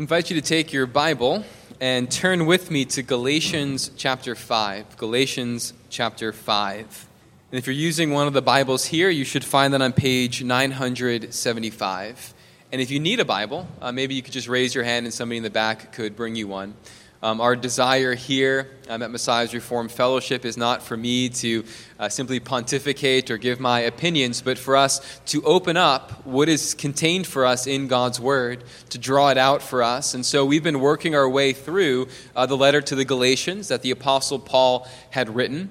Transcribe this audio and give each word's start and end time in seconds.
invite 0.00 0.30
you 0.30 0.40
to 0.40 0.48
take 0.48 0.72
your 0.72 0.86
Bible 0.86 1.44
and 1.78 2.10
turn 2.10 2.46
with 2.46 2.70
me 2.70 2.86
to 2.86 3.02
Galatians 3.02 3.90
chapter 3.98 4.34
5. 4.34 4.96
Galatians 4.96 5.74
chapter 5.90 6.32
5. 6.32 7.08
And 7.52 7.58
if 7.58 7.66
you're 7.66 7.74
using 7.74 8.10
one 8.10 8.26
of 8.26 8.32
the 8.32 8.40
Bibles 8.40 8.86
here, 8.86 9.10
you 9.10 9.26
should 9.26 9.44
find 9.44 9.74
that 9.74 9.82
on 9.82 9.92
page 9.92 10.42
975. 10.42 12.34
And 12.72 12.80
if 12.80 12.90
you 12.90 12.98
need 12.98 13.20
a 13.20 13.26
Bible, 13.26 13.68
uh, 13.82 13.92
maybe 13.92 14.14
you 14.14 14.22
could 14.22 14.32
just 14.32 14.48
raise 14.48 14.74
your 14.74 14.84
hand 14.84 15.04
and 15.04 15.12
somebody 15.12 15.36
in 15.36 15.42
the 15.42 15.50
back 15.50 15.92
could 15.92 16.16
bring 16.16 16.34
you 16.34 16.48
one. 16.48 16.76
Um, 17.22 17.42
our 17.42 17.54
desire 17.54 18.14
here 18.14 18.70
um, 18.88 19.02
at 19.02 19.10
Messiah's 19.10 19.52
Reformed 19.52 19.92
Fellowship 19.92 20.46
is 20.46 20.56
not 20.56 20.82
for 20.82 20.96
me 20.96 21.28
to 21.28 21.64
uh, 21.98 22.08
simply 22.08 22.40
pontificate 22.40 23.30
or 23.30 23.36
give 23.36 23.60
my 23.60 23.80
opinions, 23.80 24.40
but 24.40 24.56
for 24.56 24.74
us 24.74 25.20
to 25.26 25.42
open 25.42 25.76
up 25.76 26.24
what 26.24 26.48
is 26.48 26.72
contained 26.72 27.26
for 27.26 27.44
us 27.44 27.66
in 27.66 27.88
God's 27.88 28.18
Word, 28.18 28.64
to 28.88 28.96
draw 28.96 29.28
it 29.28 29.36
out 29.36 29.60
for 29.60 29.82
us. 29.82 30.14
And 30.14 30.24
so 30.24 30.46
we've 30.46 30.62
been 30.62 30.80
working 30.80 31.14
our 31.14 31.28
way 31.28 31.52
through 31.52 32.08
uh, 32.34 32.46
the 32.46 32.56
letter 32.56 32.80
to 32.80 32.94
the 32.94 33.04
Galatians 33.04 33.68
that 33.68 33.82
the 33.82 33.90
Apostle 33.90 34.38
Paul 34.38 34.88
had 35.10 35.34
written, 35.34 35.68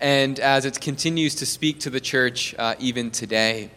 and 0.00 0.38
as 0.38 0.64
it 0.64 0.80
continues 0.80 1.34
to 1.36 1.46
speak 1.46 1.80
to 1.80 1.90
the 1.90 2.00
church 2.00 2.54
uh, 2.56 2.76
even 2.78 3.10
today. 3.10 3.72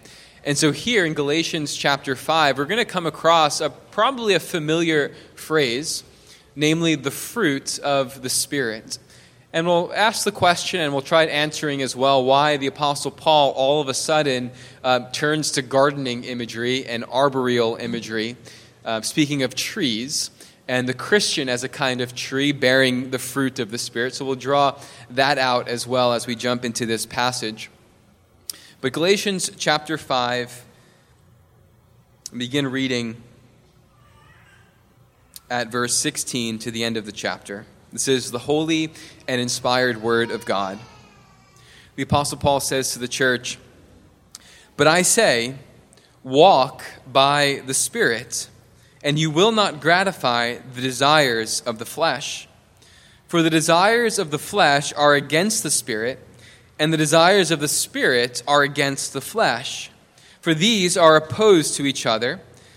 And 0.46 0.56
so 0.56 0.72
here 0.72 1.04
in 1.04 1.16
Galatians 1.16 1.76
chapter 1.76 2.16
5, 2.16 2.60
we're 2.60 2.66
going 2.66 2.78
to 2.78 2.86
come 2.86 3.08
across 3.08 3.60
a, 3.60 3.72
probably 3.72 4.36
a 4.36 4.40
familiar 4.40 5.16
phrase 5.34 6.04
namely 6.58 6.96
the 6.96 7.12
fruit 7.12 7.78
of 7.80 8.24
the 8.24 8.30
Spirit. 8.30 8.98
And 9.54 9.68
we'll 9.68 9.94
ask 9.94 10.26
the 10.26 10.32
question 10.32 10.82
and 10.82 10.92
we'll 10.92 11.04
try 11.04 11.26
answering 11.26 11.84
as 11.84 11.96
well 11.96 12.26
why 12.26 12.58
the 12.58 12.66
Apostle 12.66 13.12
Paul 13.12 13.52
all 13.52 13.80
of 13.80 13.88
a 13.88 13.94
sudden 13.94 14.52
uh, 14.84 15.10
turns 15.12 15.52
to 15.52 15.62
gardening 15.62 16.24
imagery 16.24 16.86
and 16.86 17.06
arboreal 17.06 17.76
imagery, 17.76 18.36
uh, 18.84 19.02
speaking 19.02 19.44
of 19.44 19.54
trees, 19.54 20.32
and 20.68 20.90
the 20.90 20.96
Christian 20.96 21.48
as 21.48 21.64
a 21.64 21.70
kind 21.70 22.02
of 22.02 22.16
tree 22.16 22.52
bearing 22.52 23.12
the 23.12 23.20
fruit 23.20 23.60
of 23.60 23.70
the 23.70 23.78
Spirit. 23.78 24.16
So 24.16 24.26
we'll 24.26 24.36
draw 24.36 24.80
that 25.12 25.38
out 25.38 25.68
as 25.68 25.86
well 25.86 26.12
as 26.12 26.26
we 26.26 26.36
jump 26.36 26.66
into 26.66 26.88
this 26.88 27.06
passage. 27.06 27.70
But 28.82 28.94
Galatians 28.94 29.52
chapter 29.58 29.98
5, 29.98 30.66
begin 32.36 32.68
reading 32.68 33.22
at 35.50 35.72
verse 35.72 35.96
16 35.96 36.60
to 36.60 36.72
the 36.72 36.84
end 36.84 36.98
of 36.98 37.06
the 37.06 37.12
chapter. 37.12 37.66
This 37.92 38.08
is 38.08 38.32
the 38.32 38.40
holy 38.40 38.92
and 39.28 39.40
inspired 39.40 40.02
word 40.02 40.32
of 40.32 40.46
God. 40.46 40.80
The 41.96 42.04
Apostle 42.04 42.38
Paul 42.38 42.60
says 42.60 42.92
to 42.94 43.00
the 43.00 43.08
church, 43.08 43.58
But 44.76 44.88
I 44.88 45.02
say, 45.02 45.56
walk 46.24 46.84
by 47.12 47.62
the 47.66 47.74
Spirit, 47.74 48.50
and 49.04 49.18
you 49.18 49.32
will 49.32 49.52
not 49.52 49.80
gratify 49.80 50.58
the 50.76 50.82
desires 50.82 51.62
of 51.62 51.80
the 51.80 51.86
flesh. 51.86 52.48
For 53.28 53.42
the 53.42 53.50
desires 53.50 54.20
of 54.20 54.32
the 54.32 54.40
flesh 54.40 54.94
are 54.94 55.16
against 55.16 55.64
the 55.64 55.72
Spirit, 55.72 56.20
and 56.78 56.92
the 56.92 56.98
desires 56.98 57.52
of 57.52 57.60
the 57.60 57.68
Spirit 57.68 58.44
are 58.48 58.64
against 58.64 59.14
the 59.14 59.22
flesh. 59.22 59.90
For 60.42 60.54
these 60.54 60.98
are 60.98 61.16
opposed 61.16 61.76
to 61.76 61.86
each 61.86 62.06
other 62.06 62.42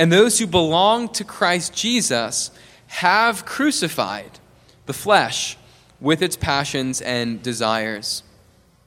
And 0.00 0.10
those 0.10 0.38
who 0.38 0.46
belong 0.46 1.10
to 1.10 1.24
Christ 1.24 1.74
Jesus 1.74 2.50
have 2.86 3.44
crucified 3.44 4.38
the 4.86 4.94
flesh 4.94 5.58
with 6.00 6.22
its 6.22 6.38
passions 6.38 7.02
and 7.02 7.42
desires. 7.42 8.22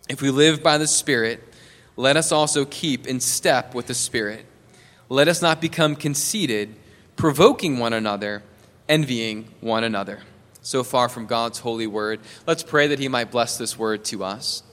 If 0.10 0.24
we 0.24 0.32
live 0.32 0.64
by 0.64 0.80
the 0.80 0.88
Spirit, 0.88 1.44
let 1.96 2.18
us 2.18 2.32
also 2.32 2.66
keep 2.66 3.06
in 3.06 3.20
step 3.20 3.76
with 3.76 3.86
the 3.86 3.94
Spirit. 3.94 4.48
Let 5.08 5.28
us 5.28 5.40
not 5.40 5.62
become 5.62 5.96
conceited, 5.96 6.74
provoking 7.16 7.78
one 7.78 7.94
another, 7.94 8.42
envying 8.90 9.50
one 9.62 9.84
another. 9.84 10.22
So 10.64 10.84
far 10.84 11.10
from 11.10 11.28
God's 11.28 11.60
holy 11.60 11.86
word, 11.86 12.22
let's 12.48 12.64
pray 12.64 12.88
that 12.88 12.98
He 12.98 13.08
might 13.08 13.30
bless 13.30 13.56
this 13.60 13.78
word 13.78 14.04
to 14.06 14.24
us. 14.24 14.64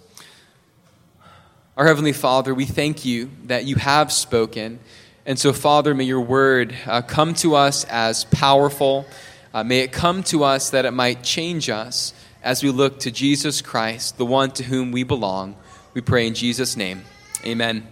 Our 1.76 1.86
Heavenly 1.86 2.14
Father, 2.14 2.54
we 2.54 2.64
thank 2.64 3.04
you 3.04 3.30
that 3.44 3.66
you 3.66 3.76
have 3.76 4.10
spoken 4.10 4.80
and 5.26 5.38
so, 5.38 5.52
Father, 5.52 5.94
may 5.94 6.04
your 6.04 6.22
word 6.22 6.74
uh, 6.86 7.02
come 7.02 7.34
to 7.34 7.54
us 7.54 7.84
as 7.84 8.24
powerful. 8.24 9.06
Uh, 9.52 9.62
may 9.62 9.80
it 9.80 9.92
come 9.92 10.22
to 10.24 10.44
us 10.44 10.70
that 10.70 10.86
it 10.86 10.92
might 10.92 11.22
change 11.22 11.68
us 11.68 12.14
as 12.42 12.62
we 12.62 12.70
look 12.70 13.00
to 13.00 13.10
Jesus 13.10 13.60
Christ, 13.60 14.16
the 14.16 14.24
one 14.24 14.50
to 14.52 14.64
whom 14.64 14.92
we 14.92 15.02
belong. 15.02 15.56
We 15.92 16.00
pray 16.00 16.26
in 16.26 16.34
Jesus' 16.34 16.74
name. 16.74 17.04
Amen. 17.44 17.86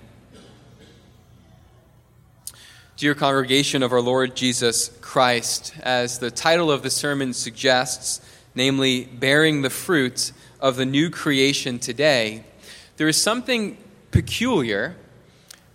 Dear 2.97 3.15
congregation 3.15 3.83
of 3.83 3.93
our 3.93 4.01
Lord 4.01 4.35
Jesus 4.35 4.89
Christ, 5.03 5.75
as 5.83 6.19
the 6.19 6.31
title 6.31 6.71
of 6.71 6.83
the 6.83 6.91
sermon 6.91 7.35
suggests, 7.35 8.21
namely, 8.55 9.05
bearing 9.05 9.61
the 9.61 9.71
fruit 9.71 10.33
of 10.61 10.77
the 10.77 10.87
new 10.87 11.11
creation 11.11 11.79
today, 11.79 12.43
there 12.97 13.07
is 13.07 13.21
something 13.21 13.77
peculiar 14.13 14.97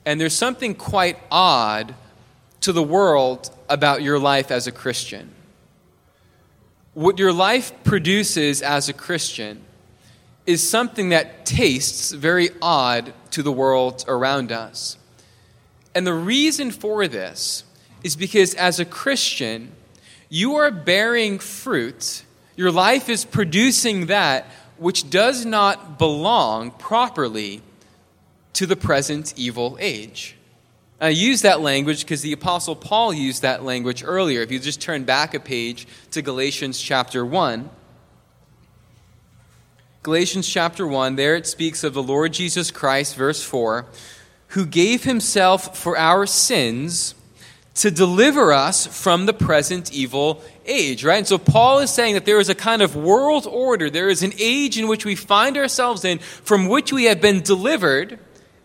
and 0.05 0.19
there's 0.19 0.35
something 0.35 0.75
quite 0.75 1.17
odd 1.31 1.95
to 2.61 2.71
the 2.71 2.83
world 2.83 3.49
about 3.69 4.01
your 4.01 4.19
life 4.19 4.51
as 4.51 4.67
a 4.67 4.71
Christian. 4.71 5.31
What 6.93 7.17
your 7.17 7.33
life 7.33 7.71
produces 7.83 8.61
as 8.61 8.89
a 8.89 8.93
Christian 8.93 9.63
is 10.45 10.67
something 10.67 11.09
that 11.09 11.45
tastes 11.45 12.11
very 12.11 12.49
odd 12.61 13.13
to 13.31 13.41
the 13.41 13.51
world 13.51 14.03
around 14.07 14.51
us. 14.51 14.97
And 15.95 16.05
the 16.05 16.13
reason 16.13 16.71
for 16.71 17.07
this 17.07 17.63
is 18.03 18.15
because 18.15 18.53
as 18.55 18.79
a 18.79 18.85
Christian, 18.85 19.71
you 20.29 20.55
are 20.55 20.71
bearing 20.71 21.39
fruit. 21.39 22.23
Your 22.55 22.71
life 22.71 23.09
is 23.09 23.25
producing 23.25 24.07
that 24.07 24.45
which 24.77 25.09
does 25.09 25.45
not 25.45 25.97
belong 25.97 26.71
properly 26.71 27.61
to 28.53 28.65
the 28.65 28.75
present 28.75 29.33
evil 29.37 29.77
age. 29.79 30.35
I 31.01 31.09
use 31.09 31.41
that 31.41 31.59
language 31.59 32.01
because 32.01 32.21
the 32.21 32.31
Apostle 32.31 32.75
Paul 32.75 33.13
used 33.13 33.41
that 33.41 33.63
language 33.63 34.03
earlier. 34.05 34.41
If 34.41 34.51
you 34.51 34.59
just 34.59 34.79
turn 34.79 35.03
back 35.03 35.33
a 35.33 35.39
page 35.39 35.85
to 36.11 36.21
Galatians 36.21 36.79
chapter 36.79 37.25
1, 37.25 37.69
Galatians 40.03 40.47
chapter 40.47 40.85
1, 40.85 41.15
there 41.15 41.35
it 41.35 41.47
speaks 41.47 41.83
of 41.83 41.93
the 41.93 42.03
Lord 42.03 42.33
Jesus 42.33 42.71
Christ, 42.71 43.15
verse 43.15 43.43
4, 43.43 43.85
who 44.49 44.65
gave 44.65 45.03
himself 45.03 45.77
for 45.77 45.97
our 45.97 46.25
sins 46.25 47.15
to 47.75 47.89
deliver 47.89 48.53
us 48.53 48.85
from 48.85 49.25
the 49.25 49.33
present 49.33 49.91
evil 49.91 50.43
age, 50.65 51.03
right? 51.03 51.17
And 51.17 51.27
so 51.27 51.37
Paul 51.37 51.79
is 51.79 51.89
saying 51.89 52.13
that 52.13 52.25
there 52.25 52.39
is 52.39 52.49
a 52.49 52.55
kind 52.55 52.81
of 52.81 52.95
world 52.95 53.47
order, 53.47 53.89
there 53.89 54.09
is 54.09 54.23
an 54.23 54.33
age 54.39 54.77
in 54.77 54.87
which 54.87 55.05
we 55.05 55.15
find 55.15 55.57
ourselves 55.57 56.05
in 56.05 56.19
from 56.19 56.67
which 56.67 56.93
we 56.93 57.05
have 57.05 57.19
been 57.19 57.41
delivered 57.41 58.19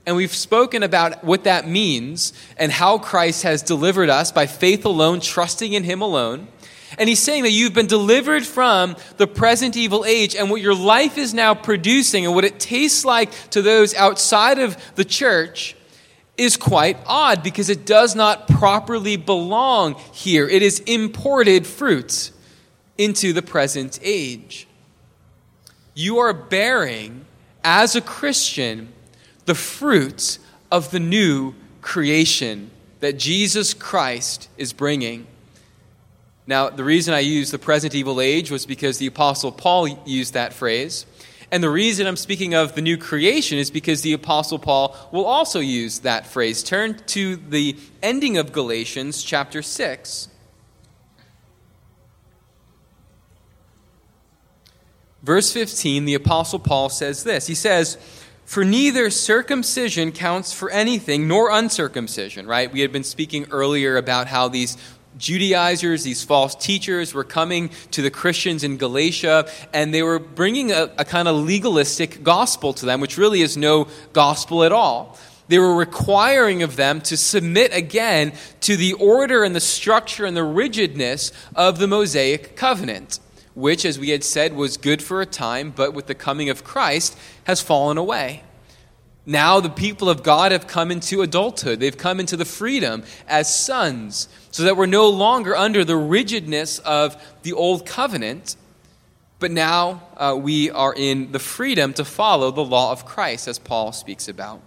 and 0.09 0.17
we've 0.17 0.35
spoken 0.35 0.83
about 0.83 1.23
what 1.23 1.45
that 1.45 1.69
means 1.69 2.33
and 2.57 2.73
how 2.73 2.97
Christ 2.97 3.43
has 3.43 3.61
delivered 3.61 4.09
us 4.09 4.33
by 4.33 4.47
faith 4.47 4.87
alone, 4.87 5.21
trusting 5.21 5.75
in 5.75 5.85
Him 5.85 6.01
alone. 6.01 6.49
And 6.99 7.11
he's 7.11 7.19
saying 7.19 7.43
that 7.43 7.51
you've 7.51 7.75
been 7.75 7.87
delivered 7.87 8.47
from 8.47 8.97
the 9.19 9.27
present 9.27 9.77
evil 9.77 10.07
age, 10.07 10.35
and 10.35 10.49
what 10.51 10.63
your 10.63 10.75
life 10.75 11.19
is 11.19 11.35
now 11.35 11.55
producing 11.55 12.25
and 12.25 12.35
what 12.35 12.47
it 12.47 12.59
tastes 12.59 13.05
like 13.05 13.31
to 13.51 13.61
those 13.61 13.95
outside 13.95 14.59
of 14.59 14.79
the 14.95 15.05
church 15.05 15.77
is 16.39 16.57
quite 16.57 16.97
odd 17.05 17.43
because 17.43 17.69
it 17.69 17.85
does 17.85 18.17
not 18.17 18.49
properly 18.49 19.19
belong 19.19 19.95
here. 20.15 20.49
It 20.49 20.63
is 20.63 20.81
imported 20.81 21.67
fruit. 21.67 22.33
into 22.97 23.33
the 23.33 23.43
present 23.43 24.01
age. 24.03 24.67
You 25.95 26.19
are 26.19 26.33
bearing, 26.33 27.27
as 27.63 27.95
a 27.95 28.01
Christian, 28.01 28.93
the 29.49 29.55
fruits 29.55 30.39
of 30.71 30.91
the 30.91 31.01
new 31.01 31.55
creation 31.81 32.71
that 33.01 33.19
Jesus 33.19 33.73
Christ 33.73 34.51
is 34.59 34.75
bringing. 34.75 35.27
Now, 36.47 36.69
the 36.69 36.85
reason 36.85 37.15
I 37.15 37.21
use 37.21 37.51
the 37.51 37.59
present 37.59 37.95
evil 37.95 38.21
age 38.21 38.51
was 38.51 38.67
because 38.67 38.99
the 38.99 39.07
Apostle 39.07 39.51
Paul 39.51 39.89
used 40.05 40.35
that 40.35 40.53
phrase. 40.53 41.07
And 41.51 41.63
the 41.63 41.71
reason 41.71 42.07
I'm 42.07 42.19
speaking 42.19 42.53
of 42.53 42.75
the 42.75 42.83
new 42.83 42.99
creation 42.99 43.57
is 43.57 43.71
because 43.71 44.03
the 44.03 44.13
Apostle 44.13 44.59
Paul 44.59 44.95
will 45.13 45.25
also 45.25 45.61
use 45.61 46.01
that 46.01 46.27
phrase. 46.27 46.63
Turn 46.63 46.99
to 47.07 47.37
the 47.37 47.75
ending 48.03 48.37
of 48.37 48.53
Galatians 48.53 49.23
chapter 49.23 49.63
6. 49.63 50.29
Verse 55.23 55.51
15, 55.53 56.05
the 56.05 56.15
Apostle 56.15 56.59
Paul 56.59 56.91
says 56.91 57.25
this 57.25 57.47
He 57.47 57.55
says, 57.55 57.97
For 58.49 58.65
neither 58.65 59.11
circumcision 59.11 60.11
counts 60.11 60.55
for 60.55 60.71
anything, 60.71 61.29
nor 61.29 61.51
uncircumcision, 61.51 62.47
right? 62.47 62.73
We 62.73 62.81
had 62.81 62.91
been 62.91 63.05
speaking 63.05 63.47
earlier 63.51 63.99
about 63.99 64.27
how 64.27 64.49
these 64.49 64.79
Judaizers, 65.19 66.03
these 66.03 66.25
false 66.25 66.55
teachers, 66.55 67.13
were 67.13 67.25
coming 67.25 67.69
to 67.91 68.01
the 68.01 68.11
Christians 68.11 68.65
in 68.65 68.79
Galatia, 68.79 69.51
and 69.75 69.93
they 69.93 70.03
were 70.03 70.19
bringing 70.19 70.73
a, 70.73 70.91
a 70.97 71.05
kind 71.05 71.29
of 71.29 71.37
legalistic 71.37 72.23
gospel 72.23 72.73
to 72.73 72.87
them, 72.87 73.03
which 73.03 73.19
really 73.19 73.43
is 73.43 73.59
no 73.59 73.87
gospel 74.15 74.65
at 74.65 74.73
all 74.73 75.19
they 75.49 75.59
were 75.59 75.75
requiring 75.75 76.63
of 76.63 76.77
them 76.77 77.01
to 77.01 77.17
submit 77.17 77.75
again 77.75 78.35
to 78.61 78.77
the 78.77 78.93
order 78.93 79.45
and 79.45 79.57
the 79.57 79.61
structure 79.61 80.27
and 80.27 80.37
the 80.37 80.45
rigidness 80.45 81.33
of 81.57 81.79
the 81.79 81.87
Mosaic 81.87 82.55
covenant 82.55 83.19
which, 83.59 83.85
as 83.85 83.99
we 83.99 84.11
had 84.11 84.23
said, 84.23 84.55
was 84.55 84.77
good 84.77 85.03
for 85.03 85.21
a 85.21 85.27
time, 85.27 85.73
but 85.75 85.93
with 85.93 86.07
the 86.07 86.15
coming 86.15 86.49
of 86.49 86.63
Christ 86.63 87.19
has 87.45 87.61
fallen 87.61 87.99
away. 87.99 88.45
Now 89.27 89.59
the 89.61 89.69
people 89.69 90.09
of 90.09 90.23
God 90.23 90.53
have 90.53 90.67
come 90.67 90.91
into 90.91 91.23
adulthood. 91.23 91.81
They've 91.81 91.97
come 91.97 92.21
into 92.21 92.37
the 92.37 92.45
freedom 92.45 93.03
as 93.27 93.55
sons, 93.55 94.29
so 94.53 94.63
that 94.63 94.77
we're 94.77 94.87
no 94.87 95.09
longer 95.09 95.57
under 95.57 95.85
the 95.85 95.97
rigidness 95.97 96.79
of 96.79 97.21
the 97.43 97.53
old 97.53 97.85
covenant, 97.85 98.57
but 99.41 99.51
now 99.51 100.03
uh, 100.17 100.39
we 100.41 100.71
are 100.71 100.95
in 100.95 101.33
the 101.33 101.39
freedom 101.39 101.93
to 101.95 102.05
follow 102.05 102.51
the 102.51 102.65
law 102.65 102.93
of 102.93 103.05
Christ, 103.05 103.49
as 103.49 103.59
Paul 103.59 103.93
speaks 103.93 104.29
about. 104.29 104.63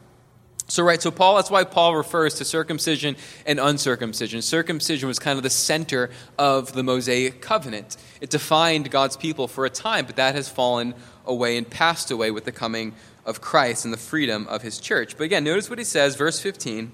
So, 0.71 0.83
right, 0.83 1.01
so 1.01 1.11
Paul, 1.11 1.35
that's 1.35 1.51
why 1.51 1.65
Paul 1.65 1.97
refers 1.97 2.35
to 2.35 2.45
circumcision 2.45 3.17
and 3.45 3.59
uncircumcision. 3.59 4.41
Circumcision 4.41 5.05
was 5.05 5.19
kind 5.19 5.35
of 5.35 5.43
the 5.43 5.49
center 5.49 6.09
of 6.37 6.71
the 6.71 6.81
Mosaic 6.81 7.41
covenant. 7.41 7.97
It 8.21 8.29
defined 8.29 8.89
God's 8.89 9.17
people 9.17 9.49
for 9.49 9.65
a 9.65 9.69
time, 9.69 10.05
but 10.05 10.15
that 10.15 10.33
has 10.33 10.47
fallen 10.47 10.93
away 11.25 11.57
and 11.57 11.69
passed 11.69 12.09
away 12.09 12.31
with 12.31 12.45
the 12.45 12.53
coming 12.53 12.93
of 13.25 13.41
Christ 13.41 13.83
and 13.83 13.93
the 13.93 13.97
freedom 13.97 14.47
of 14.47 14.61
his 14.61 14.79
church. 14.79 15.17
But 15.17 15.25
again, 15.25 15.43
notice 15.43 15.69
what 15.69 15.77
he 15.77 15.83
says, 15.83 16.15
verse 16.15 16.39
15. 16.39 16.93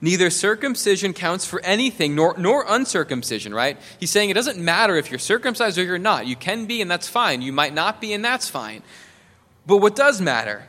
Neither 0.00 0.28
circumcision 0.28 1.12
counts 1.12 1.46
for 1.46 1.60
anything, 1.60 2.16
nor, 2.16 2.34
nor 2.36 2.64
uncircumcision, 2.66 3.54
right? 3.54 3.78
He's 4.00 4.10
saying 4.10 4.30
it 4.30 4.34
doesn't 4.34 4.58
matter 4.58 4.96
if 4.96 5.12
you're 5.12 5.20
circumcised 5.20 5.78
or 5.78 5.84
you're 5.84 5.98
not. 5.98 6.26
You 6.26 6.34
can 6.34 6.66
be, 6.66 6.82
and 6.82 6.90
that's 6.90 7.06
fine. 7.06 7.42
You 7.42 7.52
might 7.52 7.74
not 7.74 8.00
be, 8.00 8.12
and 8.12 8.24
that's 8.24 8.48
fine. 8.48 8.82
But 9.68 9.76
what 9.76 9.94
does 9.94 10.20
matter? 10.20 10.66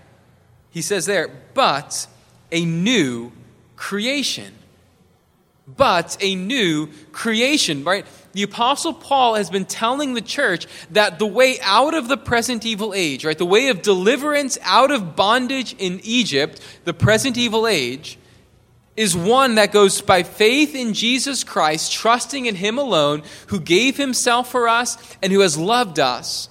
He 0.70 0.84
says 0.84 1.08
there, 1.08 1.32
but 1.56 2.06
a 2.52 2.66
new 2.66 3.32
creation. 3.76 4.54
But 5.68 6.18
a 6.22 6.36
new 6.36 6.90
creation, 7.12 7.84
right? 7.84 8.06
The 8.34 8.44
Apostle 8.44 8.94
Paul 8.94 9.36
has 9.36 9.50
been 9.50 9.66
telling 9.66 10.14
the 10.14 10.22
church 10.22 10.68
that 10.92 11.18
the 11.18 11.26
way 11.26 11.58
out 11.62 11.96
of 11.96 12.08
the 12.08 12.18
present 12.18 12.66
evil 12.66 12.94
age, 12.94 13.26
right, 13.26 13.38
the 13.38 13.46
way 13.46 13.70
of 13.70 13.82
deliverance 13.82 14.58
out 14.62 14.92
of 14.92 15.16
bondage 15.16 15.74
in 15.80 16.02
Egypt, 16.04 16.62
the 16.84 16.94
present 16.94 17.38
evil 17.38 17.66
age, 17.66 18.20
is 18.96 19.16
one 19.16 19.56
that 19.56 19.72
goes 19.72 20.02
by 20.02 20.24
faith 20.24 20.76
in 20.76 20.94
Jesus 20.94 21.44
Christ, 21.44 21.92
trusting 21.92 22.46
in 22.46 22.56
Him 22.56 22.78
alone, 22.78 23.24
who 23.48 23.60
gave 23.60 23.98
Himself 23.98 24.52
for 24.52 24.68
us 24.68 24.98
and 25.22 25.34
who 25.34 25.42
has 25.42 25.58
loved 25.58 26.00
us. 26.00 26.50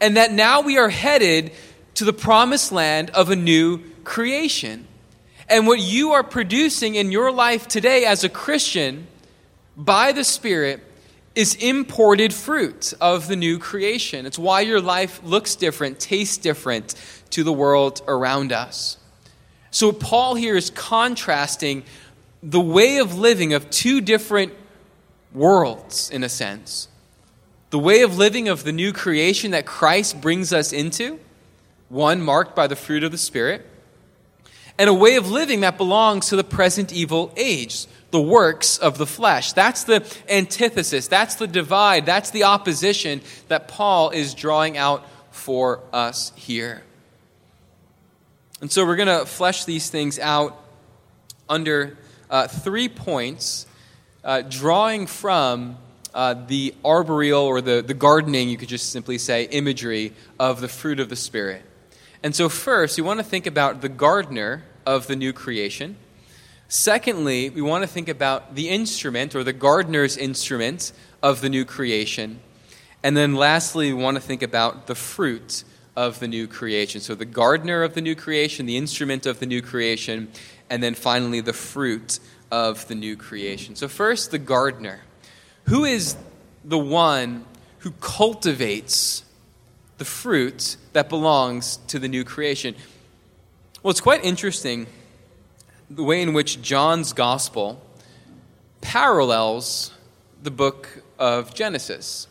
And 0.00 0.16
that 0.16 0.32
now 0.32 0.60
we 0.60 0.76
are 0.76 0.90
headed 0.90 1.52
to 1.94 2.04
the 2.04 2.12
promised 2.12 2.70
land 2.70 3.10
of 3.10 3.30
a 3.30 3.36
new 3.36 3.78
creation. 4.04 4.86
And 5.48 5.66
what 5.66 5.78
you 5.78 6.12
are 6.12 6.24
producing 6.24 6.96
in 6.96 7.12
your 7.12 7.30
life 7.30 7.68
today 7.68 8.04
as 8.04 8.24
a 8.24 8.28
Christian 8.28 9.06
by 9.76 10.12
the 10.12 10.24
Spirit 10.24 10.82
is 11.36 11.54
imported 11.56 12.32
fruit 12.34 12.94
of 13.00 13.28
the 13.28 13.36
new 13.36 13.58
creation. 13.58 14.26
It's 14.26 14.38
why 14.38 14.62
your 14.62 14.80
life 14.80 15.20
looks 15.22 15.54
different, 15.54 16.00
tastes 16.00 16.38
different 16.38 16.94
to 17.30 17.44
the 17.44 17.52
world 17.52 18.02
around 18.08 18.52
us. 18.52 18.96
So, 19.70 19.92
Paul 19.92 20.34
here 20.34 20.56
is 20.56 20.70
contrasting 20.70 21.84
the 22.42 22.60
way 22.60 22.96
of 22.96 23.16
living 23.16 23.52
of 23.52 23.68
two 23.70 24.00
different 24.00 24.54
worlds, 25.32 26.10
in 26.10 26.24
a 26.24 26.28
sense. 26.28 26.88
The 27.70 27.78
way 27.78 28.00
of 28.00 28.16
living 28.16 28.48
of 28.48 28.64
the 28.64 28.72
new 28.72 28.92
creation 28.92 29.50
that 29.50 29.66
Christ 29.66 30.20
brings 30.20 30.52
us 30.52 30.72
into, 30.72 31.20
one 31.88 32.22
marked 32.22 32.56
by 32.56 32.66
the 32.66 32.76
fruit 32.76 33.04
of 33.04 33.12
the 33.12 33.18
Spirit 33.18 33.66
and 34.78 34.90
a 34.90 34.94
way 34.94 35.16
of 35.16 35.30
living 35.30 35.60
that 35.60 35.76
belongs 35.76 36.28
to 36.28 36.36
the 36.36 36.44
present 36.44 36.92
evil 36.92 37.32
age, 37.36 37.86
the 38.10 38.20
works 38.20 38.78
of 38.78 38.98
the 38.98 39.06
flesh. 39.06 39.52
That's 39.52 39.84
the 39.84 40.04
antithesis, 40.28 41.08
that's 41.08 41.36
the 41.36 41.46
divide, 41.46 42.06
that's 42.06 42.30
the 42.30 42.44
opposition 42.44 43.20
that 43.48 43.68
Paul 43.68 44.10
is 44.10 44.34
drawing 44.34 44.76
out 44.76 45.06
for 45.30 45.80
us 45.92 46.32
here. 46.36 46.82
And 48.60 48.70
so 48.70 48.86
we're 48.86 48.96
going 48.96 49.20
to 49.20 49.26
flesh 49.26 49.64
these 49.64 49.90
things 49.90 50.18
out 50.18 50.58
under 51.48 51.96
uh, 52.30 52.48
three 52.48 52.88
points, 52.88 53.66
uh, 54.24 54.42
drawing 54.42 55.06
from 55.06 55.76
uh, 56.14 56.34
the 56.46 56.74
arboreal 56.84 57.42
or 57.42 57.60
the, 57.60 57.82
the 57.86 57.94
gardening, 57.94 58.48
you 58.48 58.56
could 58.56 58.70
just 58.70 58.90
simply 58.90 59.18
say, 59.18 59.44
imagery 59.44 60.14
of 60.40 60.60
the 60.62 60.68
fruit 60.68 60.98
of 60.98 61.10
the 61.10 61.16
Spirit. 61.16 61.62
And 62.22 62.34
so, 62.34 62.48
first, 62.48 62.96
we 62.96 63.02
want 63.02 63.20
to 63.20 63.24
think 63.24 63.46
about 63.46 63.80
the 63.80 63.88
gardener 63.88 64.64
of 64.84 65.06
the 65.06 65.16
new 65.16 65.32
creation. 65.32 65.96
Secondly, 66.68 67.50
we 67.50 67.62
want 67.62 67.82
to 67.82 67.88
think 67.88 68.08
about 68.08 68.54
the 68.54 68.68
instrument 68.68 69.34
or 69.34 69.44
the 69.44 69.52
gardener's 69.52 70.16
instrument 70.16 70.92
of 71.22 71.40
the 71.40 71.48
new 71.48 71.64
creation. 71.64 72.40
And 73.02 73.16
then 73.16 73.34
lastly, 73.34 73.92
we 73.92 74.02
want 74.02 74.16
to 74.16 74.20
think 74.20 74.42
about 74.42 74.86
the 74.86 74.94
fruit 74.94 75.62
of 75.94 76.18
the 76.18 76.26
new 76.26 76.48
creation. 76.48 77.00
So, 77.00 77.14
the 77.14 77.24
gardener 77.24 77.82
of 77.82 77.94
the 77.94 78.00
new 78.00 78.14
creation, 78.14 78.66
the 78.66 78.76
instrument 78.76 79.26
of 79.26 79.38
the 79.38 79.46
new 79.46 79.62
creation, 79.62 80.28
and 80.68 80.82
then 80.82 80.94
finally, 80.94 81.40
the 81.40 81.52
fruit 81.52 82.18
of 82.50 82.88
the 82.88 82.94
new 82.94 83.16
creation. 83.16 83.76
So, 83.76 83.88
first, 83.88 84.30
the 84.30 84.38
gardener. 84.38 85.00
Who 85.64 85.84
is 85.84 86.16
the 86.64 86.78
one 86.78 87.44
who 87.78 87.92
cultivates 87.92 89.24
the 89.98 90.04
fruit 90.04 90.76
that 90.96 91.10
belongs 91.10 91.76
to 91.88 91.98
the 91.98 92.08
new 92.08 92.24
creation. 92.24 92.74
Well, 93.82 93.90
it's 93.90 94.00
quite 94.00 94.24
interesting 94.24 94.86
the 95.90 96.02
way 96.02 96.22
in 96.22 96.32
which 96.32 96.62
John's 96.62 97.12
gospel 97.12 97.82
parallels 98.80 99.92
the 100.42 100.50
book 100.50 101.02
of 101.18 101.52
Genesis. 101.52 102.28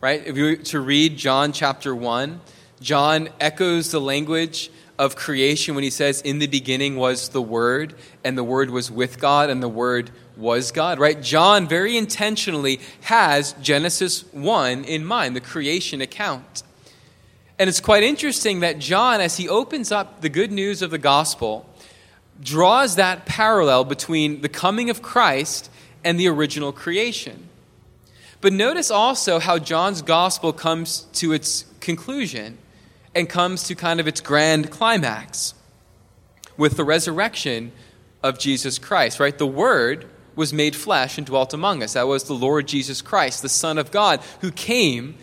Right? 0.00 0.26
If 0.26 0.36
you 0.36 0.44
were 0.44 0.56
to 0.56 0.80
read 0.80 1.16
John 1.16 1.52
chapter 1.52 1.94
1, 1.94 2.40
John 2.80 3.28
echoes 3.38 3.92
the 3.92 4.00
language 4.00 4.72
of 4.98 5.14
creation 5.14 5.76
when 5.76 5.84
he 5.84 5.90
says, 5.90 6.20
In 6.22 6.40
the 6.40 6.48
beginning 6.48 6.96
was 6.96 7.28
the 7.28 7.40
Word, 7.40 7.94
and 8.24 8.36
the 8.36 8.42
Word 8.42 8.70
was 8.70 8.90
with 8.90 9.20
God, 9.20 9.48
and 9.48 9.62
the 9.62 9.68
Word 9.68 10.10
was 10.36 10.72
God, 10.72 10.98
right? 10.98 11.22
John 11.22 11.68
very 11.68 11.96
intentionally 11.96 12.80
has 13.02 13.52
Genesis 13.62 14.24
1 14.32 14.82
in 14.82 15.04
mind, 15.04 15.36
the 15.36 15.40
creation 15.40 16.00
account. 16.00 16.64
And 17.58 17.68
it's 17.68 17.80
quite 17.80 18.02
interesting 18.02 18.60
that 18.60 18.78
John, 18.78 19.20
as 19.20 19.36
he 19.36 19.48
opens 19.48 19.90
up 19.90 20.20
the 20.20 20.28
good 20.28 20.52
news 20.52 20.80
of 20.80 20.90
the 20.90 20.98
gospel, 20.98 21.68
draws 22.40 22.96
that 22.96 23.26
parallel 23.26 23.84
between 23.84 24.42
the 24.42 24.48
coming 24.48 24.90
of 24.90 25.02
Christ 25.02 25.70
and 26.04 26.20
the 26.20 26.28
original 26.28 26.72
creation. 26.72 27.48
But 28.40 28.52
notice 28.52 28.90
also 28.90 29.40
how 29.40 29.58
John's 29.58 30.02
gospel 30.02 30.52
comes 30.52 31.02
to 31.14 31.32
its 31.32 31.64
conclusion 31.80 32.58
and 33.14 33.28
comes 33.28 33.64
to 33.64 33.74
kind 33.74 33.98
of 33.98 34.06
its 34.06 34.20
grand 34.20 34.70
climax 34.70 35.54
with 36.56 36.76
the 36.76 36.84
resurrection 36.84 37.72
of 38.22 38.38
Jesus 38.38 38.78
Christ, 38.78 39.18
right? 39.18 39.36
The 39.36 39.46
Word 39.46 40.08
was 40.36 40.52
made 40.52 40.76
flesh 40.76 41.18
and 41.18 41.26
dwelt 41.26 41.52
among 41.52 41.82
us. 41.82 41.94
That 41.94 42.06
was 42.06 42.24
the 42.24 42.34
Lord 42.34 42.68
Jesus 42.68 43.02
Christ, 43.02 43.42
the 43.42 43.48
Son 43.48 43.76
of 43.78 43.90
God, 43.90 44.20
who 44.40 44.52
came 44.52 45.16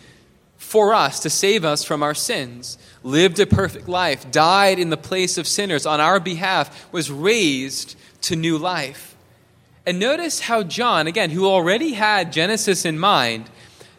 for 0.66 0.92
us 0.92 1.20
to 1.20 1.30
save 1.30 1.64
us 1.64 1.84
from 1.84 2.02
our 2.02 2.12
sins, 2.12 2.76
lived 3.04 3.38
a 3.38 3.46
perfect 3.46 3.88
life, 3.88 4.32
died 4.32 4.80
in 4.80 4.90
the 4.90 4.96
place 4.96 5.38
of 5.38 5.46
sinners 5.46 5.86
on 5.86 6.00
our 6.00 6.18
behalf, 6.18 6.92
was 6.92 7.08
raised 7.08 7.96
to 8.22 8.34
new 8.34 8.58
life. 8.58 9.14
And 9.86 10.00
notice 10.00 10.40
how 10.40 10.64
John, 10.64 11.06
again, 11.06 11.30
who 11.30 11.46
already 11.46 11.92
had 11.92 12.32
Genesis 12.32 12.84
in 12.84 12.98
mind, 12.98 13.48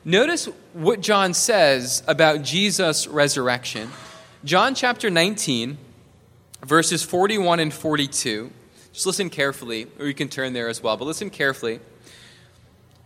notice 0.03 0.49
what 0.73 0.99
John 0.99 1.33
says 1.33 2.03
about 2.05 2.41
Jesus' 2.41 3.07
resurrection. 3.07 3.89
John 4.43 4.75
chapter 4.75 5.09
19, 5.09 5.77
verses 6.65 7.01
41 7.01 7.61
and 7.61 7.73
42. 7.73 8.51
Just 8.91 9.05
listen 9.05 9.29
carefully, 9.29 9.87
or 9.97 10.05
you 10.05 10.13
can 10.13 10.27
turn 10.27 10.51
there 10.51 10.67
as 10.67 10.83
well, 10.83 10.97
but 10.97 11.05
listen 11.05 11.29
carefully. 11.29 11.79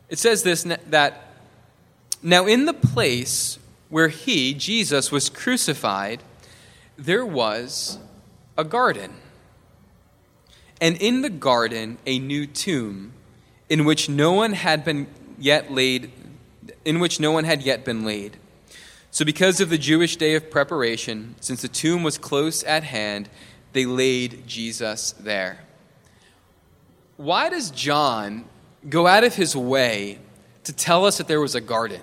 It 0.10 0.18
says 0.18 0.42
this 0.42 0.64
that 0.90 1.31
now 2.22 2.46
in 2.46 2.66
the 2.66 2.74
place 2.74 3.58
where 3.90 4.08
he, 4.08 4.54
Jesus, 4.54 5.12
was 5.12 5.30
crucified, 5.30 6.24
there 6.98 7.26
was 7.26 7.98
a 8.58 8.64
garden. 8.64 9.14
And 10.80 10.98
in 10.98 11.22
the 11.22 11.30
garden, 11.30 11.98
a 12.06 12.20
new 12.20 12.48
tomb 12.48 13.14
in 13.70 13.86
which 13.86 14.10
no 14.10 14.34
one 14.34 14.54
had 14.54 14.84
been 14.84 15.08
yet 15.38 15.72
laid, 15.72 16.12
in 16.86 17.00
which 17.00 17.20
no 17.20 17.32
one 17.32 17.44
had 17.44 17.62
yet 17.62 17.86
been 17.86 18.04
laid. 18.04 18.38
So, 19.12 19.26
because 19.26 19.60
of 19.60 19.70
the 19.70 19.78
Jewish 19.78 20.16
day 20.16 20.36
of 20.36 20.50
preparation, 20.50 21.36
since 21.42 21.62
the 21.62 21.68
tomb 21.68 22.02
was 22.04 22.18
close 22.18 22.64
at 22.64 22.84
hand, 22.84 23.30
they 23.74 23.86
laid 23.86 24.48
Jesus 24.48 25.12
there. 25.14 25.60
Why 27.18 27.50
does 27.50 27.72
John 27.72 28.46
go 28.90 29.08
out 29.08 29.24
of 29.24 29.36
his 29.36 29.56
way 29.56 30.20
to 30.64 30.74
tell 30.74 31.06
us 31.06 31.18
that 31.18 31.28
there 31.28 31.42
was 31.42 31.56
a 31.56 31.62
garden? 31.62 32.02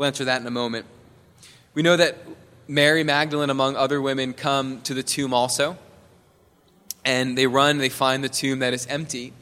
We'll 0.00 0.06
answer 0.06 0.24
that 0.24 0.40
in 0.40 0.46
a 0.46 0.50
moment. 0.50 0.86
We 1.74 1.82
know 1.82 1.94
that 1.94 2.16
Mary 2.66 3.04
Magdalene, 3.04 3.50
among 3.50 3.76
other 3.76 4.00
women, 4.00 4.32
come 4.32 4.80
to 4.84 4.94
the 4.94 5.02
tomb 5.02 5.34
also. 5.34 5.76
And 7.04 7.36
they 7.36 7.46
run, 7.46 7.76
they 7.76 7.90
find 7.90 8.24
the 8.24 8.30
tomb 8.30 8.60
that 8.60 8.72
is 8.72 8.86
empty. 8.86 9.34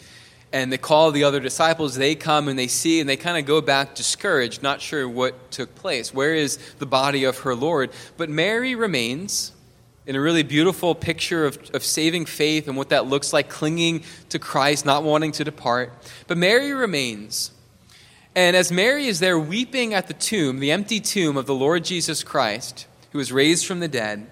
And 0.52 0.72
they 0.72 0.76
call 0.76 1.12
the 1.12 1.22
other 1.22 1.38
disciples. 1.38 1.94
They 1.94 2.16
come 2.16 2.48
and 2.48 2.58
they 2.58 2.66
see, 2.66 2.98
and 2.98 3.08
they 3.08 3.16
kind 3.16 3.38
of 3.38 3.46
go 3.46 3.60
back 3.60 3.94
discouraged, 3.94 4.60
not 4.60 4.80
sure 4.80 5.08
what 5.08 5.52
took 5.52 5.76
place. 5.76 6.12
Where 6.12 6.34
is 6.34 6.58
the 6.80 6.86
body 6.86 7.22
of 7.22 7.38
her 7.38 7.54
Lord? 7.54 7.92
But 8.16 8.28
Mary 8.28 8.74
remains 8.74 9.52
in 10.08 10.16
a 10.16 10.20
really 10.20 10.42
beautiful 10.42 10.96
picture 10.96 11.46
of, 11.46 11.70
of 11.72 11.84
saving 11.84 12.26
faith 12.26 12.66
and 12.66 12.76
what 12.76 12.88
that 12.88 13.06
looks 13.06 13.32
like, 13.32 13.48
clinging 13.48 14.02
to 14.30 14.40
Christ, 14.40 14.84
not 14.84 15.04
wanting 15.04 15.30
to 15.30 15.44
depart. 15.44 15.92
But 16.26 16.36
Mary 16.36 16.72
remains. 16.72 17.52
And 18.38 18.54
as 18.54 18.70
Mary 18.70 19.08
is 19.08 19.18
there 19.18 19.36
weeping 19.36 19.94
at 19.94 20.06
the 20.06 20.14
tomb, 20.14 20.60
the 20.60 20.70
empty 20.70 21.00
tomb 21.00 21.36
of 21.36 21.46
the 21.46 21.54
Lord 21.56 21.84
Jesus 21.84 22.22
Christ, 22.22 22.86
who 23.10 23.18
was 23.18 23.32
raised 23.32 23.66
from 23.66 23.80
the 23.80 23.88
dead, 23.88 24.30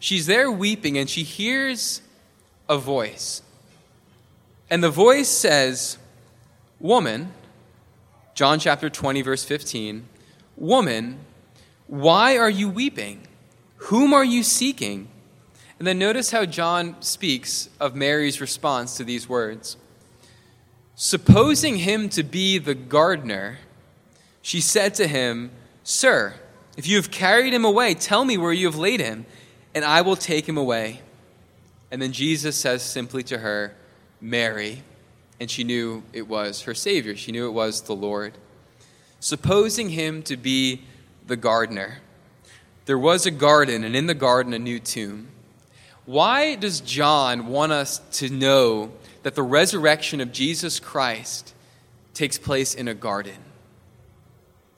she's 0.00 0.26
there 0.26 0.50
weeping 0.50 0.98
and 0.98 1.08
she 1.08 1.22
hears 1.22 2.02
a 2.68 2.76
voice. 2.76 3.42
And 4.68 4.82
the 4.82 4.90
voice 4.90 5.28
says, 5.28 5.98
Woman, 6.80 7.32
John 8.34 8.58
chapter 8.58 8.90
20, 8.90 9.22
verse 9.22 9.44
15, 9.44 10.08
Woman, 10.56 11.20
why 11.86 12.36
are 12.38 12.50
you 12.50 12.68
weeping? 12.68 13.28
Whom 13.76 14.12
are 14.12 14.24
you 14.24 14.42
seeking? 14.42 15.06
And 15.78 15.86
then 15.86 16.00
notice 16.00 16.32
how 16.32 16.44
John 16.44 17.00
speaks 17.00 17.68
of 17.78 17.94
Mary's 17.94 18.40
response 18.40 18.96
to 18.96 19.04
these 19.04 19.28
words. 19.28 19.76
Supposing 20.96 21.76
him 21.76 22.08
to 22.10 22.22
be 22.22 22.58
the 22.58 22.74
gardener, 22.74 23.58
she 24.42 24.60
said 24.60 24.94
to 24.94 25.06
him, 25.06 25.50
Sir, 25.82 26.34
if 26.76 26.86
you 26.86 26.96
have 26.96 27.10
carried 27.10 27.52
him 27.52 27.64
away, 27.64 27.94
tell 27.94 28.24
me 28.24 28.38
where 28.38 28.52
you 28.52 28.66
have 28.66 28.76
laid 28.76 29.00
him, 29.00 29.26
and 29.74 29.84
I 29.84 30.02
will 30.02 30.16
take 30.16 30.48
him 30.48 30.56
away. 30.56 31.00
And 31.90 32.00
then 32.00 32.12
Jesus 32.12 32.56
says 32.56 32.82
simply 32.82 33.22
to 33.24 33.38
her, 33.38 33.74
Mary. 34.20 34.82
And 35.40 35.50
she 35.50 35.64
knew 35.64 36.04
it 36.12 36.28
was 36.28 36.62
her 36.62 36.74
Savior. 36.74 37.16
She 37.16 37.32
knew 37.32 37.46
it 37.46 37.52
was 37.52 37.82
the 37.82 37.94
Lord. 37.94 38.34
Supposing 39.20 39.90
him 39.90 40.22
to 40.24 40.36
be 40.36 40.82
the 41.26 41.36
gardener, 41.36 41.98
there 42.86 42.98
was 42.98 43.26
a 43.26 43.30
garden, 43.30 43.82
and 43.84 43.96
in 43.96 44.06
the 44.06 44.14
garden, 44.14 44.52
a 44.52 44.58
new 44.58 44.78
tomb. 44.78 45.28
Why 46.04 46.54
does 46.54 46.80
John 46.80 47.46
want 47.46 47.72
us 47.72 47.98
to 48.18 48.28
know 48.28 48.92
that 49.24 49.34
the 49.34 49.42
resurrection 49.42 50.20
of 50.20 50.30
Jesus 50.32 50.78
Christ 50.78 51.54
takes 52.12 52.38
place 52.38 52.74
in 52.74 52.86
a 52.86 52.94
garden? 52.94 53.36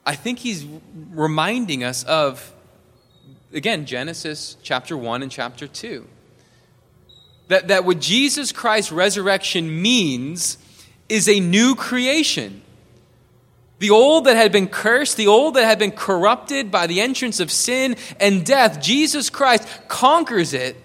I 0.05 0.15
think 0.15 0.39
he's 0.39 0.65
reminding 1.11 1.83
us 1.83 2.03
of, 2.05 2.53
again, 3.53 3.85
Genesis 3.85 4.55
chapter 4.63 4.97
1 4.97 5.21
and 5.21 5.29
chapter 5.29 5.67
2. 5.67 6.07
That, 7.49 7.67
that 7.67 7.83
what 7.83 7.99
Jesus 7.99 8.53
Christ's 8.53 8.91
resurrection 8.91 9.81
means 9.81 10.57
is 11.09 11.27
a 11.27 11.41
new 11.41 11.75
creation. 11.75 12.61
The 13.79 13.89
old 13.89 14.25
that 14.25 14.37
had 14.37 14.53
been 14.53 14.67
cursed, 14.67 15.17
the 15.17 15.27
old 15.27 15.55
that 15.55 15.65
had 15.65 15.77
been 15.77 15.91
corrupted 15.91 16.71
by 16.71 16.87
the 16.87 17.01
entrance 17.01 17.41
of 17.41 17.51
sin 17.51 17.97
and 18.17 18.45
death, 18.45 18.81
Jesus 18.81 19.29
Christ 19.29 19.67
conquers 19.89 20.53
it 20.53 20.77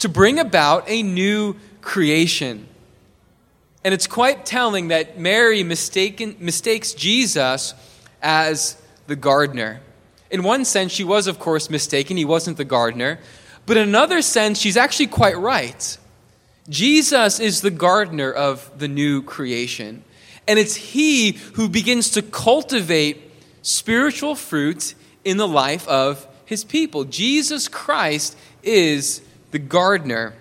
to 0.00 0.10
bring 0.10 0.38
about 0.38 0.84
a 0.86 1.02
new 1.02 1.56
creation. 1.80 2.67
And 3.88 3.94
it's 3.94 4.06
quite 4.06 4.44
telling 4.44 4.88
that 4.88 5.18
Mary 5.18 5.62
mistaken, 5.62 6.36
mistakes 6.40 6.92
Jesus 6.92 7.72
as 8.20 8.76
the 9.06 9.16
gardener. 9.16 9.80
In 10.30 10.42
one 10.42 10.66
sense, 10.66 10.92
she 10.92 11.04
was, 11.04 11.26
of 11.26 11.38
course, 11.38 11.70
mistaken. 11.70 12.18
He 12.18 12.26
wasn't 12.26 12.58
the 12.58 12.66
gardener. 12.66 13.18
But 13.64 13.78
in 13.78 13.88
another 13.88 14.20
sense, 14.20 14.58
she's 14.58 14.76
actually 14.76 15.06
quite 15.06 15.38
right. 15.38 15.96
Jesus 16.68 17.40
is 17.40 17.62
the 17.62 17.70
gardener 17.70 18.30
of 18.30 18.70
the 18.78 18.88
new 18.88 19.22
creation. 19.22 20.04
And 20.46 20.58
it's 20.58 20.74
He 20.74 21.38
who 21.54 21.66
begins 21.66 22.10
to 22.10 22.20
cultivate 22.20 23.22
spiritual 23.62 24.34
fruit 24.34 24.92
in 25.24 25.38
the 25.38 25.48
life 25.48 25.88
of 25.88 26.26
His 26.44 26.62
people. 26.62 27.04
Jesus 27.04 27.68
Christ 27.68 28.36
is 28.62 29.22
the 29.50 29.58
gardener 29.58 30.34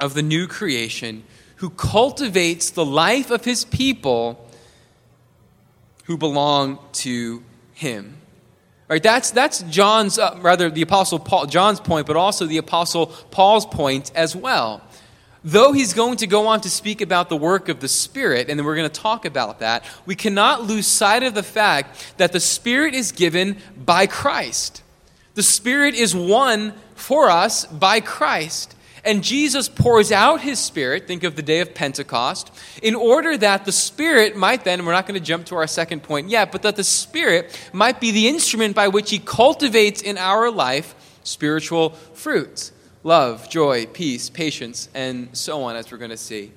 of 0.00 0.14
the 0.14 0.22
new 0.22 0.46
creation 0.46 1.24
who 1.60 1.70
cultivates 1.70 2.70
the 2.70 2.84
life 2.84 3.30
of 3.30 3.44
His 3.44 3.64
people 3.64 4.46
who 6.10 6.18
belong 6.18 6.76
to 6.92 7.40
him. 7.72 8.16
Right, 8.88 9.00
that's, 9.00 9.30
that's 9.30 9.62
John's, 9.62 10.18
uh, 10.18 10.36
rather 10.42 10.68
the 10.68 10.82
Apostle 10.82 11.20
Paul, 11.20 11.46
John's 11.46 11.78
point, 11.78 12.08
but 12.08 12.16
also 12.16 12.46
the 12.46 12.58
Apostle 12.58 13.06
Paul's 13.30 13.64
point 13.64 14.10
as 14.16 14.34
well. 14.34 14.82
Though 15.44 15.70
he's 15.70 15.94
going 15.94 16.16
to 16.16 16.26
go 16.26 16.48
on 16.48 16.62
to 16.62 16.68
speak 16.68 17.00
about 17.00 17.28
the 17.28 17.36
work 17.36 17.68
of 17.68 17.78
the 17.78 17.86
Spirit, 17.86 18.50
and 18.50 18.58
then 18.58 18.66
we're 18.66 18.74
going 18.74 18.90
to 18.90 19.00
talk 19.00 19.24
about 19.24 19.60
that, 19.60 19.84
we 20.04 20.16
cannot 20.16 20.64
lose 20.64 20.88
sight 20.88 21.22
of 21.22 21.34
the 21.34 21.44
fact 21.44 22.14
that 22.16 22.32
the 22.32 22.40
Spirit 22.40 22.96
is 22.96 23.12
given 23.12 23.56
by 23.76 24.08
Christ. 24.08 24.82
The 25.36 25.44
Spirit 25.44 25.94
is 25.94 26.12
won 26.12 26.74
for 26.96 27.30
us 27.30 27.66
by 27.66 28.00
Christ. 28.00 28.74
And 29.04 29.24
Jesus 29.24 29.68
pours 29.68 30.12
out 30.12 30.40
his 30.40 30.58
Spirit, 30.58 31.06
think 31.06 31.24
of 31.24 31.36
the 31.36 31.42
day 31.42 31.60
of 31.60 31.74
Pentecost, 31.74 32.52
in 32.82 32.94
order 32.94 33.36
that 33.36 33.64
the 33.64 33.72
Spirit 33.72 34.36
might 34.36 34.64
then, 34.64 34.84
we're 34.84 34.92
not 34.92 35.06
going 35.06 35.18
to 35.18 35.24
jump 35.24 35.46
to 35.46 35.56
our 35.56 35.66
second 35.66 36.02
point 36.02 36.28
yet, 36.28 36.52
but 36.52 36.62
that 36.62 36.76
the 36.76 36.84
Spirit 36.84 37.70
might 37.72 38.00
be 38.00 38.10
the 38.10 38.28
instrument 38.28 38.74
by 38.74 38.88
which 38.88 39.10
he 39.10 39.18
cultivates 39.18 40.02
in 40.02 40.18
our 40.18 40.50
life 40.50 40.94
spiritual 41.22 41.90
fruits 42.14 42.72
love, 43.02 43.48
joy, 43.48 43.86
peace, 43.86 44.28
patience, 44.28 44.90
and 44.94 45.34
so 45.36 45.62
on, 45.62 45.76
as 45.76 45.90
we're 45.90 45.98
going 45.98 46.10
to 46.10 46.16
see. 46.16 46.52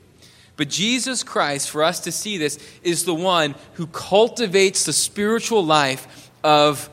But 0.55 0.69
Jesus 0.69 1.23
Christ, 1.23 1.69
for 1.69 1.83
us 1.83 2.01
to 2.01 2.11
see 2.11 2.37
this, 2.37 2.59
is 2.83 3.05
the 3.05 3.15
one 3.15 3.55
who 3.73 3.87
cultivates 3.87 4.85
the 4.85 4.93
spiritual 4.93 5.65
life 5.65 6.29
of 6.43 6.89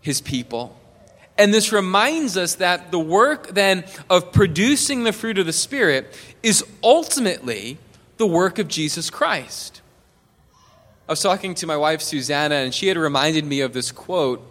his 0.00 0.20
people. 0.20 0.78
And 1.38 1.52
this 1.52 1.72
reminds 1.72 2.36
us 2.36 2.54
that 2.56 2.90
the 2.90 2.98
work 2.98 3.48
then 3.48 3.84
of 4.08 4.32
producing 4.32 5.04
the 5.04 5.12
fruit 5.12 5.38
of 5.38 5.46
the 5.46 5.52
Spirit 5.52 6.18
is 6.42 6.64
ultimately 6.82 7.78
the 8.16 8.26
work 8.26 8.58
of 8.58 8.68
Jesus 8.68 9.10
Christ. 9.10 9.82
I 11.08 11.12
was 11.12 11.22
talking 11.22 11.54
to 11.56 11.66
my 11.66 11.76
wife 11.76 12.00
Susanna, 12.00 12.56
and 12.56 12.74
she 12.74 12.88
had 12.88 12.96
reminded 12.96 13.44
me 13.44 13.60
of 13.60 13.72
this 13.72 13.92
quote. 13.92 14.44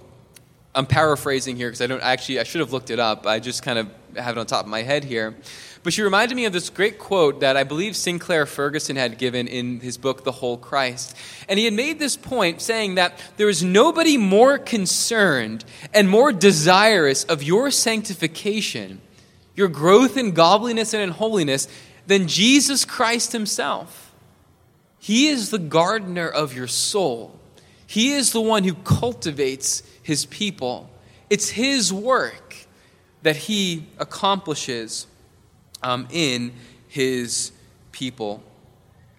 I'm 0.74 0.86
paraphrasing 0.86 1.56
here 1.56 1.68
because 1.70 1.82
I 1.82 1.88
don't 1.88 2.04
actually, 2.04 2.39
I 2.39 2.44
should 2.44 2.62
have 2.62 2.72
looked 2.72 2.92
it 2.92 3.00
up. 3.00 3.25
I 3.25 3.39
just 3.39 3.63
kind 3.63 3.80
of 3.80 3.89
have 4.15 4.38
it 4.38 4.39
on 4.39 4.46
top 4.46 4.65
of 4.65 4.70
my 4.70 4.84
head 4.84 5.04
here. 5.04 5.36
But 5.86 5.94
she 5.94 6.01
reminded 6.01 6.34
me 6.34 6.46
of 6.46 6.51
this 6.51 6.72
great 6.72 6.98
quote 6.98 7.42
that 7.42 7.56
I 7.56 7.63
believe 7.63 7.96
Sinclair 7.96 8.48
Ferguson 8.48 8.96
had 8.96 9.20
given 9.20 9.48
in 9.48 9.82
his 9.82 10.00
book, 10.00 10.24
The 10.24 10.32
Whole 10.32 10.58
Christ. 10.58 11.15
And 11.48 11.60
he 11.60 11.65
had 11.65 11.75
made 11.75 12.00
this 12.00 12.18
point 12.18 12.60
saying 12.60 12.96
that 12.96 13.22
there 13.38 13.50
is 13.50 13.63
nobody 13.63 14.18
more 14.18 14.58
concerned 14.58 15.63
and 15.94 16.10
more 16.10 16.32
desirous 16.32 17.24
of 17.25 17.44
your 17.44 17.70
sanctification, 17.70 19.00
your 19.54 19.68
growth 19.68 20.18
in 20.18 20.32
godliness 20.32 20.96
and 20.96 21.04
in 21.04 21.12
holiness, 21.12 21.68
than 22.08 22.27
Jesus 22.27 22.84
Christ 22.84 23.32
himself. 23.32 24.12
He 24.98 25.27
is 25.27 25.51
the 25.51 25.60
gardener 25.60 26.27
of 26.27 26.56
your 26.56 26.65
soul. 26.65 27.39
He 27.86 28.13
is 28.13 28.32
the 28.32 28.42
one 28.42 28.63
who 28.63 28.74
cultivates 28.74 29.84
his 30.01 30.25
people. 30.25 30.89
It's 31.30 31.50
his 31.50 31.94
work 31.94 32.56
that 33.22 33.36
he 33.36 33.86
accomplishes 34.00 35.06
um, 35.84 36.08
in 36.12 36.53
his 36.88 37.51
people. 37.91 38.44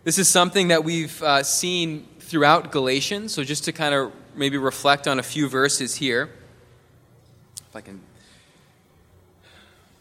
This 0.04 0.18
is 0.18 0.28
something 0.28 0.68
that 0.68 0.84
we've 0.84 1.22
uh, 1.22 1.42
seen 1.42 2.06
throughout 2.20 2.72
Galatians. 2.72 3.34
So, 3.34 3.44
just 3.44 3.64
to 3.64 3.72
kind 3.72 3.94
of 3.94 4.12
maybe 4.36 4.58
reflect 4.58 5.08
on 5.08 5.18
a 5.18 5.22
few 5.22 5.48
verses 5.48 5.96
here. 5.96 6.30
If 7.68 7.74
I 7.74 7.80
can. 7.80 8.00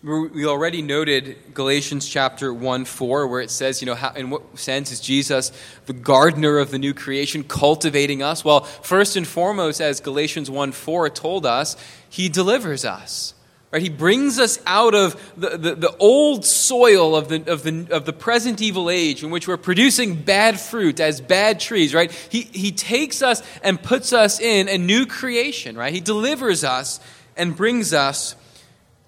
We 0.04 0.46
already 0.46 0.84
noted 0.84 1.36
Galatians 1.56 2.08
chapter 2.08 2.54
1 2.54 2.86
4, 2.86 3.26
where 3.26 3.42
it 3.42 3.50
says, 3.50 3.82
you 3.82 3.88
know, 3.88 3.96
how, 3.96 4.14
in 4.14 4.30
what 4.30 4.60
sense 4.60 4.92
is 4.92 5.00
Jesus 5.00 5.52
the 5.88 5.94
gardener 5.94 6.60
of 6.60 6.70
the 6.70 6.78
new 6.78 6.94
creation, 6.94 7.44
cultivating 7.44 8.22
us? 8.22 8.46
Well, 8.46 8.62
first 8.62 9.16
and 9.16 9.26
foremost, 9.26 9.82
as 9.82 10.02
Galatians 10.02 10.52
1 10.52 10.74
4 10.74 11.10
told 11.10 11.48
us, 11.48 11.76
he 12.08 12.30
delivers 12.30 12.86
us. 12.86 13.34
Right? 13.72 13.82
He 13.82 13.90
brings 13.90 14.40
us 14.40 14.60
out 14.66 14.96
of 14.96 15.34
the, 15.36 15.58
the, 15.58 15.76
the, 15.76 15.96
old 15.98 16.46
soil 16.46 17.16
of 17.16 17.28
the, 17.28 17.52
of, 17.52 17.64
the, 17.64 17.88
of 17.92 18.06
the 18.06 18.14
present 18.14 18.62
evil 18.62 18.90
age 18.90 19.24
in 19.24 19.32
which 19.32 19.48
we're 19.48 19.58
producing 19.58 20.16
bad 20.16 20.60
fruit 20.60 21.00
as 21.00 21.20
bad 21.20 21.60
trees, 21.60 21.94
right? 21.94 22.12
He, 22.30 22.42
he 22.42 22.72
takes 22.72 23.22
us 23.22 23.44
and 23.64 23.82
puts 23.82 24.14
us 24.14 24.40
in 24.40 24.70
a 24.70 24.78
new 24.78 25.06
creation, 25.06 25.78
right? 25.78 25.94
He 25.94 26.00
delivers 26.00 26.64
us 26.64 27.02
and 27.36 27.56
brings 27.56 27.94
us 27.94 28.36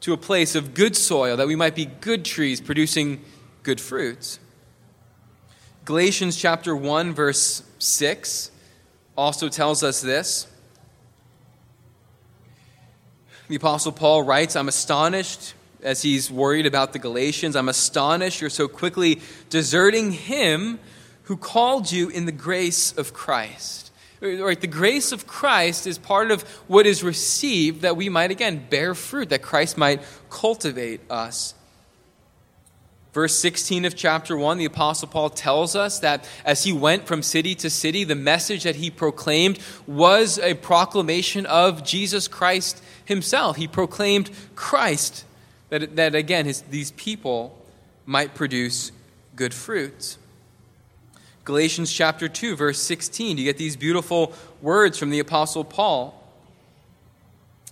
to 0.02 0.14
a 0.14 0.18
place 0.18 0.56
of 0.56 0.74
good 0.74 0.96
soil 0.96 1.38
that 1.38 1.48
we 1.48 1.56
might 1.56 1.76
be 1.76 1.86
good 1.86 2.26
trees 2.26 2.60
producing 2.60 3.24
good 3.64 3.80
fruits. 3.80 4.40
Galatians 5.86 6.36
chapter 6.36 6.76
1, 6.76 7.14
verse 7.14 7.64
6 7.80 8.52
also 9.18 9.50
tells 9.50 9.84
us 9.84 10.02
this. 10.02 10.48
The 13.48 13.56
Apostle 13.56 13.94
Paul 13.94 14.24
writes, 14.24 14.58
I'm 14.58 14.68
astonished 14.68 15.54
as 15.82 16.02
he's 16.02 16.30
worried 16.30 16.66
about 16.66 16.92
the 16.92 17.00
Galatians. 17.00 17.56
I'm 17.56 17.70
astonished 17.70 18.42
you're 18.42 18.50
so 18.50 18.68
quickly 18.68 19.22
deserting 19.50 20.12
him 20.12 20.80
who 21.24 21.38
called 21.38 21.90
you 21.92 22.10
in 22.10 22.26
the 22.26 22.32
grace 22.32 22.92
of 22.98 23.14
Christ. 23.14 23.92
Right, 24.20 24.60
the 24.60 24.68
grace 24.68 25.12
of 25.12 25.28
Christ 25.28 25.86
is 25.86 25.98
part 25.98 26.32
of 26.32 26.42
what 26.68 26.88
is 26.88 27.04
received 27.04 27.84
that 27.84 27.96
we 27.96 28.10
might 28.10 28.32
again 28.32 28.66
bear 28.70 28.96
fruit, 28.96 29.30
that 29.30 29.44
Christ 29.44 29.78
might 29.78 30.02
cultivate 30.30 31.02
us. 31.10 31.54
Verse 33.18 33.34
16 33.34 33.86
of 33.86 33.96
chapter 33.96 34.38
1, 34.38 34.60
the 34.60 34.66
Apostle 34.66 35.08
Paul 35.08 35.32
tells 35.32 35.76
us 35.76 36.02
that 36.02 36.30
as 36.46 36.66
he 36.66 36.72
went 36.72 37.08
from 37.08 37.24
city 37.24 37.56
to 37.56 37.68
city, 37.68 38.04
the 38.04 38.14
message 38.14 38.62
that 38.62 38.76
he 38.76 38.92
proclaimed 38.92 39.58
was 39.88 40.38
a 40.38 40.54
proclamation 40.54 41.44
of 41.48 41.84
Jesus 41.84 42.28
Christ 42.28 42.80
himself. 43.06 43.56
He 43.56 43.68
proclaimed 43.68 44.30
Christ, 44.54 45.26
that, 45.70 45.96
that 45.96 46.14
again, 46.14 46.46
his, 46.46 46.62
these 46.62 46.92
people 46.92 47.58
might 48.06 48.36
produce 48.36 48.92
good 49.36 49.52
fruit. 49.52 50.18
Galatians 51.44 51.92
chapter 51.92 52.28
2, 52.28 52.56
verse 52.56 52.80
16, 52.80 53.40
you 53.40 53.46
get 53.46 53.58
these 53.58 53.76
beautiful 53.76 54.32
words 54.62 55.00
from 55.00 55.10
the 55.10 55.18
Apostle 55.18 55.64
Paul. 55.64 56.14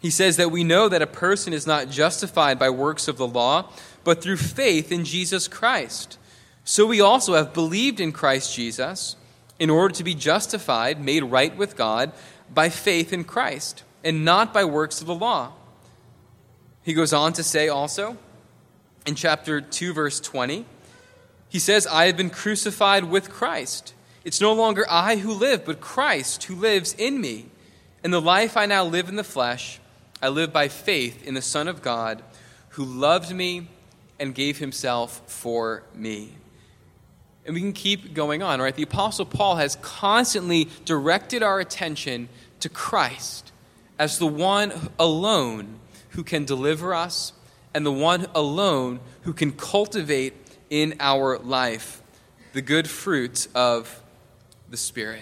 He 0.01 0.09
says 0.09 0.37
that 0.37 0.49
we 0.49 0.63
know 0.63 0.89
that 0.89 1.03
a 1.03 1.07
person 1.07 1.53
is 1.53 1.67
not 1.67 1.91
justified 1.91 2.57
by 2.57 2.71
works 2.71 3.07
of 3.07 3.17
the 3.17 3.27
law, 3.27 3.69
but 4.05 4.21
through 4.21 4.37
faith 4.37 4.93
in 4.93 5.03
Jesus 5.03 5.49
Christ. 5.49 6.17
So 6.63 6.85
we 6.85 7.01
also 7.01 7.33
have 7.33 7.53
believed 7.53 7.99
in 7.99 8.13
Christ 8.13 8.55
Jesus 8.55 9.17
in 9.59 9.69
order 9.69 9.93
to 9.95 10.03
be 10.03 10.13
justified, 10.13 11.03
made 11.03 11.23
right 11.23 11.55
with 11.57 11.75
God, 11.75 12.13
by 12.53 12.69
faith 12.69 13.11
in 13.11 13.25
Christ 13.25 13.83
and 14.03 14.23
not 14.23 14.53
by 14.53 14.63
works 14.63 15.01
of 15.01 15.07
the 15.07 15.15
law. 15.15 15.51
He 16.83 16.93
goes 16.93 17.11
on 17.11 17.33
to 17.33 17.43
say 17.43 17.67
also 17.67 18.17
in 19.07 19.15
chapter 19.15 19.59
2, 19.59 19.93
verse 19.93 20.19
20, 20.19 20.65
he 21.49 21.59
says, 21.59 21.87
I 21.87 22.05
have 22.05 22.17
been 22.17 22.29
crucified 22.29 23.05
with 23.05 23.31
Christ. 23.31 23.93
It's 24.23 24.41
no 24.41 24.53
longer 24.53 24.85
I 24.89 25.17
who 25.17 25.33
live, 25.33 25.65
but 25.65 25.81
Christ 25.81 26.43
who 26.43 26.55
lives 26.55 26.93
in 26.93 27.19
me. 27.19 27.47
And 28.03 28.13
the 28.13 28.21
life 28.21 28.55
I 28.55 28.67
now 28.67 28.83
live 28.83 29.09
in 29.09 29.15
the 29.15 29.23
flesh, 29.23 29.79
I 30.21 30.29
live 30.29 30.53
by 30.53 30.67
faith 30.67 31.25
in 31.25 31.33
the 31.33 31.41
Son 31.41 31.67
of 31.67 31.81
God, 31.81 32.21
who 32.69 32.83
loved 32.83 33.33
me 33.33 33.67
and 34.19 34.33
gave 34.33 34.57
himself 34.57 35.21
for 35.27 35.83
me. 35.93 36.31
And 37.45 37.53
we 37.53 37.61
can 37.61 37.73
keep 37.73 38.13
going 38.13 38.41
on, 38.41 38.59
right? 38.59 38.73
The 38.73 38.83
Apostle 38.83 39.25
Paul 39.25 39.57
has 39.57 39.75
constantly 39.77 40.69
directed 40.83 41.43
our 41.43 41.59
attention 41.59 42.29
to 42.59 42.69
Christ 42.69 43.51
as 43.99 44.17
the 44.17 44.27
one 44.27 44.73
alone 44.97 45.79
who 46.09 46.23
can 46.23 46.45
deliver 46.45 46.93
us 46.93 47.33
and 47.73 47.85
the 47.85 47.91
one 47.91 48.25
alone 48.33 48.99
who 49.23 49.33
can 49.33 49.51
cultivate 49.51 50.33
in 50.69 50.95
our 50.99 51.37
life 51.37 52.01
the 52.53 52.61
good 52.61 52.89
fruit 52.89 53.47
of 53.53 54.01
the 54.69 54.77
Spirit. 54.77 55.21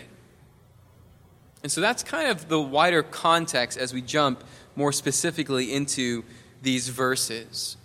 And 1.63 1.71
so 1.71 1.81
that's 1.81 2.03
kind 2.03 2.29
of 2.29 2.47
the 2.47 2.61
wider 2.61 3.03
context 3.03 3.77
as 3.77 3.93
we 3.93 4.01
jump 4.01 4.43
more 4.75 4.91
specifically 4.91 5.73
into 5.73 6.23
these 6.61 6.89
verses 6.89 7.77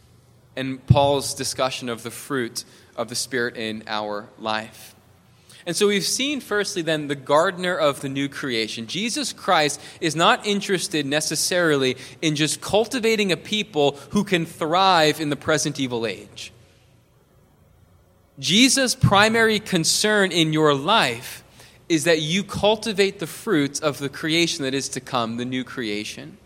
and 0.59 0.85
Paul's 0.87 1.33
discussion 1.35 1.89
of 1.89 2.03
the 2.03 2.11
fruit 2.11 2.65
of 2.97 3.09
the 3.09 3.15
Spirit 3.15 3.57
in 3.57 3.85
our 3.87 4.29
life. 4.39 4.95
And 5.65 5.77
so 5.77 5.89
we've 5.89 6.05
seen, 6.05 6.41
firstly, 6.41 6.83
then, 6.83 7.09
the 7.09 7.15
gardener 7.15 7.77
of 7.77 8.01
the 8.01 8.09
new 8.09 8.29
creation. 8.29 8.87
Jesus 8.87 9.33
Christ 9.33 9.81
is 10.01 10.17
not 10.17 10.47
interested 10.47 11.05
necessarily 11.05 11.97
in 12.23 12.37
just 12.37 12.61
cultivating 12.61 13.33
a 13.33 13.37
people 13.37 13.99
who 14.11 14.25
can 14.25 14.47
thrive 14.47 15.21
in 15.21 15.31
the 15.31 15.37
present 15.37 15.79
evil 15.79 16.07
age. 16.07 16.53
Jesus' 18.39 18.95
primary 18.95 19.61
concern 19.61 20.33
in 20.33 20.53
your 20.53 20.73
life 20.75 21.45
is 21.89 22.05
that 22.05 22.23
you 22.23 22.45
cultivate 22.45 23.19
the 23.19 23.27
fruits 23.27 23.81
of 23.81 23.99
the 23.99 24.09
creation 24.09 24.65
that 24.65 24.75
is 24.75 24.89
to 24.91 25.01
come, 25.01 25.37
the 25.37 25.45
new 25.45 25.65
creation. 25.65 26.39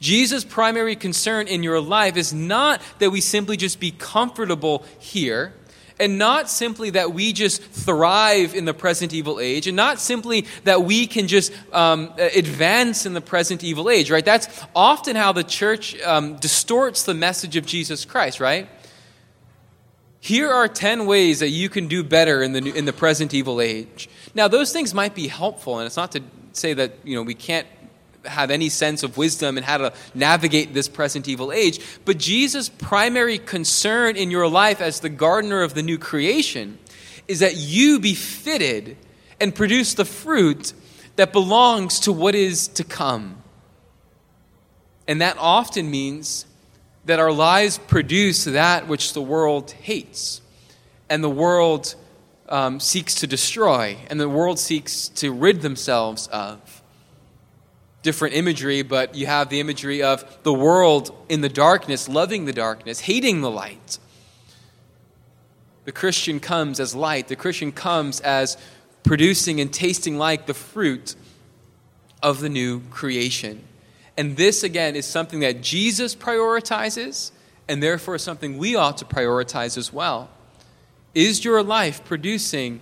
Jesus' 0.00 0.44
primary 0.44 0.96
concern 0.96 1.48
in 1.48 1.62
your 1.62 1.80
life 1.80 2.16
is 2.16 2.32
not 2.32 2.82
that 2.98 3.10
we 3.10 3.20
simply 3.20 3.56
just 3.56 3.80
be 3.80 3.90
comfortable 3.90 4.84
here 4.98 5.54
and 5.98 6.18
not 6.18 6.50
simply 6.50 6.90
that 6.90 7.12
we 7.12 7.32
just 7.32 7.62
thrive 7.62 8.54
in 8.54 8.64
the 8.64 8.74
present 8.74 9.12
evil 9.12 9.38
age, 9.38 9.66
and 9.66 9.76
not 9.76 10.00
simply 10.00 10.46
that 10.64 10.82
we 10.82 11.06
can 11.06 11.28
just 11.28 11.52
um, 11.72 12.12
advance 12.18 13.06
in 13.06 13.14
the 13.14 13.20
present 13.20 13.62
evil 13.62 13.88
age, 13.88 14.10
right? 14.10 14.24
That's 14.24 14.48
often 14.74 15.14
how 15.14 15.32
the 15.32 15.44
church 15.44 16.00
um, 16.02 16.36
distorts 16.36 17.04
the 17.04 17.14
message 17.14 17.56
of 17.56 17.64
Jesus 17.64 18.04
Christ, 18.04 18.40
right? 18.40 18.68
Here 20.18 20.50
are 20.50 20.66
10 20.66 21.06
ways 21.06 21.40
that 21.40 21.50
you 21.50 21.68
can 21.68 21.86
do 21.86 22.02
better 22.02 22.42
in 22.42 22.52
the, 22.52 22.74
in 22.74 22.86
the 22.86 22.92
present 22.92 23.34
evil 23.34 23.60
age. 23.60 24.08
Now, 24.34 24.48
those 24.48 24.72
things 24.72 24.94
might 24.94 25.14
be 25.14 25.28
helpful, 25.28 25.78
and 25.78 25.86
it's 25.86 25.96
not 25.96 26.12
to 26.12 26.22
say 26.52 26.74
that 26.74 26.94
you 27.04 27.14
know, 27.14 27.22
we 27.22 27.34
can't 27.34 27.66
have 28.26 28.50
any 28.50 28.68
sense 28.68 29.02
of 29.02 29.16
wisdom 29.16 29.56
and 29.56 29.64
how 29.64 29.78
to 29.78 29.92
navigate 30.14 30.74
this 30.74 30.88
present 30.88 31.28
evil 31.28 31.52
age. 31.52 31.80
But 32.04 32.18
Jesus' 32.18 32.68
primary 32.68 33.38
concern 33.38 34.16
in 34.16 34.30
your 34.30 34.48
life 34.48 34.80
as 34.80 35.00
the 35.00 35.08
gardener 35.08 35.62
of 35.62 35.74
the 35.74 35.82
new 35.82 35.98
creation 35.98 36.78
is 37.28 37.40
that 37.40 37.56
you 37.56 38.00
be 38.00 38.14
fitted 38.14 38.96
and 39.40 39.54
produce 39.54 39.94
the 39.94 40.04
fruit 40.04 40.72
that 41.16 41.32
belongs 41.32 42.00
to 42.00 42.12
what 42.12 42.34
is 42.34 42.68
to 42.68 42.84
come. 42.84 43.36
And 45.06 45.20
that 45.20 45.36
often 45.38 45.90
means 45.90 46.46
that 47.04 47.20
our 47.20 47.32
lives 47.32 47.78
produce 47.78 48.44
that 48.44 48.88
which 48.88 49.12
the 49.12 49.22
world 49.22 49.70
hates 49.72 50.40
and 51.08 51.22
the 51.22 51.30
world 51.30 51.94
um, 52.48 52.80
seeks 52.80 53.16
to 53.16 53.26
destroy 53.26 53.96
and 54.08 54.18
the 54.18 54.28
world 54.28 54.58
seeks 54.58 55.08
to 55.08 55.32
rid 55.32 55.60
themselves 55.62 56.26
of 56.28 56.58
different 58.04 58.34
imagery, 58.34 58.82
but 58.82 59.16
you 59.16 59.26
have 59.26 59.48
the 59.48 59.58
imagery 59.58 60.02
of 60.02 60.24
the 60.44 60.52
world 60.52 61.10
in 61.28 61.40
the 61.40 61.48
darkness, 61.48 62.08
loving 62.08 62.44
the 62.44 62.52
darkness, 62.52 63.00
hating 63.00 63.40
the 63.40 63.50
light. 63.50 63.98
The 65.86 65.92
Christian 65.92 66.38
comes 66.38 66.78
as 66.78 66.94
light, 66.94 67.26
the 67.26 67.34
Christian 67.34 67.72
comes 67.72 68.20
as 68.20 68.56
producing 69.02 69.60
and 69.60 69.72
tasting 69.72 70.16
like 70.16 70.46
the 70.46 70.54
fruit 70.54 71.16
of 72.22 72.40
the 72.40 72.48
new 72.48 72.80
creation. 72.90 73.64
And 74.16 74.36
this, 74.36 74.62
again, 74.62 74.94
is 74.96 75.06
something 75.06 75.40
that 75.40 75.60
Jesus 75.60 76.14
prioritizes, 76.14 77.32
and 77.68 77.82
therefore 77.82 78.18
something 78.18 78.58
we 78.58 78.76
ought 78.76 78.98
to 78.98 79.04
prioritize 79.04 79.76
as 79.76 79.92
well. 79.92 80.28
Is 81.14 81.44
your 81.44 81.62
life 81.62 82.04
producing 82.04 82.80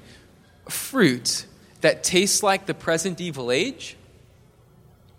fruit 0.69 1.47
that 1.81 2.03
tastes 2.03 2.43
like 2.43 2.67
the 2.67 2.75
present 2.75 3.21
evil 3.21 3.51
age? 3.51 3.97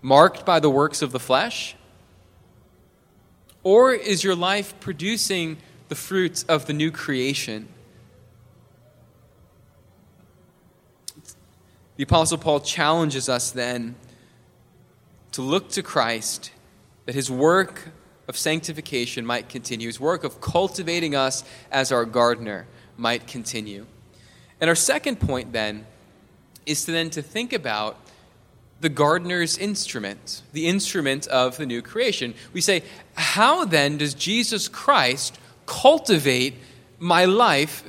Marked 0.04 0.46
by 0.46 0.60
the 0.60 0.70
works 0.70 1.02
of 1.02 1.12
the 1.12 1.20
flesh? 1.20 1.76
Or 3.64 3.94
is 3.94 4.24
your 4.24 4.36
life 4.36 4.80
producing 4.80 5.58
the 5.90 5.96
fruits 5.96 6.44
of 6.44 6.68
the 6.68 6.74
new 6.74 6.92
creation? 6.92 7.70
The 11.96 12.04
Apostle 12.04 12.38
Paul 12.38 12.60
challenges 12.60 13.30
us 13.30 13.50
then 13.50 13.96
to 15.32 15.42
look 15.42 15.70
to 15.70 15.82
Christ, 15.82 16.52
that 17.06 17.16
his 17.16 17.32
work 17.32 17.90
of 18.28 18.38
sanctification 18.38 19.26
might 19.26 19.50
continue, 19.50 19.88
his 19.88 20.00
work 20.00 20.24
of 20.24 20.42
cultivating 20.42 21.16
us 21.16 21.44
as 21.72 21.92
our 21.92 22.06
gardener 22.06 22.68
might 22.98 23.26
continue. 23.26 23.86
And 24.60 24.70
our 24.70 24.76
second 24.76 25.20
point 25.20 25.54
then 25.54 25.86
is 26.66 26.86
to 26.86 26.92
then 26.92 27.10
to 27.12 27.22
think 27.22 27.54
about 27.54 28.03
the 28.84 28.90
gardener's 28.90 29.58
instrument, 29.58 30.44
the 30.52 30.68
instrument 30.68 31.26
of 31.28 31.56
the 31.56 31.66
new 31.66 31.82
creation. 31.82 32.36
We 32.52 32.60
say, 32.60 32.84
how 33.16 33.64
then 33.64 33.98
does 33.98 34.14
Jesus 34.14 34.68
Christ 34.68 35.40
cultivate 35.66 36.56
my 37.00 37.24
life 37.24 37.84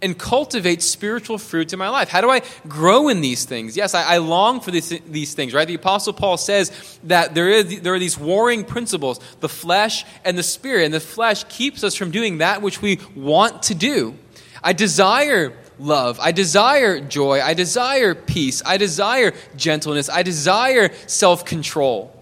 and 0.00 0.18
cultivate 0.18 0.80
spiritual 0.80 1.36
fruits 1.36 1.74
in 1.74 1.78
my 1.78 1.90
life? 1.90 2.08
How 2.08 2.22
do 2.22 2.30
I 2.30 2.40
grow 2.66 3.10
in 3.10 3.20
these 3.20 3.44
things? 3.44 3.76
Yes, 3.76 3.94
I, 3.94 4.14
I 4.14 4.18
long 4.18 4.60
for 4.60 4.70
these, 4.70 4.88
these 5.06 5.34
things, 5.34 5.52
right? 5.52 5.68
The 5.68 5.74
Apostle 5.74 6.14
Paul 6.14 6.38
says 6.38 6.98
that 7.04 7.34
there, 7.34 7.50
is, 7.50 7.82
there 7.82 7.92
are 7.92 7.98
these 7.98 8.18
warring 8.18 8.64
principles, 8.64 9.20
the 9.40 9.50
flesh 9.50 10.06
and 10.24 10.36
the 10.38 10.42
spirit, 10.42 10.86
and 10.86 10.94
the 10.94 10.98
flesh 10.98 11.44
keeps 11.44 11.84
us 11.84 11.94
from 11.94 12.10
doing 12.10 12.38
that 12.38 12.62
which 12.62 12.80
we 12.80 13.00
want 13.14 13.64
to 13.64 13.74
do. 13.74 14.16
I 14.62 14.72
desire 14.72 15.52
love. 15.82 16.18
I 16.20 16.32
desire 16.32 17.00
joy. 17.00 17.40
I 17.40 17.54
desire 17.54 18.14
peace. 18.14 18.62
I 18.64 18.76
desire 18.76 19.32
gentleness. 19.56 20.08
I 20.08 20.22
desire 20.22 20.90
self 21.06 21.44
control. 21.44 22.14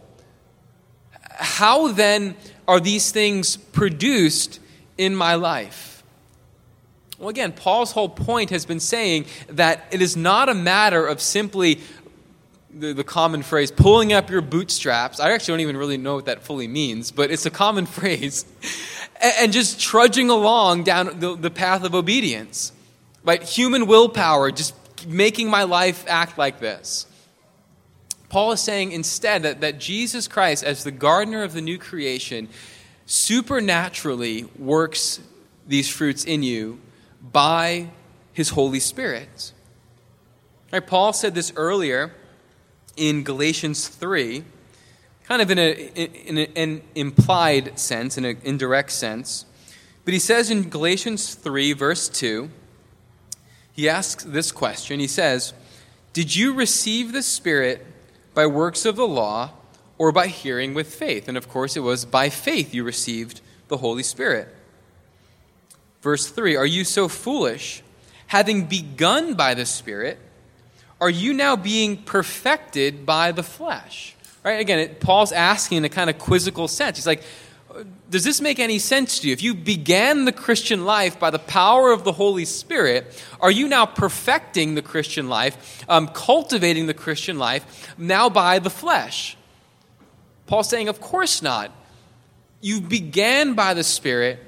How 1.32 1.88
then 1.92 2.36
are 2.66 2.80
these 2.80 3.12
things 3.12 3.56
produced 3.56 4.60
in 4.98 5.14
my 5.14 5.34
life? 5.34 6.02
Well, 7.18 7.28
again, 7.28 7.52
Paul's 7.52 7.92
whole 7.92 8.08
point 8.08 8.50
has 8.50 8.64
been 8.64 8.80
saying 8.80 9.26
that 9.48 9.86
it 9.90 10.00
is 10.00 10.16
not 10.16 10.48
a 10.48 10.54
matter 10.54 11.06
of 11.06 11.20
simply 11.20 11.80
the, 12.72 12.94
the, 12.94 13.04
common 13.04 13.42
phrase, 13.42 13.70
pulling 13.70 14.12
up 14.12 14.30
your 14.30 14.40
bootstraps. 14.40 15.20
I 15.20 15.32
actually 15.32 15.52
don't 15.54 15.60
even 15.60 15.76
really 15.76 15.96
know 15.96 16.14
what 16.14 16.26
that 16.26 16.42
fully 16.42 16.68
means, 16.68 17.10
but 17.10 17.30
it's 17.30 17.44
a 17.44 17.50
common 17.50 17.84
phrase. 17.98 18.46
and, 19.20 19.52
just 19.52 19.80
trudging 19.80 20.30
along 20.30 20.84
down 20.84 21.18
the, 21.18 21.36
the 21.36 21.50
path 21.50 21.84
of 21.84 21.94
obedience. 21.94 22.72
Right? 23.24 23.42
Human 23.42 23.86
willpower, 23.86 24.50
just 24.50 24.74
making 25.06 25.50
my 25.50 25.64
life 25.64 26.04
act 26.08 26.38
like 26.38 26.60
this. 26.60 27.06
Paul 28.28 28.52
is 28.52 28.60
saying 28.60 28.92
instead 28.92 29.42
that, 29.42 29.60
that 29.60 29.78
Jesus 29.78 30.28
Christ, 30.28 30.62
as 30.62 30.84
the 30.84 30.92
gardener 30.92 31.42
of 31.42 31.52
the 31.52 31.60
new 31.60 31.78
creation, 31.78 32.48
supernaturally 33.04 34.44
works 34.56 35.20
these 35.66 35.88
fruits 35.88 36.24
in 36.24 36.42
you 36.42 36.80
by 37.20 37.90
his 38.32 38.50
Holy 38.50 38.80
Spirit. 38.80 39.52
Right, 40.72 40.86
Paul 40.86 41.12
said 41.12 41.34
this 41.34 41.52
earlier 41.56 42.12
in 42.96 43.24
Galatians 43.24 43.88
3, 43.88 44.44
kind 45.24 45.42
of 45.42 45.50
in, 45.50 45.58
a, 45.58 45.70
in 45.70 46.38
a, 46.38 46.48
an 46.56 46.82
implied 46.94 47.78
sense, 47.78 48.16
in 48.16 48.24
an 48.24 48.38
indirect 48.44 48.92
sense. 48.92 49.46
But 50.04 50.14
he 50.14 50.20
says 50.20 50.50
in 50.50 50.68
Galatians 50.68 51.34
3, 51.34 51.72
verse 51.72 52.08
2, 52.08 52.50
he 53.72 53.88
asks 53.88 54.24
this 54.24 54.52
question. 54.52 55.00
He 55.00 55.06
says, 55.06 55.52
Did 56.12 56.34
you 56.34 56.54
receive 56.54 57.12
the 57.12 57.22
Spirit 57.22 57.86
by 58.34 58.46
works 58.46 58.84
of 58.84 58.96
the 58.96 59.06
law 59.06 59.50
or 59.98 60.12
by 60.12 60.26
hearing 60.26 60.74
with 60.74 60.94
faith? 60.94 61.28
And 61.28 61.36
of 61.36 61.48
course, 61.48 61.76
it 61.76 61.80
was 61.80 62.04
by 62.04 62.28
faith 62.28 62.74
you 62.74 62.84
received 62.84 63.40
the 63.68 63.78
Holy 63.78 64.02
Spirit. 64.02 64.48
Verse 66.02 66.28
3 66.28 66.56
Are 66.56 66.66
you 66.66 66.84
so 66.84 67.08
foolish? 67.08 67.82
Having 68.26 68.66
begun 68.66 69.34
by 69.34 69.54
the 69.54 69.66
Spirit, 69.66 70.18
are 71.00 71.10
you 71.10 71.32
now 71.32 71.56
being 71.56 71.96
perfected 71.96 73.04
by 73.04 73.32
the 73.32 73.42
flesh? 73.42 74.14
Right? 74.44 74.60
Again, 74.60 74.78
it, 74.78 75.00
Paul's 75.00 75.32
asking 75.32 75.78
in 75.78 75.84
a 75.84 75.88
kind 75.88 76.08
of 76.08 76.18
quizzical 76.18 76.68
sense. 76.68 76.96
He's 76.96 77.06
like, 77.06 77.22
does 78.10 78.24
this 78.24 78.40
make 78.40 78.58
any 78.58 78.78
sense 78.78 79.20
to 79.20 79.28
you? 79.28 79.32
If 79.32 79.42
you 79.42 79.54
began 79.54 80.24
the 80.24 80.32
Christian 80.32 80.84
life 80.84 81.18
by 81.18 81.30
the 81.30 81.38
power 81.38 81.92
of 81.92 82.04
the 82.04 82.12
Holy 82.12 82.44
Spirit, 82.44 83.24
are 83.40 83.50
you 83.50 83.68
now 83.68 83.86
perfecting 83.86 84.74
the 84.74 84.82
Christian 84.82 85.28
life, 85.28 85.84
um, 85.88 86.08
cultivating 86.08 86.86
the 86.86 86.94
Christian 86.94 87.38
life 87.38 87.94
now 87.96 88.28
by 88.28 88.58
the 88.58 88.70
flesh? 88.70 89.36
Paul's 90.46 90.68
saying, 90.68 90.88
of 90.88 91.00
course 91.00 91.42
not. 91.42 91.70
You 92.60 92.80
began 92.80 93.54
by 93.54 93.74
the 93.74 93.84
Spirit. 93.84 94.40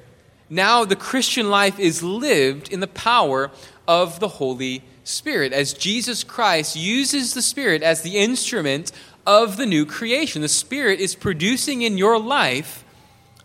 Now 0.51 0.85
the 0.85 0.97
Christian 0.97 1.49
life 1.49 1.79
is 1.79 2.03
lived 2.03 2.73
in 2.73 2.81
the 2.81 2.87
power 2.89 3.51
of 3.87 4.21
the 4.21 4.29
Holy 4.29 4.83
Spirit 5.05 5.53
as 5.53 5.73
Jesus 5.73 6.25
Christ 6.25 6.77
uses 6.77 7.35
the 7.35 7.43
Spirit 7.43 7.83
as 7.83 8.03
the 8.03 8.19
instrument 8.19 8.93
of 9.27 9.57
the 9.57 9.67
new 9.67 9.87
creation. 9.87 10.43
The 10.43 10.49
Spirit 10.49 11.01
is 11.01 11.15
producing 11.15 11.83
in 11.83 11.97
your 11.97 12.19
life 12.19 12.82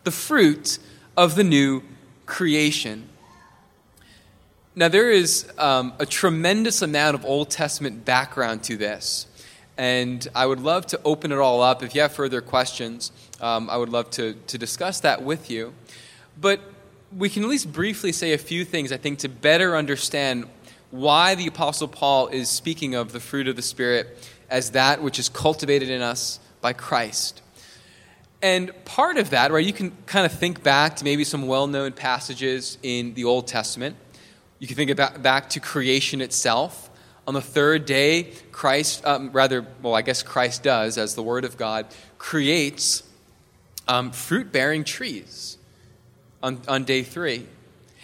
the 0.08 0.12
fruit 0.12 0.80
of 1.18 1.36
the 1.36 1.44
new 1.44 1.84
creation. 2.26 3.10
Now, 4.74 4.88
there 4.88 5.12
is 5.12 5.52
um, 5.58 5.92
a 6.00 6.06
tremendous 6.06 6.82
amount 6.82 7.16
of 7.16 7.26
Old 7.26 7.50
Testament 7.50 8.06
background 8.06 8.64
to 8.64 8.78
this. 8.78 9.28
And 9.78 10.26
I 10.34 10.46
would 10.46 10.62
love 10.62 10.88
to 10.88 11.02
open 11.04 11.34
it 11.34 11.40
all 11.40 11.62
up. 11.62 11.84
If 11.84 11.94
you 11.94 12.00
have 12.00 12.14
further 12.14 12.40
questions, 12.40 13.12
um, 13.42 13.70
I 13.70 13.76
would 13.76 13.90
love 13.90 14.10
to, 14.12 14.36
to 14.48 14.58
discuss 14.58 15.02
that 15.02 15.24
with 15.24 15.52
you. 15.52 15.74
But 16.40 16.62
we 17.18 17.28
can 17.28 17.44
at 17.44 17.50
least 17.50 17.74
briefly 17.74 18.14
say 18.14 18.32
a 18.32 18.38
few 18.38 18.64
things, 18.64 18.94
I 18.94 18.98
think, 18.98 19.20
to 19.20 19.28
better 19.28 19.76
understand 19.76 20.46
why 20.90 21.36
the 21.36 21.48
Apostle 21.48 21.90
Paul 21.90 22.28
is 22.28 22.48
speaking 22.48 22.96
of 22.96 23.12
the 23.12 23.20
fruit 23.20 23.50
of 23.50 23.58
the 23.58 23.62
Spirit 23.62 24.18
as 24.50 24.72
that 24.72 25.04
which 25.04 25.20
is 25.20 25.28
cultivated 25.28 25.90
in 25.90 26.02
us 26.02 26.40
by 26.62 26.72
Christ. 26.72 27.42
And 28.42 28.72
part 28.86 29.18
of 29.18 29.32
that, 29.32 29.52
right, 29.52 29.66
you 29.66 29.74
can 29.74 29.92
kind 30.06 30.26
of 30.26 30.32
think 30.32 30.62
back 30.62 30.98
to 30.98 31.04
maybe 31.04 31.24
some 31.24 31.48
well 31.48 31.68
known 31.68 31.92
passages 31.92 32.78
in 32.84 33.14
the 33.16 33.24
Old 33.24 33.48
Testament. 33.48 33.96
You 34.60 34.68
can 34.68 34.76
think 34.76 34.92
about, 34.92 35.22
back 35.24 35.50
to 35.52 35.60
creation 35.60 36.22
itself. 36.22 36.90
On 37.28 37.34
the 37.34 37.42
third 37.42 37.86
day, 37.86 38.32
Christ, 38.52 39.06
um, 39.06 39.32
rather, 39.32 39.66
well, 39.82 39.94
I 39.94 40.02
guess 40.02 40.24
Christ 40.24 40.64
does, 40.64 40.98
as 40.98 41.14
the 41.16 41.24
Word 41.24 41.46
of 41.46 41.58
God, 41.58 41.88
creates 42.18 43.04
um, 43.88 44.12
fruit 44.12 44.52
bearing 44.52 44.84
trees 44.84 45.58
on, 46.42 46.62
on 46.68 46.84
day 46.86 47.04
three. 47.04 47.46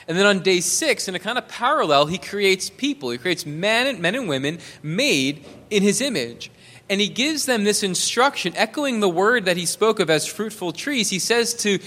And 0.08 0.18
then 0.18 0.26
on 0.26 0.40
day 0.40 0.60
six, 0.60 1.08
in 1.08 1.16
a 1.16 1.20
kind 1.20 1.38
of 1.38 1.48
parallel, 1.48 2.08
he 2.08 2.18
creates 2.18 2.70
people. 2.70 3.12
He 3.12 3.18
creates 3.18 3.46
men, 3.46 4.02
men 4.02 4.16
and 4.16 4.28
women 4.28 4.60
made 4.82 5.46
in 5.70 5.84
his 5.84 6.02
image. 6.02 6.52
And 6.94 7.02
he 7.02 7.08
gives 7.08 7.48
them 7.48 7.64
this 7.64 7.82
instruction, 7.82 8.54
echoing 8.56 9.00
the 9.00 9.10
word 9.10 9.46
that 9.46 9.58
he 9.58 9.66
spoke 9.66 10.00
of 10.00 10.12
as 10.12 10.28
fruitful 10.28 10.74
trees. 10.74 11.10
He 11.10 11.18
says 11.18 11.56
to 11.56 11.80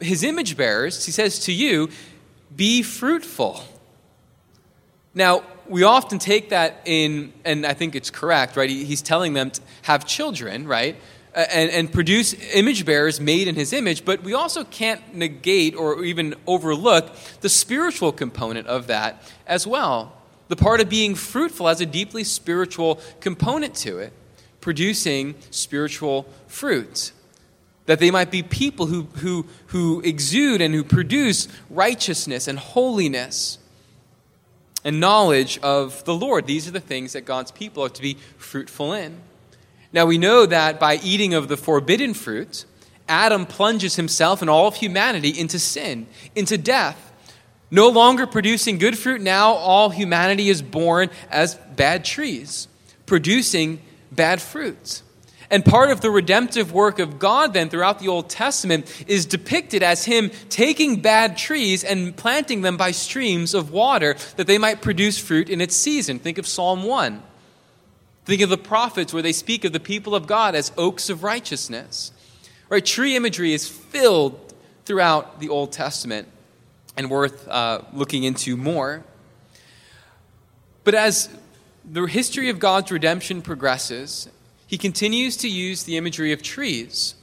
his 0.00 0.22
image 0.22 0.54
bearers, 0.54 1.06
he 1.06 1.12
says 1.12 1.38
to 1.46 1.52
you, 1.52 1.88
be 2.54 2.82
fruitful. 2.82 3.64
Now, 5.14 5.44
we 5.66 5.82
often 5.82 6.18
take 6.18 6.50
that 6.50 6.82
in, 6.84 7.32
and 7.42 7.64
I 7.64 7.72
think 7.72 7.94
it's 7.94 8.10
correct, 8.10 8.54
right? 8.54 8.68
He's 8.68 9.00
telling 9.00 9.32
them 9.32 9.50
to 9.50 9.62
have 9.80 10.04
children, 10.04 10.68
right? 10.68 10.94
And, 11.34 11.70
and 11.70 11.90
produce 11.90 12.34
image 12.52 12.84
bearers 12.84 13.18
made 13.18 13.48
in 13.48 13.54
his 13.54 13.72
image, 13.72 14.04
but 14.04 14.22
we 14.22 14.34
also 14.34 14.64
can't 14.64 15.14
negate 15.14 15.74
or 15.74 16.04
even 16.04 16.34
overlook 16.46 17.16
the 17.40 17.48
spiritual 17.48 18.12
component 18.12 18.66
of 18.66 18.88
that 18.88 19.22
as 19.46 19.66
well. 19.66 20.12
The 20.48 20.56
part 20.56 20.82
of 20.82 20.90
being 20.90 21.14
fruitful 21.14 21.66
has 21.66 21.80
a 21.80 21.86
deeply 21.86 22.24
spiritual 22.24 23.00
component 23.20 23.74
to 23.76 23.96
it 24.00 24.12
producing 24.60 25.34
spiritual 25.50 26.26
fruit. 26.46 27.12
That 27.86 27.98
they 27.98 28.10
might 28.10 28.30
be 28.30 28.42
people 28.42 28.86
who, 28.86 29.02
who, 29.16 29.46
who 29.68 30.00
exude 30.02 30.60
and 30.60 30.74
who 30.74 30.84
produce 30.84 31.48
righteousness 31.68 32.46
and 32.46 32.58
holiness 32.58 33.58
and 34.84 35.00
knowledge 35.00 35.58
of 35.58 36.04
the 36.04 36.14
Lord. 36.14 36.46
These 36.46 36.68
are 36.68 36.72
the 36.72 36.80
things 36.80 37.12
that 37.12 37.24
God's 37.24 37.50
people 37.50 37.84
are 37.84 37.90
to 37.90 38.02
be 38.02 38.16
fruitful 38.38 38.92
in. 38.92 39.20
Now 39.92 40.06
we 40.06 40.18
know 40.18 40.46
that 40.46 40.78
by 40.78 40.96
eating 41.02 41.34
of 41.34 41.48
the 41.48 41.56
forbidden 41.56 42.14
fruit, 42.14 42.64
Adam 43.08 43.44
plunges 43.44 43.96
himself 43.96 44.40
and 44.40 44.48
all 44.48 44.68
of 44.68 44.76
humanity 44.76 45.30
into 45.30 45.58
sin, 45.58 46.06
into 46.36 46.56
death. 46.56 47.12
No 47.70 47.88
longer 47.88 48.26
producing 48.26 48.78
good 48.78 48.96
fruit, 48.96 49.20
now 49.20 49.52
all 49.52 49.90
humanity 49.90 50.48
is 50.48 50.62
born 50.62 51.10
as 51.30 51.56
bad 51.76 52.04
trees, 52.04 52.68
producing 53.06 53.80
bad 54.12 54.40
fruits. 54.40 55.02
And 55.52 55.64
part 55.64 55.90
of 55.90 56.00
the 56.00 56.10
redemptive 56.12 56.72
work 56.72 57.00
of 57.00 57.18
God, 57.18 57.52
then, 57.52 57.68
throughout 57.68 57.98
the 57.98 58.06
Old 58.06 58.30
Testament, 58.30 59.04
is 59.08 59.26
depicted 59.26 59.82
as 59.82 60.04
Him 60.04 60.30
taking 60.48 61.00
bad 61.00 61.36
trees 61.36 61.82
and 61.82 62.16
planting 62.16 62.62
them 62.62 62.76
by 62.76 62.92
streams 62.92 63.52
of 63.52 63.72
water 63.72 64.14
that 64.36 64.46
they 64.46 64.58
might 64.58 64.80
produce 64.80 65.18
fruit 65.18 65.50
in 65.50 65.60
its 65.60 65.74
season. 65.74 66.20
Think 66.20 66.38
of 66.38 66.46
Psalm 66.46 66.84
1. 66.84 67.20
Think 68.26 68.42
of 68.42 68.48
the 68.48 68.58
prophets 68.58 69.12
where 69.12 69.22
they 69.24 69.32
speak 69.32 69.64
of 69.64 69.72
the 69.72 69.80
people 69.80 70.14
of 70.14 70.28
God 70.28 70.54
as 70.54 70.70
oaks 70.76 71.10
of 71.10 71.24
righteousness. 71.24 72.12
Right? 72.68 72.86
Tree 72.86 73.16
imagery 73.16 73.52
is 73.52 73.68
filled 73.68 74.54
throughout 74.84 75.40
the 75.40 75.48
Old 75.48 75.72
Testament 75.72 76.28
and 76.96 77.10
worth 77.10 77.48
uh, 77.48 77.82
looking 77.92 78.22
into 78.22 78.56
more. 78.56 79.02
But 80.84 80.94
as 80.94 81.28
the 81.90 82.04
history 82.04 82.48
of 82.48 82.58
God's 82.58 82.90
redemption 82.92 83.42
progresses, 83.42 84.28
he 84.66 84.78
continues 84.78 85.36
to 85.38 85.48
use 85.48 85.82
the 85.84 85.96
imagery 85.96 86.32
of 86.32 86.42
trees 86.42 87.14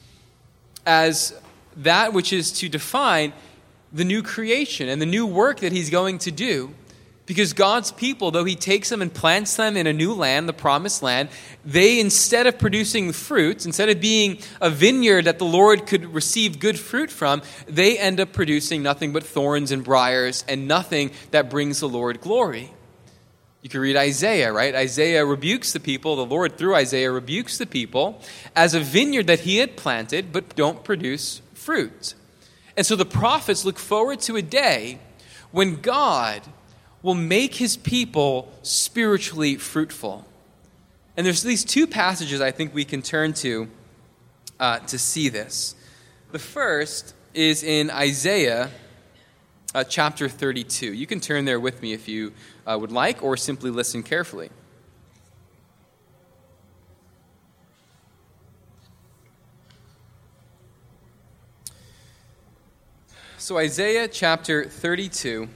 as 0.85 1.33
that 1.75 2.13
which 2.13 2.33
is 2.33 2.51
to 2.51 2.69
define 2.69 3.33
the 3.93 4.03
new 4.03 4.21
creation 4.21 4.89
and 4.89 5.01
the 5.01 5.05
new 5.05 5.25
work 5.25 5.59
that 5.61 5.71
he's 5.71 5.89
going 5.89 6.17
to 6.19 6.31
do 6.31 6.73
Because 7.27 7.51
God's 7.51 7.91
people, 7.91 8.31
though 8.31 8.45
He 8.45 8.55
takes 8.55 8.87
them 8.87 9.01
and 9.01 9.13
plants 9.13 9.57
them 9.57 9.75
in 9.75 9.85
a 9.85 9.91
new 9.91 10.13
land, 10.13 10.47
the 10.47 10.53
promised 10.53 11.03
land, 11.03 11.27
they, 11.65 11.99
instead 11.99 12.47
of 12.47 12.57
producing 12.57 13.11
fruits, 13.11 13.65
instead 13.65 13.89
of 13.89 13.99
being 13.99 14.39
a 14.61 14.69
vineyard 14.69 15.25
that 15.25 15.37
the 15.37 15.45
Lord 15.45 15.85
could 15.85 16.13
receive 16.13 16.57
good 16.57 16.79
fruit 16.79 17.11
from, 17.11 17.41
they 17.67 17.99
end 17.99 18.21
up 18.21 18.31
producing 18.31 18.81
nothing 18.81 19.11
but 19.11 19.23
thorns 19.23 19.71
and 19.71 19.83
briars 19.83 20.45
and 20.47 20.69
nothing 20.69 21.11
that 21.31 21.49
brings 21.49 21.81
the 21.81 21.89
Lord 21.89 22.21
glory. 22.21 22.71
You 23.61 23.69
can 23.69 23.81
read 23.81 23.97
Isaiah, 23.97 24.53
right? 24.53 24.73
Isaiah 24.73 25.25
rebukes 25.25 25.73
the 25.73 25.79
people, 25.79 26.15
the 26.15 26.25
Lord 26.25 26.57
through 26.57 26.75
Isaiah 26.75 27.11
rebukes 27.11 27.57
the 27.57 27.65
people 27.65 28.21
as 28.55 28.73
a 28.73 28.79
vineyard 28.79 29.27
that 29.27 29.41
he 29.41 29.57
had 29.57 29.75
planted 29.75 30.31
but 30.31 30.55
don't 30.55 30.83
produce 30.83 31.41
fruit. 31.53 32.13
And 32.75 32.85
so 32.85 32.95
the 32.95 33.05
prophets 33.05 33.65
look 33.65 33.79
forward 33.79 34.19
to 34.21 34.35
a 34.35 34.41
day 34.41 34.99
when 35.51 35.81
God 35.81 36.43
will 37.01 37.15
make 37.15 37.55
his 37.55 37.75
people 37.77 38.51
spiritually 38.61 39.55
fruitful. 39.55 40.25
And 41.15 41.25
there's 41.25 41.41
these 41.41 41.65
two 41.65 41.87
passages 41.87 42.41
I 42.41 42.51
think 42.51 42.73
we 42.73 42.85
can 42.85 43.01
turn 43.01 43.33
to 43.33 43.67
uh, 44.59 44.79
to 44.79 44.97
see 44.97 45.29
this. 45.29 45.75
The 46.31 46.39
first 46.39 47.13
is 47.33 47.63
in 47.63 47.89
Isaiah 47.89 48.71
uh, 49.77 49.83
chapter 49.83 50.27
32. 50.27 50.91
You 50.91 51.05
can 51.05 51.19
turn 51.19 51.45
there 51.45 51.59
with 51.59 51.83
me 51.83 51.93
if 51.93 52.07
you 52.07 52.33
uh, 52.65 52.75
would 52.81 52.91
like, 52.91 53.21
or 53.21 53.37
simply 53.37 53.69
listen 53.69 54.01
carefully. 54.01 54.49
So, 63.37 63.59
Isaiah 63.59 64.07
chapter 64.07 64.65
32. 64.65 65.47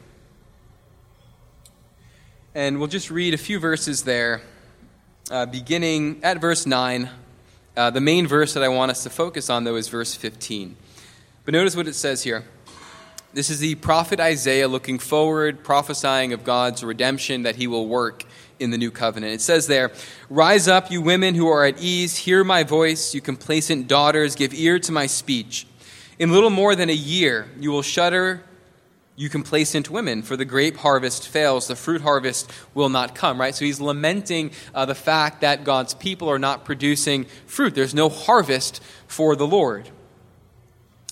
And 2.54 2.78
we'll 2.78 2.88
just 2.88 3.10
read 3.10 3.34
a 3.34 3.40
few 3.40 3.60
verses 3.60 4.04
there, 4.04 4.44
uh, 5.32 5.48
beginning 5.48 6.20
at 6.22 6.40
verse 6.40 6.68
9. 6.68 7.10
Uh, 7.76 7.90
the 7.90 8.02
main 8.02 8.28
verse 8.28 8.54
that 8.54 8.62
I 8.62 8.68
want 8.68 8.92
us 8.92 9.02
to 9.02 9.10
focus 9.10 9.50
on, 9.50 9.64
though, 9.64 9.78
is 9.78 9.88
verse 9.88 10.14
15. 10.14 10.76
But 11.44 11.56
notice 11.56 11.76
what 11.76 11.88
it 11.88 11.96
says 11.96 12.22
here. 12.22 12.44
This 13.34 13.50
is 13.50 13.60
the 13.60 13.76
prophet 13.76 14.20
Isaiah 14.20 14.68
looking 14.68 15.00
forward, 15.00 15.64
prophesying 15.64 16.34
of 16.34 16.44
God's 16.44 16.84
redemption 16.84 17.44
that 17.44 17.56
he 17.56 17.66
will 17.66 17.88
work 17.88 18.26
in 18.60 18.72
the 18.72 18.78
new 18.78 18.92
covenant. 18.92 19.34
It 19.34 19.40
says 19.40 19.68
there, 19.68 19.92
Rise 20.30 20.68
up, 20.68 20.92
you 20.92 21.02
women 21.02 21.36
who 21.36 21.48
are 21.48 21.66
at 21.66 21.82
ease, 21.82 22.18
hear 22.18 22.44
my 22.44 22.64
voice, 22.64 23.16
you 23.16 23.22
complacent 23.22 23.88
daughters, 23.88 24.36
give 24.36 24.54
ear 24.54 24.80
to 24.80 24.92
my 24.92 25.08
speech. 25.08 25.66
In 26.20 26.32
little 26.32 26.50
more 26.50 26.76
than 26.76 26.90
a 26.90 26.94
year, 26.94 27.50
you 27.58 27.72
will 27.72 27.82
shudder 27.82 28.44
you 29.16 29.30
complacent 29.30 29.90
women, 29.90 30.24
for 30.24 30.36
the 30.36 30.46
grape 30.46 30.78
harvest 30.78 31.28
fails, 31.28 31.68
the 31.68 31.76
fruit 31.76 32.02
harvest 32.02 32.52
will 32.74 32.90
not 32.90 33.16
come, 33.16 33.40
right? 33.40 33.56
So 33.56 33.64
he's 33.64 33.80
lamenting 33.80 34.52
uh, 34.74 34.86
the 34.86 34.96
fact 34.96 35.40
that 35.40 35.64
God's 35.64 35.94
people 35.94 36.28
are 36.28 36.40
not 36.40 36.66
producing 36.66 37.26
fruit. 37.46 37.76
There's 37.76 37.94
no 37.94 38.10
harvest 38.10 38.82
for 39.08 39.38
the 39.38 39.48
Lord. 39.48 39.90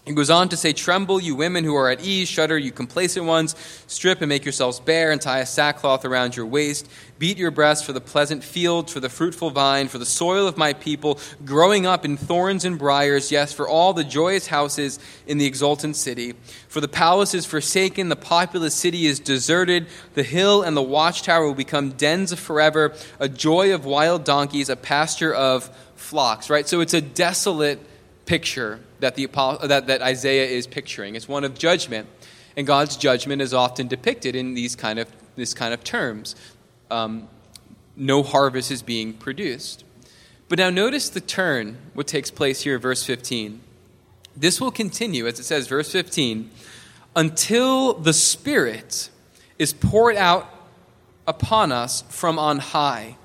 He 0.10 0.16
goes 0.16 0.32
on 0.32 0.50
to 0.50 0.58
say, 0.58 0.74
Tremble, 0.74 1.22
you 1.22 1.36
women 1.36 1.64
who 1.64 1.76
are 1.76 1.88
at 1.88 2.04
ease, 2.04 2.28
shudder, 2.28 2.58
you 2.58 2.72
complacent 2.72 3.28
ones, 3.28 3.56
strip 3.86 4.22
and 4.22 4.30
make 4.30 4.44
yourselves 4.44 4.80
bare, 4.80 5.12
and 5.12 5.22
tie 5.22 5.38
a 5.38 5.46
sackcloth 5.46 6.04
around 6.04 6.36
your 6.36 6.48
waist. 6.48 6.90
Beat 7.20 7.38
your 7.38 7.52
breast 7.52 7.86
for 7.86 7.94
the 7.94 8.02
pleasant 8.02 8.44
field, 8.44 8.90
for 8.90 9.00
the 9.00 9.08
fruitful 9.08 9.52
vine, 9.52 9.88
for 9.88 10.00
the 10.00 10.08
soil 10.08 10.48
of 10.48 10.58
my 10.58 10.74
people, 10.74 11.20
growing 11.46 11.86
up 11.86 12.06
in 12.06 12.18
thorns 12.18 12.66
and 12.66 12.80
briers, 12.80 13.32
yes, 13.32 13.54
for 13.54 13.68
all 13.68 13.94
the 13.94 14.04
joyous 14.04 14.48
houses 14.48 14.98
in 15.28 15.38
the 15.38 15.46
exultant 15.46 15.96
city. 15.96 16.34
For 16.70 16.82
the 16.82 16.88
palace 16.88 17.36
is 17.36 17.46
forsaken, 17.46 18.10
the 18.10 18.16
populous 18.16 18.74
city 18.74 19.06
is 19.06 19.20
deserted, 19.20 19.86
the 20.16 20.24
hill 20.24 20.64
and 20.64 20.76
the 20.76 20.82
watchtower 20.82 21.46
will 21.46 21.54
become 21.54 21.92
dens 21.92 22.32
of 22.32 22.40
forever, 22.40 22.96
a 23.20 23.30
joy 23.30 23.76
of 23.76 23.86
wild 23.86 24.24
donkeys, 24.24 24.70
a 24.70 24.76
pasture 24.76 25.36
of 25.36 25.70
flocks, 25.96 26.50
right? 26.50 26.68
So 26.68 26.82
it's 26.82 26.96
a 26.96 27.02
desolate 27.02 27.80
picture 28.26 28.80
that, 29.00 29.16
the, 29.16 29.28
that, 29.64 29.88
that 29.88 30.02
Isaiah 30.02 30.46
is 30.46 30.68
picturing. 30.68 31.16
It's 31.16 31.28
one 31.28 31.44
of 31.44 31.58
judgment. 31.58 32.08
And 32.58 32.68
God's 32.68 32.98
judgment 32.98 33.42
is 33.42 33.54
often 33.54 33.88
depicted 33.88 34.36
in 34.36 34.54
these 34.54 34.76
kind 34.76 35.00
of, 35.00 35.10
this 35.36 35.54
kind 35.54 35.74
of 35.74 35.84
terms. 35.84 36.36
Um, 36.92 37.30
no 37.96 38.24
harvest 38.24 38.72
is 38.72 38.82
being 38.82 39.14
produced. 39.14 39.84
But 40.48 40.58
now 40.58 40.70
notice 40.70 41.10
the 41.10 41.22
turn, 41.22 41.78
what 41.94 42.08
takes 42.08 42.32
place 42.32 42.62
here, 42.62 42.80
verse 42.80 43.04
15. 43.04 43.62
This 44.36 44.60
will 44.60 44.72
continue, 44.72 45.28
as 45.28 45.40
it 45.40 45.44
says, 45.44 45.68
verse 45.68 45.92
15, 45.92 46.50
until 47.16 47.94
the 47.94 48.14
Spirit 48.14 49.10
is 49.60 49.74
poured 49.74 50.16
out 50.16 50.50
upon 51.28 51.72
us 51.72 52.04
from 52.10 52.40
on 52.40 52.60
high, 52.60 53.18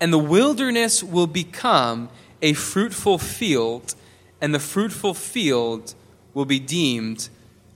and 0.00 0.12
the 0.12 0.18
wilderness 0.18 1.02
will 1.02 1.26
become 1.26 2.08
a 2.42 2.52
fruitful 2.54 3.18
field 3.18 3.94
and 4.40 4.54
the 4.54 4.58
fruitful 4.58 5.14
field 5.14 5.94
will 6.34 6.44
be 6.44 6.58
deemed 6.58 7.28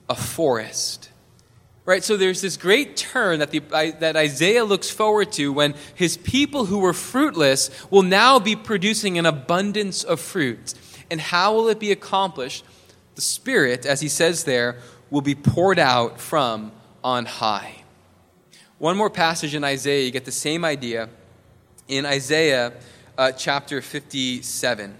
a 0.09 0.15
forest. 0.15 1.09
Right? 1.83 2.03
So 2.03 2.15
there's 2.15 2.41
this 2.41 2.57
great 2.57 2.95
turn 2.95 3.39
that, 3.39 3.49
the, 3.49 3.59
that 3.99 4.15
Isaiah 4.15 4.63
looks 4.63 4.89
forward 4.89 5.31
to 5.33 5.51
when 5.51 5.73
his 5.95 6.15
people 6.17 6.65
who 6.65 6.79
were 6.79 6.93
fruitless 6.93 7.71
will 7.89 8.03
now 8.03 8.37
be 8.37 8.55
producing 8.55 9.17
an 9.17 9.25
abundance 9.25 10.03
of 10.03 10.19
fruit. 10.19 10.75
And 11.09 11.19
how 11.19 11.55
will 11.55 11.67
it 11.69 11.79
be 11.79 11.91
accomplished? 11.91 12.63
The 13.15 13.21
Spirit, 13.21 13.85
as 13.85 13.99
he 13.99 14.07
says 14.07 14.43
there, 14.43 14.77
will 15.09 15.21
be 15.21 15.35
poured 15.35 15.79
out 15.79 16.19
from 16.19 16.71
on 17.03 17.25
high. 17.25 17.83
One 18.77 18.95
more 18.95 19.09
passage 19.09 19.53
in 19.53 19.63
Isaiah, 19.63 20.05
you 20.05 20.11
get 20.11 20.25
the 20.25 20.31
same 20.31 20.63
idea 20.63 21.09
in 21.87 22.05
Isaiah 22.05 22.73
uh, 23.17 23.31
chapter 23.31 23.81
57. 23.81 24.97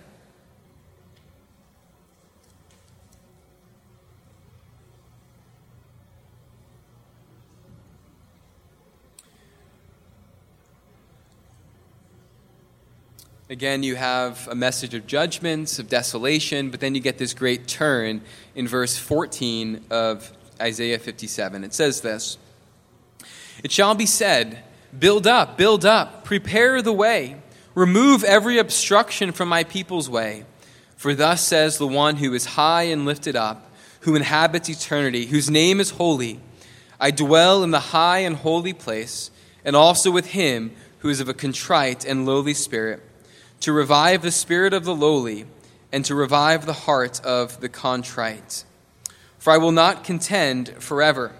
Again, 13.51 13.83
you 13.83 13.97
have 13.97 14.47
a 14.47 14.55
message 14.55 14.93
of 14.93 15.05
judgments, 15.05 15.77
of 15.77 15.89
desolation, 15.89 16.69
but 16.69 16.79
then 16.79 16.95
you 16.95 17.01
get 17.01 17.17
this 17.17 17.33
great 17.33 17.67
turn 17.67 18.21
in 18.55 18.65
verse 18.65 18.97
14 18.97 19.87
of 19.89 20.31
Isaiah 20.61 20.97
57. 20.97 21.65
It 21.65 21.73
says 21.73 21.99
this 21.99 22.37
It 23.61 23.69
shall 23.69 23.93
be 23.93 24.05
said, 24.05 24.63
Build 24.97 25.27
up, 25.27 25.57
build 25.57 25.83
up, 25.83 26.23
prepare 26.23 26.81
the 26.81 26.93
way, 26.93 27.41
remove 27.75 28.23
every 28.23 28.57
obstruction 28.57 29.33
from 29.33 29.49
my 29.49 29.65
people's 29.65 30.09
way. 30.09 30.45
For 30.95 31.13
thus 31.13 31.45
says 31.45 31.77
the 31.77 31.85
one 31.85 32.15
who 32.15 32.33
is 32.33 32.45
high 32.55 32.83
and 32.83 33.03
lifted 33.03 33.35
up, 33.35 33.69
who 34.01 34.15
inhabits 34.15 34.69
eternity, 34.69 35.25
whose 35.25 35.49
name 35.49 35.81
is 35.81 35.89
holy. 35.89 36.39
I 37.01 37.11
dwell 37.11 37.65
in 37.65 37.71
the 37.71 37.81
high 37.81 38.19
and 38.19 38.37
holy 38.37 38.71
place, 38.71 39.29
and 39.65 39.75
also 39.75 40.09
with 40.09 40.27
him 40.27 40.71
who 40.99 41.09
is 41.09 41.19
of 41.19 41.27
a 41.27 41.33
contrite 41.33 42.05
and 42.05 42.25
lowly 42.25 42.53
spirit 42.53 43.03
to 43.61 43.73
revive 43.73 44.21
the 44.21 44.31
spirit 44.31 44.73
of 44.73 44.83
the 44.83 44.95
lowly, 44.95 45.45
and 45.91 46.05
to 46.05 46.15
revive 46.15 46.65
the 46.65 46.73
heart 46.73 47.19
of 47.21 47.59
the 47.61 47.69
contrite. 47.69 48.63
For 49.39 49.51
I 49.51 49.57
will 49.57 49.71
not 49.71 50.03
contend 50.03 50.69
forever, 50.79 51.31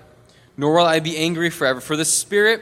nor 0.57 0.75
will 0.75 0.85
I 0.85 0.99
be 0.99 1.17
angry 1.17 1.49
forever, 1.49 1.81
for 1.81 1.95
the 1.95 2.05
spirit 2.05 2.61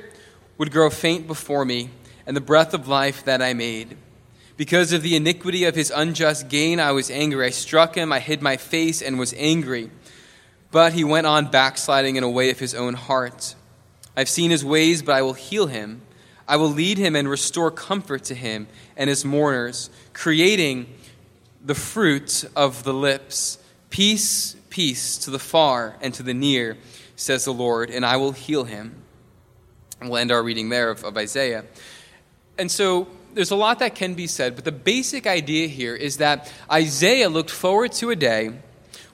would 0.58 0.72
grow 0.72 0.90
faint 0.90 1.28
before 1.28 1.66
me, 1.66 1.90
and 2.26 2.36
the 2.36 2.42
breath 2.42 2.74
of 2.74 2.88
life 2.88 3.24
that 3.26 3.42
I 3.42 3.54
made. 3.54 3.98
Because 4.56 4.92
of 4.92 5.04
the 5.04 5.16
iniquity 5.16 5.64
of 5.64 5.76
his 5.76 5.90
unjust 5.90 6.50
gain, 6.50 6.82
I 6.82 6.92
was 6.92 7.10
angry. 7.10 7.46
I 7.46 7.50
struck 7.50 7.96
him, 7.96 8.12
I 8.12 8.20
hid 8.20 8.42
my 8.42 8.58
face, 8.58 9.02
and 9.02 9.18
was 9.18 9.34
angry. 9.38 9.90
But 10.70 10.92
he 10.94 11.06
went 11.06 11.28
on 11.28 11.50
backsliding 11.50 12.18
in 12.18 12.24
a 12.24 12.30
way 12.30 12.50
of 12.50 12.60
his 12.60 12.76
own 12.76 12.94
heart. 12.94 13.56
I've 14.18 14.30
seen 14.30 14.52
his 14.52 14.66
ways, 14.66 15.02
but 15.02 15.16
I 15.16 15.22
will 15.22 15.34
heal 15.34 15.68
him. 15.68 16.02
I 16.50 16.58
will 16.58 16.72
lead 16.72 16.98
him 16.98 17.16
and 17.16 17.30
restore 17.30 17.70
comfort 17.70 18.24
to 18.26 18.36
him 18.36 18.68
and 18.98 19.08
his 19.08 19.24
mourners, 19.24 19.92
creating 20.14 20.88
the 21.64 21.76
fruit 21.76 22.44
of 22.56 22.84
the 22.84 22.94
lips. 22.94 23.60
Peace, 23.92 24.56
peace 24.72 25.20
to 25.20 25.30
the 25.30 25.38
far 25.38 25.96
and 26.02 26.12
to 26.16 26.24
the 26.24 26.34
near, 26.34 26.76
says 27.16 27.46
the 27.46 27.54
Lord, 27.54 27.92
and 27.92 28.04
I 28.04 28.18
will 28.18 28.32
heal 28.32 28.64
him. 28.64 28.96
we'll 30.02 30.18
end 30.18 30.32
our 30.32 30.42
reading 30.42 30.70
there 30.70 30.90
of, 30.90 31.04
of 31.04 31.18
Isaiah. 31.18 31.66
And 32.58 32.72
so 32.72 33.08
there's 33.36 33.52
a 33.52 33.56
lot 33.56 33.78
that 33.80 33.94
can 33.94 34.16
be 34.16 34.26
said, 34.26 34.56
but 34.56 34.66
the 34.66 34.72
basic 34.72 35.28
idea 35.28 35.68
here 35.68 35.96
is 35.96 36.18
that 36.18 36.52
Isaiah 36.72 37.30
looked 37.30 37.52
forward 37.52 37.92
to 37.94 38.10
a 38.10 38.16
day 38.16 38.54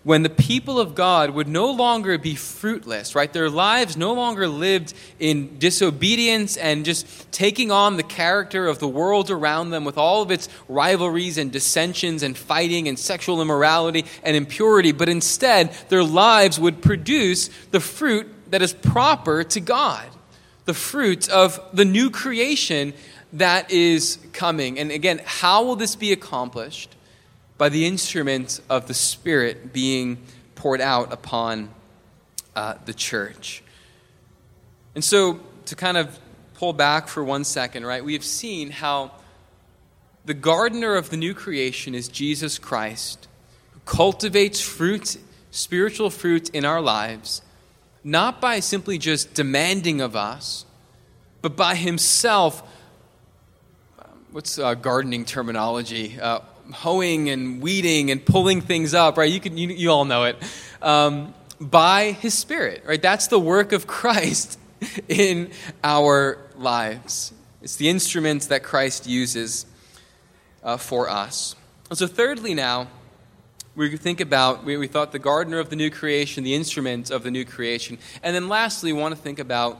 when 0.05 0.21
the 0.21 0.29
people 0.29 0.79
of 0.79 0.93
God 0.93 1.31
would 1.31 1.47
no 1.47 1.71
longer 1.71 2.17
be 2.17 2.35
fruitless, 2.35 3.15
right? 3.15 3.33
Their 3.33 3.49
lives 3.49 3.97
no 3.97 4.13
longer 4.13 4.47
lived 4.47 4.93
in 5.19 5.57
disobedience 5.57 6.55
and 6.55 6.85
just 6.85 7.31
taking 7.31 7.71
on 7.71 7.97
the 7.97 8.03
character 8.03 8.67
of 8.67 8.77
the 8.77 8.87
world 8.87 9.31
around 9.31 9.71
them 9.71 9.83
with 9.83 9.97
all 9.97 10.21
of 10.21 10.29
its 10.29 10.47
rivalries 10.69 11.39
and 11.39 11.51
dissensions 11.51 12.21
and 12.21 12.37
fighting 12.37 12.87
and 12.87 12.97
sexual 12.97 13.41
immorality 13.41 14.05
and 14.23 14.37
impurity, 14.37 14.91
but 14.91 15.09
instead 15.09 15.73
their 15.89 16.03
lives 16.03 16.59
would 16.59 16.83
produce 16.83 17.49
the 17.71 17.79
fruit 17.79 18.31
that 18.51 18.61
is 18.61 18.73
proper 18.73 19.43
to 19.43 19.59
God 19.59 20.07
the 20.65 20.73
fruit 20.73 21.29
of 21.29 21.59
the 21.73 21.85
new 21.85 22.09
creation 22.09 22.93
that 23.33 23.71
is 23.71 24.17
coming. 24.33 24.79
And 24.79 24.91
again, 24.91 25.21
how 25.23 25.63
will 25.63 25.75
this 25.75 25.95
be 25.95 26.11
accomplished? 26.11 26.94
By 27.57 27.69
the 27.69 27.85
instrument 27.85 28.59
of 28.69 28.87
the 28.87 28.93
Spirit 28.93 29.71
being 29.71 30.17
poured 30.55 30.81
out 30.81 31.13
upon 31.13 31.69
uh, 32.55 32.75
the 32.85 32.93
church. 32.93 33.63
And 34.93 35.03
so, 35.03 35.39
to 35.65 35.75
kind 35.75 35.97
of 35.97 36.19
pull 36.55 36.73
back 36.73 37.07
for 37.07 37.23
one 37.23 37.43
second, 37.43 37.85
right, 37.85 38.03
we 38.03 38.13
have 38.13 38.23
seen 38.23 38.71
how 38.71 39.11
the 40.25 40.33
gardener 40.33 40.95
of 40.95 41.09
the 41.09 41.17
new 41.17 41.33
creation 41.33 41.93
is 41.93 42.07
Jesus 42.07 42.57
Christ, 42.57 43.27
who 43.73 43.79
cultivates 43.85 44.59
fruit, 44.59 45.17
spiritual 45.51 46.09
fruit 46.09 46.49
in 46.49 46.65
our 46.65 46.81
lives, 46.81 47.41
not 48.03 48.41
by 48.41 48.59
simply 48.59 48.97
just 48.97 49.33
demanding 49.33 50.01
of 50.01 50.15
us, 50.15 50.65
but 51.41 51.55
by 51.55 51.75
himself. 51.75 52.63
What's 54.31 54.57
uh, 54.57 54.73
gardening 54.73 55.25
terminology? 55.25 56.19
Uh, 56.19 56.39
hoeing 56.73 57.29
and 57.29 57.61
weeding 57.61 58.11
and 58.11 58.25
pulling 58.25 58.61
things 58.61 58.93
up, 58.93 59.17
right? 59.17 59.31
You, 59.31 59.39
can, 59.39 59.57
you, 59.57 59.69
you 59.69 59.91
all 59.91 60.05
know 60.05 60.25
it. 60.25 60.37
Um, 60.81 61.33
by 61.59 62.11
his 62.11 62.33
spirit, 62.33 62.83
right? 62.85 63.01
That's 63.01 63.27
the 63.27 63.39
work 63.39 63.71
of 63.71 63.87
Christ 63.87 64.59
in 65.07 65.51
our 65.83 66.37
lives. 66.57 67.33
It's 67.61 67.77
the 67.77 67.89
instruments 67.89 68.47
that 68.47 68.63
Christ 68.63 69.07
uses 69.07 69.65
uh, 70.63 70.77
for 70.77 71.09
us. 71.09 71.55
And 71.89 71.97
so, 71.97 72.07
thirdly, 72.07 72.53
now, 72.53 72.87
we 73.75 73.95
think 73.97 74.21
about, 74.21 74.63
we, 74.63 74.77
we 74.77 74.87
thought 74.87 75.11
the 75.11 75.19
gardener 75.19 75.59
of 75.59 75.69
the 75.69 75.75
new 75.75 75.89
creation, 75.89 76.43
the 76.43 76.55
instrument 76.55 77.11
of 77.11 77.23
the 77.23 77.31
new 77.31 77.45
creation. 77.45 77.97
And 78.23 78.35
then 78.35 78.47
lastly, 78.47 78.93
we 78.93 78.99
want 78.99 79.15
to 79.15 79.21
think 79.21 79.39
about 79.39 79.79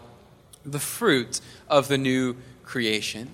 the 0.66 0.80
fruit 0.80 1.40
of 1.70 1.88
the 1.88 1.98
new 1.98 2.36
creation. 2.64 3.30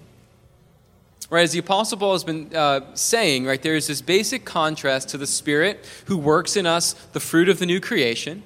Right, 1.29 1.43
as 1.43 1.53
the 1.53 1.59
Apostle 1.59 1.97
Paul 1.97 2.11
has 2.11 2.25
been 2.25 2.53
uh, 2.53 2.81
saying, 2.93 3.45
right, 3.45 3.61
there 3.61 3.75
is 3.75 3.87
this 3.87 4.01
basic 4.01 4.43
contrast 4.43 5.07
to 5.09 5.17
the 5.17 5.27
Spirit 5.27 5.85
who 6.05 6.17
works 6.17 6.57
in 6.57 6.65
us 6.65 6.91
the 7.13 7.21
fruit 7.21 7.47
of 7.47 7.59
the 7.59 7.65
new 7.65 7.79
creation. 7.79 8.43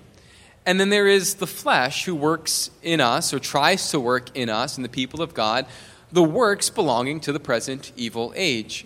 And 0.68 0.80
then 0.80 0.90
there 0.90 1.08
is 1.08 1.36
the 1.36 1.48
flesh 1.48 2.06
who 2.06 2.14
works 2.14 2.70
in 2.84 3.02
us, 3.02 3.34
or 3.34 3.40
tries 3.40 3.90
to 3.92 4.00
work 4.00 4.36
in 4.36 4.50
us, 4.50 4.78
and 4.78 4.86
the 4.86 4.90
people 4.90 5.22
of 5.22 5.34
God, 5.34 5.66
the 6.12 6.24
works 6.24 6.70
belonging 6.70 7.20
to 7.22 7.32
the 7.32 7.40
present 7.40 7.92
evil 7.96 8.34
age. 8.36 8.86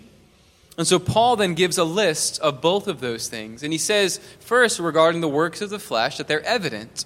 And 0.78 0.86
so 0.86 0.98
Paul 0.98 1.36
then 1.36 1.52
gives 1.52 1.76
a 1.76 1.84
list 1.84 2.40
of 2.40 2.62
both 2.62 2.88
of 2.88 3.00
those 3.00 3.28
things. 3.28 3.62
And 3.62 3.72
he 3.72 3.78
says, 3.78 4.18
first, 4.40 4.78
regarding 4.78 5.20
the 5.20 5.28
works 5.28 5.60
of 5.60 5.68
the 5.68 5.78
flesh, 5.78 6.16
that 6.16 6.26
they're 6.26 6.44
evident. 6.44 7.04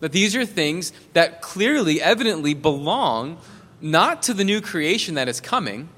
That 0.00 0.10
these 0.10 0.34
are 0.34 0.44
things 0.44 0.92
that 1.12 1.40
clearly, 1.40 2.02
evidently 2.02 2.54
belong 2.54 3.38
not 3.82 4.22
to 4.24 4.34
the 4.34 4.44
new 4.44 4.60
creation 4.60 5.14
that 5.16 5.28
is 5.28 5.40
coming. 5.40 5.88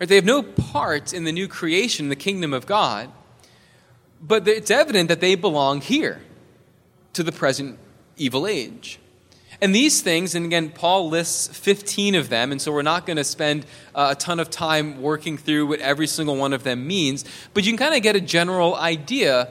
Right? 0.00 0.08
They 0.08 0.14
have 0.16 0.24
no 0.24 0.42
part 0.42 1.12
in 1.12 1.24
the 1.24 1.32
new 1.32 1.48
creation, 1.48 2.08
the 2.08 2.16
kingdom 2.16 2.52
of 2.52 2.66
God. 2.66 3.10
But 4.20 4.48
it's 4.48 4.70
evident 4.70 5.08
that 5.08 5.20
they 5.20 5.34
belong 5.34 5.80
here 5.80 6.22
to 7.12 7.22
the 7.22 7.32
present 7.32 7.78
evil 8.16 8.46
age. 8.46 8.98
And 9.60 9.74
these 9.74 10.02
things, 10.02 10.34
and 10.34 10.46
again, 10.46 10.70
Paul 10.70 11.08
lists 11.08 11.46
15 11.56 12.16
of 12.16 12.28
them, 12.28 12.50
and 12.50 12.60
so 12.60 12.72
we're 12.72 12.82
not 12.82 13.06
going 13.06 13.16
to 13.16 13.24
spend 13.24 13.66
uh, 13.94 14.08
a 14.10 14.14
ton 14.14 14.40
of 14.40 14.50
time 14.50 15.00
working 15.00 15.38
through 15.38 15.66
what 15.66 15.80
every 15.80 16.06
single 16.06 16.36
one 16.36 16.52
of 16.52 16.64
them 16.64 16.86
means, 16.86 17.24
but 17.54 17.64
you 17.64 17.70
can 17.70 17.78
kind 17.78 17.94
of 17.94 18.02
get 18.02 18.16
a 18.16 18.20
general 18.20 18.74
idea 18.74 19.48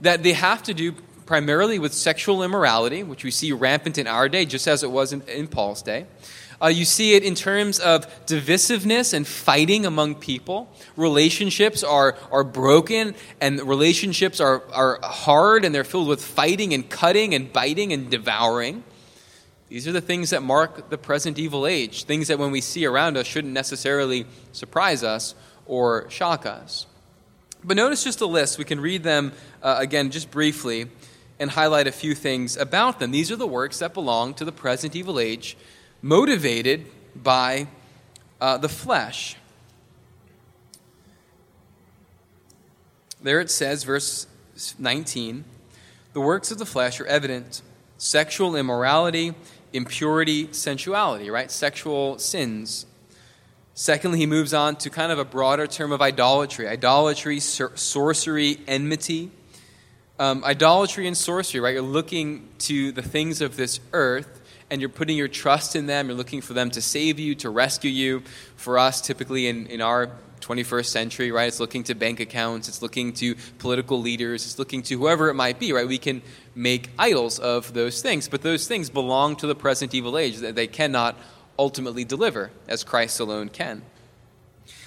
that 0.00 0.22
they 0.22 0.32
have 0.32 0.62
to 0.64 0.74
do 0.74 0.92
primarily 1.24 1.78
with 1.78 1.94
sexual 1.94 2.42
immorality, 2.42 3.02
which 3.02 3.24
we 3.24 3.30
see 3.30 3.52
rampant 3.52 3.96
in 3.96 4.06
our 4.06 4.28
day, 4.28 4.44
just 4.44 4.66
as 4.66 4.82
it 4.82 4.90
was 4.90 5.12
in, 5.12 5.22
in 5.22 5.46
Paul's 5.46 5.82
day. 5.82 6.06
Uh, 6.62 6.68
you 6.68 6.84
see 6.84 7.14
it 7.14 7.22
in 7.22 7.34
terms 7.34 7.78
of 7.78 8.06
divisiveness 8.26 9.12
and 9.12 9.26
fighting 9.26 9.86
among 9.86 10.14
people. 10.14 10.72
Relationships 10.96 11.82
are, 11.82 12.16
are 12.30 12.44
broken, 12.44 13.14
and 13.40 13.60
relationships 13.62 14.40
are, 14.40 14.62
are 14.72 14.98
hard, 15.02 15.64
and 15.64 15.74
they're 15.74 15.84
filled 15.84 16.08
with 16.08 16.24
fighting 16.24 16.72
and 16.72 16.88
cutting 16.88 17.34
and 17.34 17.52
biting 17.52 17.92
and 17.92 18.10
devouring. 18.10 18.84
These 19.68 19.88
are 19.88 19.92
the 19.92 20.00
things 20.00 20.30
that 20.30 20.42
mark 20.42 20.90
the 20.90 20.98
present 20.98 21.38
evil 21.38 21.66
age, 21.66 22.04
things 22.04 22.28
that 22.28 22.38
when 22.38 22.50
we 22.50 22.60
see 22.60 22.86
around 22.86 23.16
us 23.16 23.26
shouldn't 23.26 23.52
necessarily 23.52 24.26
surprise 24.52 25.02
us 25.02 25.34
or 25.66 26.08
shock 26.10 26.46
us. 26.46 26.86
But 27.64 27.76
notice 27.76 28.04
just 28.04 28.20
a 28.20 28.26
list. 28.26 28.58
We 28.58 28.64
can 28.64 28.78
read 28.78 29.02
them 29.02 29.32
uh, 29.62 29.76
again 29.78 30.10
just 30.10 30.30
briefly 30.30 30.88
and 31.40 31.50
highlight 31.50 31.86
a 31.86 31.92
few 31.92 32.14
things 32.14 32.56
about 32.56 33.00
them. 33.00 33.10
These 33.10 33.32
are 33.32 33.36
the 33.36 33.46
works 33.46 33.78
that 33.78 33.94
belong 33.94 34.34
to 34.34 34.44
the 34.44 34.52
present 34.52 34.94
evil 34.94 35.18
age 35.18 35.56
motivated 36.04 36.84
by 37.16 37.66
uh, 38.38 38.58
the 38.58 38.68
flesh. 38.68 39.36
There 43.22 43.40
it 43.40 43.50
says, 43.50 43.84
verse 43.84 44.26
19 44.78 45.44
the 46.12 46.20
works 46.20 46.52
of 46.52 46.58
the 46.58 46.66
flesh 46.66 47.00
are 47.00 47.06
evident 47.06 47.62
sexual 47.96 48.54
immorality, 48.54 49.34
impurity, 49.72 50.52
sensuality, 50.52 51.30
right? 51.30 51.50
Sexual 51.50 52.18
sins. 52.18 52.84
Secondly, 53.72 54.18
he 54.18 54.26
moves 54.26 54.52
on 54.52 54.76
to 54.76 54.90
kind 54.90 55.10
of 55.10 55.18
a 55.18 55.24
broader 55.24 55.66
term 55.66 55.90
of 55.90 56.02
idolatry 56.02 56.68
idolatry, 56.68 57.40
sor- 57.40 57.76
sorcery, 57.76 58.58
enmity. 58.68 59.30
Um, 60.18 60.44
idolatry 60.44 61.08
and 61.08 61.16
sorcery, 61.16 61.60
right? 61.60 61.72
You're 61.72 61.82
looking 61.82 62.50
to 62.58 62.92
the 62.92 63.02
things 63.02 63.40
of 63.40 63.56
this 63.56 63.80
earth 63.94 64.42
and 64.74 64.82
you're 64.82 64.88
putting 64.88 65.16
your 65.16 65.28
trust 65.28 65.76
in 65.76 65.86
them. 65.86 66.08
You're 66.08 66.16
looking 66.16 66.40
for 66.40 66.52
them 66.52 66.68
to 66.72 66.82
save 66.82 67.20
you, 67.20 67.36
to 67.36 67.48
rescue 67.48 67.90
you. 67.90 68.24
For 68.56 68.76
us, 68.76 69.00
typically 69.00 69.46
in, 69.46 69.68
in 69.68 69.80
our 69.80 70.10
21st 70.40 70.86
century, 70.86 71.30
right, 71.30 71.46
it's 71.46 71.60
looking 71.60 71.84
to 71.84 71.94
bank 71.94 72.18
accounts, 72.18 72.68
it's 72.68 72.82
looking 72.82 73.12
to 73.14 73.36
political 73.58 74.00
leaders, 74.00 74.44
it's 74.44 74.58
looking 74.58 74.82
to 74.82 74.98
whoever 74.98 75.28
it 75.28 75.34
might 75.34 75.60
be, 75.60 75.72
right? 75.72 75.86
We 75.86 75.96
can 75.96 76.22
make 76.56 76.90
idols 76.98 77.38
of 77.38 77.72
those 77.72 78.02
things, 78.02 78.28
but 78.28 78.42
those 78.42 78.66
things 78.66 78.90
belong 78.90 79.36
to 79.36 79.46
the 79.46 79.54
present 79.54 79.94
evil 79.94 80.18
age 80.18 80.38
that 80.38 80.56
they 80.56 80.66
cannot 80.66 81.16
ultimately 81.56 82.04
deliver, 82.04 82.50
as 82.66 82.82
Christ 82.82 83.20
alone 83.20 83.50
can. 83.50 83.82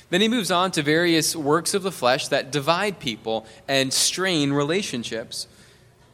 Then 0.10 0.20
he 0.20 0.28
moves 0.28 0.52
on 0.52 0.72
to 0.72 0.84
various 0.84 1.34
works 1.34 1.74
of 1.74 1.82
the 1.82 1.94
flesh 1.94 2.28
that 2.28 2.52
divide 2.52 3.00
people 3.00 3.46
and 3.70 3.94
strain 3.94 4.52
relationships. 4.52 5.48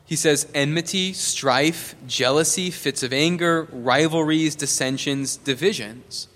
He 0.06 0.16
says 0.16 0.48
enmity, 0.54 1.14
strife, 1.14 1.96
jealousy, 2.08 2.72
fits 2.72 3.04
of 3.04 3.14
anger, 3.14 3.68
rivalries, 3.72 4.56
dissensions, 4.56 5.38
divisions. 5.38 6.28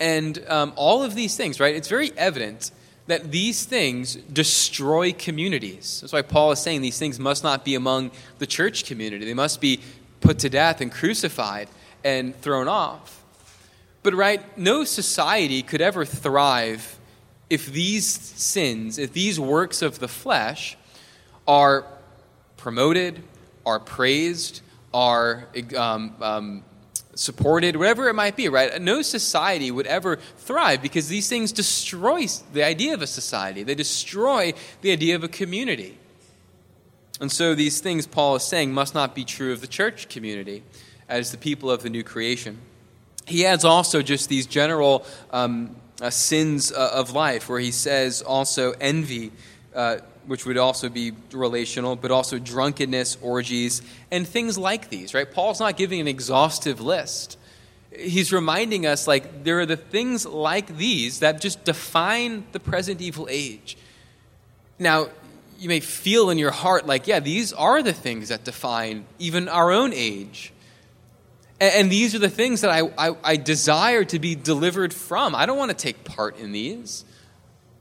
And 0.00 0.44
um, 0.48 0.72
all 0.76 1.02
of 1.02 1.14
these 1.14 1.36
things, 1.36 1.60
right? 1.60 1.74
It's 1.74 1.88
very 1.88 2.12
evident 2.16 2.70
that 3.06 3.30
these 3.30 3.64
things 3.64 4.16
destroy 4.16 5.12
communities. 5.12 6.00
That's 6.00 6.12
why 6.12 6.22
Paul 6.22 6.52
is 6.52 6.58
saying 6.58 6.82
these 6.82 6.98
things 6.98 7.18
must 7.18 7.44
not 7.44 7.64
be 7.64 7.74
among 7.74 8.10
the 8.38 8.46
church 8.46 8.84
community. 8.84 9.24
They 9.24 9.34
must 9.34 9.60
be 9.60 9.80
put 10.20 10.40
to 10.40 10.48
death 10.48 10.80
and 10.80 10.90
crucified 10.90 11.68
and 12.04 12.34
thrown 12.40 12.68
off. 12.68 13.22
But, 14.02 14.14
right, 14.14 14.58
no 14.58 14.84
society 14.84 15.62
could 15.62 15.80
ever 15.80 16.04
thrive 16.04 16.98
if 17.48 17.66
these 17.66 18.06
sins, 18.06 18.98
if 18.98 19.12
these 19.12 19.38
works 19.38 19.82
of 19.82 19.98
the 19.98 20.08
flesh 20.08 20.76
are 21.46 21.84
promoted, 22.66 23.22
are 23.64 23.78
praised, 23.78 24.60
are 24.92 25.46
um, 25.76 26.16
um, 26.20 26.64
supported, 27.14 27.76
whatever 27.76 28.08
it 28.08 28.14
might 28.14 28.34
be, 28.34 28.48
right? 28.48 28.82
No 28.82 29.02
society 29.02 29.70
would 29.70 29.86
ever 29.86 30.16
thrive 30.38 30.82
because 30.82 31.06
these 31.06 31.28
things 31.28 31.52
destroy 31.52 32.26
the 32.52 32.64
idea 32.64 32.92
of 32.92 33.02
a 33.02 33.06
society. 33.06 33.62
They 33.62 33.76
destroy 33.76 34.52
the 34.80 34.90
idea 34.90 35.14
of 35.14 35.22
a 35.22 35.28
community. 35.28 35.96
And 37.20 37.30
so 37.30 37.54
these 37.54 37.78
things 37.78 38.04
Paul 38.04 38.34
is 38.34 38.42
saying 38.42 38.74
must 38.74 38.96
not 38.96 39.14
be 39.14 39.24
true 39.24 39.52
of 39.52 39.60
the 39.60 39.68
church 39.68 40.08
community 40.08 40.64
as 41.08 41.30
the 41.30 41.38
people 41.38 41.70
of 41.70 41.84
the 41.84 41.88
new 41.88 42.02
creation. 42.02 42.58
He 43.26 43.46
adds 43.46 43.64
also 43.64 44.02
just 44.02 44.28
these 44.28 44.44
general 44.44 45.06
um, 45.30 45.76
uh, 46.02 46.10
sins 46.10 46.72
uh, 46.72 46.90
of 46.92 47.12
life, 47.12 47.48
where 47.48 47.60
he 47.60 47.70
says 47.70 48.22
also 48.22 48.72
envy. 48.80 49.30
Uh, 49.72 49.98
which 50.26 50.44
would 50.44 50.58
also 50.58 50.88
be 50.88 51.12
relational, 51.32 51.96
but 51.96 52.10
also 52.10 52.38
drunkenness, 52.38 53.16
orgies, 53.22 53.82
and 54.10 54.26
things 54.26 54.58
like 54.58 54.90
these, 54.90 55.14
right? 55.14 55.30
Paul's 55.30 55.60
not 55.60 55.76
giving 55.76 56.00
an 56.00 56.08
exhaustive 56.08 56.80
list. 56.80 57.38
He's 57.96 58.32
reminding 58.32 58.86
us, 58.86 59.06
like, 59.06 59.44
there 59.44 59.60
are 59.60 59.66
the 59.66 59.76
things 59.76 60.26
like 60.26 60.76
these 60.76 61.20
that 61.20 61.40
just 61.40 61.64
define 61.64 62.44
the 62.52 62.60
present 62.60 63.00
evil 63.00 63.26
age. 63.30 63.78
Now, 64.78 65.08
you 65.58 65.68
may 65.68 65.80
feel 65.80 66.28
in 66.30 66.38
your 66.38 66.50
heart, 66.50 66.86
like, 66.86 67.06
yeah, 67.06 67.20
these 67.20 67.52
are 67.52 67.82
the 67.82 67.92
things 67.92 68.28
that 68.28 68.44
define 68.44 69.06
even 69.18 69.48
our 69.48 69.70
own 69.70 69.92
age. 69.94 70.52
And, 71.60 71.74
and 71.74 71.92
these 71.92 72.14
are 72.14 72.18
the 72.18 72.28
things 72.28 72.60
that 72.60 72.70
I, 72.70 72.82
I, 72.98 73.16
I 73.22 73.36
desire 73.36 74.04
to 74.04 74.18
be 74.18 74.34
delivered 74.34 74.92
from. 74.92 75.34
I 75.34 75.46
don't 75.46 75.56
want 75.56 75.70
to 75.70 75.76
take 75.76 76.04
part 76.04 76.38
in 76.38 76.52
these, 76.52 77.04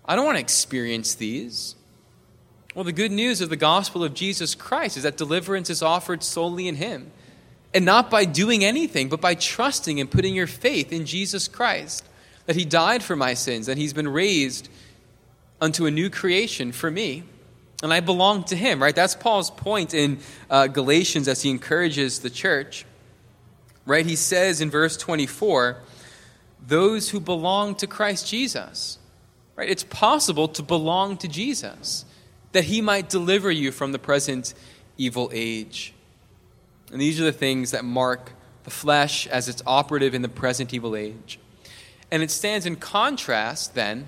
I 0.06 0.16
don't 0.16 0.26
want 0.26 0.38
to 0.38 0.42
experience 0.42 1.16
these. 1.16 1.76
Well, 2.76 2.84
the 2.84 2.92
good 2.92 3.14
news 3.14 3.40
of 3.40 3.50
the 3.50 3.56
gospel 3.56 4.04
of 4.04 4.14
Jesus 4.14 4.54
Christ 4.54 4.98
is 4.98 5.04
that 5.04 5.16
deliverance 5.16 5.70
is 5.70 5.82
offered 5.82 6.22
solely 6.22 6.68
in 6.68 6.76
Him. 6.76 7.10
And 7.74 7.86
not 7.86 8.12
by 8.12 8.26
doing 8.26 8.66
anything, 8.66 9.08
but 9.08 9.22
by 9.22 9.34
trusting 9.34 10.00
and 10.00 10.12
putting 10.12 10.36
your 10.36 10.48
faith 10.48 10.92
in 10.92 11.06
Jesus 11.06 11.48
Christ, 11.48 12.06
that 12.48 12.58
He 12.58 12.66
died 12.66 13.02
for 13.02 13.16
my 13.16 13.34
sins, 13.34 13.68
that 13.68 13.78
He's 13.78 13.94
been 13.94 14.10
raised 14.10 14.68
unto 15.62 15.86
a 15.86 15.92
new 15.92 16.10
creation 16.10 16.74
for 16.74 16.92
me. 16.92 17.24
And 17.82 17.94
I 17.94 18.02
belong 18.02 18.44
to 18.46 18.58
Him, 18.58 18.84
right? 18.84 18.96
That's 18.96 19.16
Paul's 19.16 19.52
point 19.52 19.94
in 19.94 20.20
uh, 20.50 20.68
Galatians 20.68 21.30
as 21.30 21.42
he 21.42 21.50
encourages 21.50 22.20
the 22.20 22.30
church, 22.30 22.86
right? 23.86 24.06
He 24.06 24.18
says 24.18 24.60
in 24.60 24.70
verse 24.70 24.98
24, 24.98 25.78
those 26.68 27.10
who 27.10 27.22
belong 27.22 27.76
to 27.76 27.88
Christ 27.88 28.28
Jesus, 28.28 29.00
right? 29.56 29.70
It's 29.70 29.84
possible 29.84 30.50
to 30.50 30.62
belong 30.62 31.16
to 31.18 31.28
Jesus, 31.30 32.04
that 32.56 32.64
He 32.64 32.80
might 32.80 33.10
deliver 33.10 33.52
you 33.52 33.70
from 33.70 33.92
the 33.92 34.00
present 34.00 34.54
evil 34.98 35.30
age. 35.34 35.94
And 36.90 37.02
these 37.02 37.20
are 37.20 37.26
the 37.26 37.34
things 37.34 37.72
that 37.72 37.84
mark 37.84 38.32
the 38.64 38.70
flesh 38.72 39.28
as 39.28 39.50
its 39.50 39.62
operative 39.68 40.14
in 40.14 40.22
the 40.22 40.30
present 40.30 40.74
evil 40.74 40.96
age. 40.96 41.38
And 42.10 42.24
it 42.24 42.32
stands 42.32 42.66
in 42.66 42.78
contrast, 42.78 43.76
then, 43.76 44.08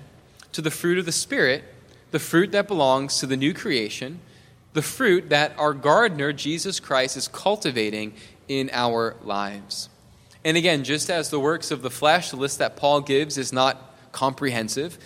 to 0.52 0.62
the 0.62 0.70
fruit 0.70 0.98
of 0.98 1.04
the 1.04 1.12
Spirit, 1.12 1.62
the 2.10 2.18
fruit 2.18 2.50
that 2.52 2.66
belongs 2.66 3.18
to 3.18 3.26
the 3.26 3.36
new 3.36 3.52
creation, 3.52 4.20
the 4.72 4.80
fruit 4.80 5.28
that 5.28 5.52
our 5.58 5.74
gardener, 5.74 6.32
Jesus 6.32 6.80
Christ, 6.80 7.18
is 7.18 7.28
cultivating 7.28 8.14
in 8.48 8.70
our 8.72 9.14
lives. 9.22 9.90
And 10.42 10.56
again, 10.56 10.84
just 10.84 11.10
as 11.10 11.28
the 11.28 11.38
works 11.38 11.70
of 11.70 11.82
the 11.82 11.90
flesh, 11.90 12.30
the 12.30 12.36
list 12.36 12.58
that 12.60 12.76
Paul 12.76 13.02
gives, 13.02 13.36
is 13.36 13.52
not 13.52 13.94
comprehensive, 14.12 14.96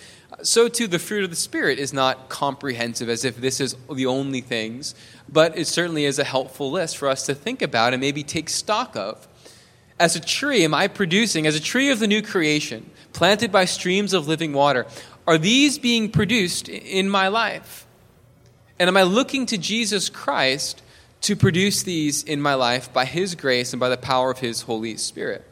so 0.43 0.67
too 0.67 0.87
the 0.87 0.99
fruit 0.99 1.23
of 1.23 1.29
the 1.29 1.35
Spirit 1.35 1.79
is 1.79 1.93
not 1.93 2.29
comprehensive 2.29 3.09
as 3.09 3.25
if 3.25 3.37
this 3.37 3.59
is 3.59 3.75
the 3.91 4.05
only 4.05 4.41
things, 4.41 4.95
but 5.27 5.57
it 5.57 5.67
certainly 5.67 6.05
is 6.05 6.19
a 6.19 6.23
helpful 6.23 6.71
list 6.71 6.97
for 6.97 7.07
us 7.07 7.25
to 7.25 7.35
think 7.35 7.61
about 7.61 7.93
and 7.93 8.01
maybe 8.01 8.23
take 8.23 8.49
stock 8.49 8.95
of. 8.95 9.27
As 9.99 10.15
a 10.15 10.19
tree, 10.19 10.63
am 10.63 10.73
I 10.73 10.87
producing, 10.87 11.47
as 11.47 11.55
a 11.55 11.61
tree 11.61 11.89
of 11.89 11.99
the 11.99 12.07
new 12.07 12.21
creation, 12.21 12.89
planted 13.13 13.51
by 13.51 13.65
streams 13.65 14.13
of 14.13 14.27
living 14.27 14.53
water, 14.53 14.85
are 15.25 15.37
these 15.37 15.79
being 15.79 16.09
produced 16.09 16.67
in 16.67 17.09
my 17.09 17.27
life? 17.27 17.85
And 18.79 18.87
am 18.87 18.97
I 18.97 19.03
looking 19.03 19.45
to 19.47 19.57
Jesus 19.57 20.09
Christ 20.09 20.81
to 21.21 21.35
produce 21.35 21.83
these 21.83 22.23
in 22.23 22.41
my 22.41 22.53
life 22.53 22.91
by 22.91 23.05
His 23.05 23.35
grace 23.35 23.71
and 23.71 23.79
by 23.79 23.89
the 23.89 23.97
power 23.97 24.31
of 24.31 24.39
His 24.39 24.63
Holy 24.63 24.97
Spirit? 24.97 25.45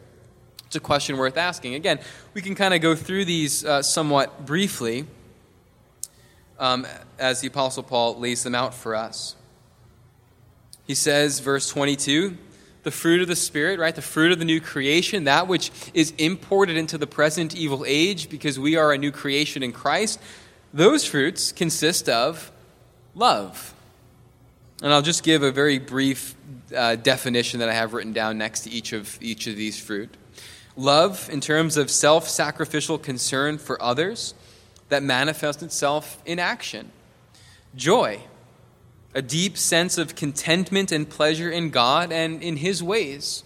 It's 0.71 0.77
a 0.77 0.79
question 0.79 1.17
worth 1.17 1.35
asking. 1.35 1.75
Again, 1.75 1.99
we 2.33 2.41
can 2.41 2.55
kind 2.55 2.73
of 2.73 2.79
go 2.79 2.95
through 2.95 3.25
these 3.25 3.65
uh, 3.65 3.81
somewhat 3.81 4.45
briefly 4.45 5.05
um, 6.59 6.87
as 7.19 7.41
the 7.41 7.49
Apostle 7.49 7.83
Paul 7.83 8.17
lays 8.17 8.43
them 8.43 8.55
out 8.55 8.73
for 8.73 8.95
us. 8.95 9.35
He 10.87 10.95
says, 10.95 11.41
verse 11.41 11.67
22, 11.67 12.37
the 12.83 12.91
fruit 12.91 13.21
of 13.21 13.27
the 13.27 13.35
Spirit, 13.35 13.81
right? 13.81 13.93
The 13.93 14.01
fruit 14.01 14.31
of 14.31 14.39
the 14.39 14.45
new 14.45 14.61
creation, 14.61 15.25
that 15.25 15.49
which 15.49 15.71
is 15.93 16.13
imported 16.17 16.77
into 16.77 16.97
the 16.97 17.05
present 17.05 17.53
evil 17.53 17.83
age 17.85 18.29
because 18.29 18.57
we 18.57 18.77
are 18.77 18.93
a 18.93 18.97
new 18.97 19.11
creation 19.11 19.63
in 19.63 19.73
Christ, 19.73 20.21
those 20.73 21.03
fruits 21.03 21.51
consist 21.51 22.07
of 22.07 22.49
love. 23.13 23.73
And 24.81 24.93
I'll 24.93 25.01
just 25.01 25.23
give 25.23 25.43
a 25.43 25.51
very 25.51 25.79
brief 25.79 26.33
uh, 26.73 26.95
definition 26.95 27.59
that 27.59 27.67
I 27.67 27.73
have 27.73 27.93
written 27.93 28.13
down 28.13 28.37
next 28.37 28.61
to 28.61 28.69
each 28.69 28.93
of, 28.93 29.21
each 29.21 29.47
of 29.47 29.57
these 29.57 29.77
fruit. 29.77 30.15
Love, 30.75 31.29
in 31.29 31.41
terms 31.41 31.75
of 31.75 31.89
self 31.89 32.29
sacrificial 32.29 32.97
concern 32.97 33.57
for 33.57 33.81
others, 33.81 34.33
that 34.89 35.03
manifests 35.03 35.63
itself 35.63 36.21
in 36.25 36.39
action. 36.39 36.91
Joy, 37.75 38.21
a 39.13 39.21
deep 39.21 39.57
sense 39.57 39.97
of 39.97 40.15
contentment 40.15 40.91
and 40.91 41.09
pleasure 41.09 41.49
in 41.49 41.69
God 41.69 42.11
and 42.11 42.41
in 42.41 42.57
His 42.57 42.81
ways. 42.81 43.43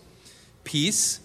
Peace, 0.63 1.19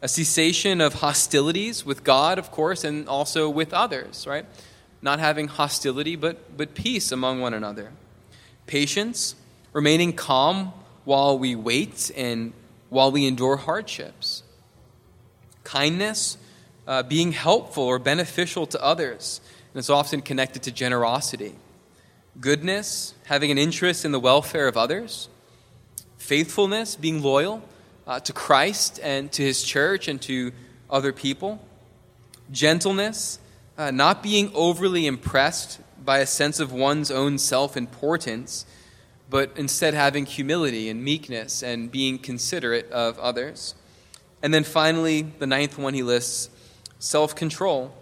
a 0.00 0.08
cessation 0.08 0.80
of 0.80 0.94
hostilities 0.94 1.84
with 1.84 2.04
God, 2.04 2.38
of 2.38 2.50
course, 2.50 2.84
and 2.84 3.08
also 3.08 3.48
with 3.48 3.72
others, 3.72 4.26
right? 4.26 4.46
Not 5.02 5.18
having 5.18 5.48
hostility, 5.48 6.16
but, 6.16 6.56
but 6.56 6.74
peace 6.74 7.12
among 7.12 7.40
one 7.40 7.54
another. 7.54 7.92
Patience, 8.66 9.34
remaining 9.72 10.14
calm 10.14 10.72
while 11.04 11.38
we 11.38 11.54
wait 11.54 12.10
and 12.16 12.54
while 12.88 13.10
we 13.10 13.26
endure 13.26 13.56
hardships 13.56 14.43
kindness, 15.64 16.36
uh, 16.86 17.02
being 17.02 17.32
helpful 17.32 17.84
or 17.84 17.98
beneficial 17.98 18.66
to 18.68 18.82
others. 18.82 19.40
And 19.72 19.78
it's 19.78 19.90
often 19.90 20.22
connected 20.22 20.62
to 20.64 20.70
generosity. 20.70 21.54
Goodness, 22.40 23.14
having 23.24 23.50
an 23.50 23.58
interest 23.58 24.04
in 24.04 24.12
the 24.12 24.20
welfare 24.20 24.68
of 24.68 24.76
others. 24.76 25.28
Faithfulness, 26.18 26.96
being 26.96 27.22
loyal 27.22 27.62
uh, 28.06 28.20
to 28.20 28.32
Christ 28.32 29.00
and 29.02 29.30
to 29.32 29.42
his 29.42 29.62
church 29.62 30.08
and 30.08 30.20
to 30.22 30.52
other 30.90 31.12
people. 31.12 31.60
Gentleness, 32.50 33.38
uh, 33.78 33.90
not 33.90 34.22
being 34.22 34.50
overly 34.54 35.06
impressed 35.06 35.80
by 36.04 36.18
a 36.18 36.26
sense 36.26 36.60
of 36.60 36.72
one's 36.72 37.10
own 37.10 37.38
self 37.38 37.76
importance, 37.76 38.66
but 39.30 39.50
instead 39.56 39.94
having 39.94 40.26
humility 40.26 40.88
and 40.88 41.02
meekness 41.02 41.62
and 41.62 41.90
being 41.90 42.18
considerate 42.18 42.90
of 42.90 43.18
others. 43.18 43.74
And 44.44 44.52
then 44.52 44.62
finally, 44.62 45.22
the 45.22 45.46
ninth 45.46 45.78
one 45.78 45.94
he 45.94 46.02
lists 46.02 46.50
self 46.98 47.34
control, 47.34 47.94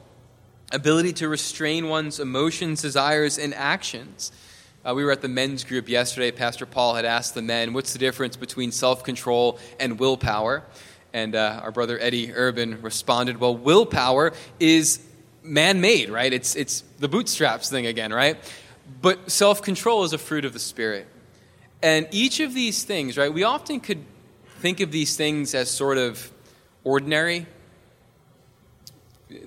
ability 0.73 1.13
to 1.15 1.29
restrain 1.29 1.89
one's 1.89 2.19
emotions, 2.19 2.83
desires, 2.83 3.39
and 3.39 3.55
actions. 3.55 4.33
Uh, 4.85 4.93
we 4.93 5.05
were 5.05 5.13
at 5.13 5.23
the 5.23 5.29
men's 5.29 5.63
group 5.63 5.89
yesterday. 5.89 6.33
Pastor 6.33 6.67
Paul 6.67 6.97
had 6.97 7.05
asked 7.05 7.37
the 7.37 7.43
men, 7.43 7.75
What's 7.75 7.93
the 7.93 8.01
difference 8.01 8.37
between 8.37 8.73
self 8.73 9.05
control 9.05 9.61
and 9.79 10.01
willpower? 10.01 10.65
And 11.13 11.37
uh, 11.37 11.61
our 11.63 11.71
brother 11.71 11.97
Eddie 12.01 12.33
Urban 12.35 12.83
responded, 12.83 13.39
Well, 13.39 13.57
willpower 13.57 14.33
is 14.59 14.99
man 15.45 15.81
made, 15.81 16.11
right? 16.11 16.33
It's, 16.33 16.57
it's 16.57 16.83
the 16.99 17.07
bootstraps 17.07 17.71
thing 17.71 17.87
again, 17.87 18.13
right? 18.13 18.37
But 19.01 19.31
self 19.31 19.63
control 19.63 20.03
is 20.03 20.13
a 20.13 20.19
fruit 20.19 20.45
of 20.45 20.55
the 20.55 20.59
Spirit. 20.59 21.07
And 21.85 22.09
each 22.11 22.41
of 22.41 22.53
these 22.53 22.83
things, 22.83 23.17
right, 23.17 23.33
we 23.33 23.45
often 23.45 23.79
could 23.79 24.05
think 24.59 24.81
of 24.81 24.91
these 24.91 25.17
things 25.17 25.55
as 25.55 25.71
sort 25.71 25.99
of 25.99 26.32
ordinary, 26.85 27.47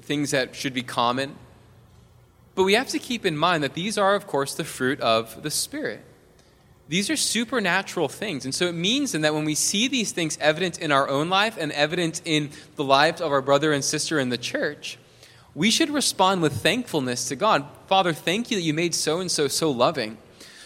things 0.02 0.32
that 0.32 0.56
should 0.56 0.74
be 0.74 0.84
common. 0.84 1.36
But 2.56 2.64
we 2.64 2.74
have 2.74 2.88
to 2.90 3.00
keep 3.00 3.26
in 3.26 3.38
mind 3.38 3.64
that 3.64 3.74
these 3.74 3.98
are, 3.98 4.16
of 4.16 4.28
course, 4.28 4.56
the 4.56 4.64
fruit 4.64 5.00
of 5.02 5.44
the 5.44 5.52
Spirit. 5.52 6.02
These 6.88 7.10
are 7.10 7.18
supernatural 7.18 8.08
things. 8.08 8.46
And 8.46 8.54
so 8.54 8.68
it 8.68 8.74
means 8.74 9.12
then 9.12 9.22
that 9.22 9.34
when 9.34 9.44
we 9.44 9.56
see 9.56 9.88
these 9.88 10.12
things 10.12 10.38
evident 10.40 10.80
in 10.80 10.92
our 10.92 11.10
own 11.10 11.30
life 11.30 11.58
and 11.60 11.72
evident 11.72 12.22
in 12.26 12.52
the 12.76 12.84
lives 12.84 13.22
of 13.22 13.32
our 13.32 13.42
brother 13.42 13.74
and 13.74 13.84
sister 13.84 14.20
in 14.20 14.30
the 14.30 14.38
church, 14.38 14.98
we 15.56 15.72
should 15.72 15.90
respond 15.90 16.42
with 16.42 16.54
thankfulness 16.54 17.28
to 17.30 17.36
God. 17.36 17.66
Father, 17.88 18.14
thank 18.14 18.52
you 18.52 18.58
that 18.58 18.64
you 18.64 18.74
made 18.74 18.94
so 18.94 19.20
and 19.20 19.32
so 19.32 19.48
so 19.48 19.72
loving. 19.72 20.18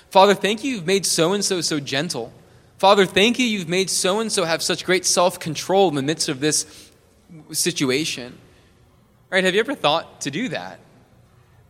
Father, 0.09 0.33
thank 0.33 0.63
you 0.63 0.73
you've 0.73 0.87
made 0.87 1.05
so 1.05 1.33
and 1.33 1.45
so 1.45 1.61
so 1.61 1.79
gentle. 1.79 2.33
Father, 2.79 3.05
thank 3.05 3.39
you, 3.39 3.45
you've 3.45 3.67
made 3.67 3.89
so 3.89 4.21
and 4.21 4.31
so 4.31 4.45
have 4.45 4.63
such 4.63 4.85
great 4.85 5.05
self 5.05 5.37
control 5.37 5.89
in 5.89 5.95
the 5.95 6.01
midst 6.01 6.29
of 6.29 6.39
this 6.39 6.89
situation. 7.51 8.37
Right? 9.29 9.43
Have 9.43 9.53
you 9.53 9.59
ever 9.59 9.75
thought 9.75 10.21
to 10.21 10.31
do 10.31 10.47
that? 10.47 10.79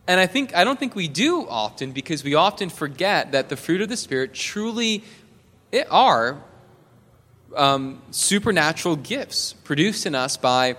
And 0.06 0.20
I 0.20 0.28
think 0.28 0.54
I 0.54 0.62
don't 0.62 0.78
think 0.78 0.94
we 0.94 1.08
do 1.08 1.48
often 1.48 1.90
because 1.90 2.22
we 2.22 2.36
often 2.36 2.70
forget 2.70 3.32
that 3.32 3.48
the 3.48 3.56
fruit 3.56 3.80
of 3.80 3.88
the 3.88 3.96
Spirit 3.96 4.34
truly 4.34 5.02
it 5.72 5.88
are 5.90 6.40
um, 7.56 8.00
supernatural 8.12 8.94
gifts 8.94 9.54
produced 9.64 10.06
in 10.06 10.14
us 10.14 10.36
by 10.36 10.76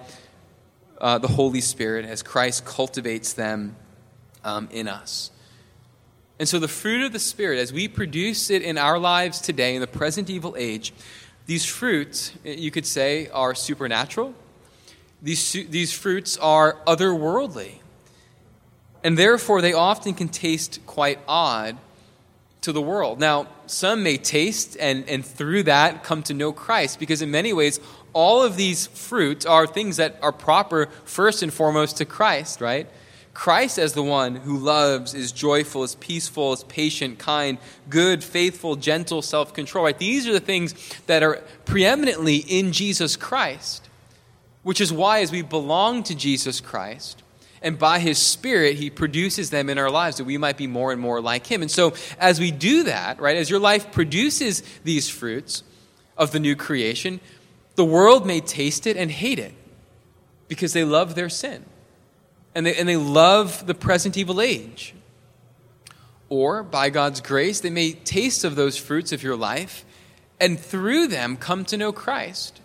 uh, 1.02 1.18
the 1.18 1.28
Holy 1.28 1.60
Spirit 1.60 2.06
as 2.06 2.24
Christ 2.24 2.64
cultivates 2.64 3.34
them 3.34 3.76
um, 4.46 4.70
in 4.72 4.88
us. 4.88 5.30
And 6.42 6.50
so, 6.50 6.58
the 6.58 6.68
fruit 6.68 7.04
of 7.04 7.14
the 7.14 7.20
Spirit, 7.20 7.60
as 7.60 7.72
we 7.72 7.88
produce 7.88 8.50
it 8.50 8.64
in 8.64 8.80
our 8.80 8.98
lives 8.98 9.40
today, 9.40 9.76
in 9.76 9.80
the 9.80 9.86
present 9.86 10.28
evil 10.28 10.56
age, 10.58 10.92
these 11.46 11.68
fruits, 11.68 12.34
eh, 12.44 12.56
you 12.58 12.72
could 12.72 12.88
say, 12.88 13.28
are 13.28 13.54
supernatural. 13.54 14.34
These, 15.22 15.52
these 15.70 15.94
fruits 15.94 16.38
are 16.38 16.78
otherworldly. 16.88 17.74
And 19.04 19.20
therefore, 19.20 19.62
they 19.62 19.74
often 19.74 20.16
can 20.16 20.30
taste 20.30 20.80
quite 20.88 21.20
odd 21.28 21.78
to 22.62 22.72
the 22.72 22.82
world. 22.82 23.20
Now, 23.20 23.46
some 23.68 24.02
may 24.02 24.18
taste 24.18 24.76
and, 24.80 25.08
and 25.08 25.24
through 25.24 25.62
that 25.64 26.04
come 26.04 26.24
to 26.24 26.34
know 26.34 26.52
Christ, 26.52 26.98
because 26.98 27.22
in 27.22 27.30
many 27.30 27.54
ways, 27.54 27.80
all 28.14 28.42
of 28.42 28.56
these 28.56 28.88
fruits 28.88 29.46
are 29.46 29.68
things 29.68 29.98
that 29.98 30.18
are 30.24 30.32
proper 30.32 30.88
first 31.06 31.44
and 31.44 31.54
foremost 31.54 31.98
to 31.98 32.06
Christ, 32.06 32.62
right? 32.62 32.90
Christ 33.34 33.80
as 33.80 33.94
the 33.94 34.04
one 34.04 34.36
who 34.36 34.58
loves, 34.58 35.14
is 35.14 35.32
joyful, 35.32 35.84
is 35.84 35.96
peaceful, 35.96 36.52
is 36.54 36.64
patient, 36.66 37.18
kind, 37.18 37.58
good, 37.90 38.24
faithful, 38.24 38.76
gentle, 38.76 39.22
self 39.22 39.54
control. 39.54 39.86
Right? 39.86 39.98
These 39.98 40.28
are 40.28 40.34
the 40.34 40.40
things 40.40 40.76
that 41.08 41.24
are 41.24 41.42
preeminently 41.66 42.38
in 42.38 42.74
Jesus 42.74 43.16
Christ, 43.16 43.88
which 44.64 44.82
is 44.82 44.92
why, 44.92 45.22
as 45.22 45.32
we 45.32 45.42
belong 45.42 46.04
to 46.04 46.16
Jesus 46.16 46.60
Christ, 46.60 47.24
and 47.62 47.78
by 47.78 48.00
his 48.00 48.18
spirit 48.18 48.78
he 48.78 48.90
produces 48.90 49.50
them 49.50 49.70
in 49.70 49.78
our 49.78 49.92
lives 49.92 50.18
that 50.18 50.26
we 50.26 50.38
might 50.38 50.58
be 50.58 50.68
more 50.68 50.92
and 50.92 51.00
more 51.00 51.22
like 51.22 51.46
him 51.46 51.62
and 51.62 51.70
so 51.70 51.94
as 52.20 52.40
we 52.40 52.50
do 52.50 52.86
that 52.86 53.20
right 53.20 53.38
as 53.38 53.52
your 53.52 53.60
life 53.60 53.92
produces 53.92 54.64
these 54.84 55.08
fruits 55.08 55.62
of 56.18 56.32
the 56.32 56.40
new 56.40 56.56
creation, 56.56 57.20
the 57.76 57.86
world 57.86 58.26
may 58.26 58.42
taste 58.42 58.86
it 58.88 58.98
and 58.98 59.12
hate 59.12 59.40
it 59.40 59.54
because 60.48 60.74
they 60.74 60.84
love 60.84 61.16
their 61.16 61.30
sin 61.30 61.64
and 62.54 62.66
they, 62.66 62.76
and 62.76 62.88
they 62.88 62.98
love 62.98 63.66
the 63.66 63.74
present 63.74 64.18
evil 64.18 64.42
age. 64.42 64.94
Or, 66.30 66.64
by 66.64 66.90
God's 66.90 67.20
grace, 67.20 67.60
they 67.60 67.70
may 67.70 67.92
taste 67.92 68.44
of 68.44 68.56
those 68.56 68.78
fruits 68.78 69.12
of 69.12 69.22
your 69.24 69.36
life 69.36 69.86
and 70.42 70.60
through 70.60 71.08
them 71.08 71.38
come 71.38 71.64
to 71.66 71.78
know 71.78 71.94
Christ. 71.94 72.60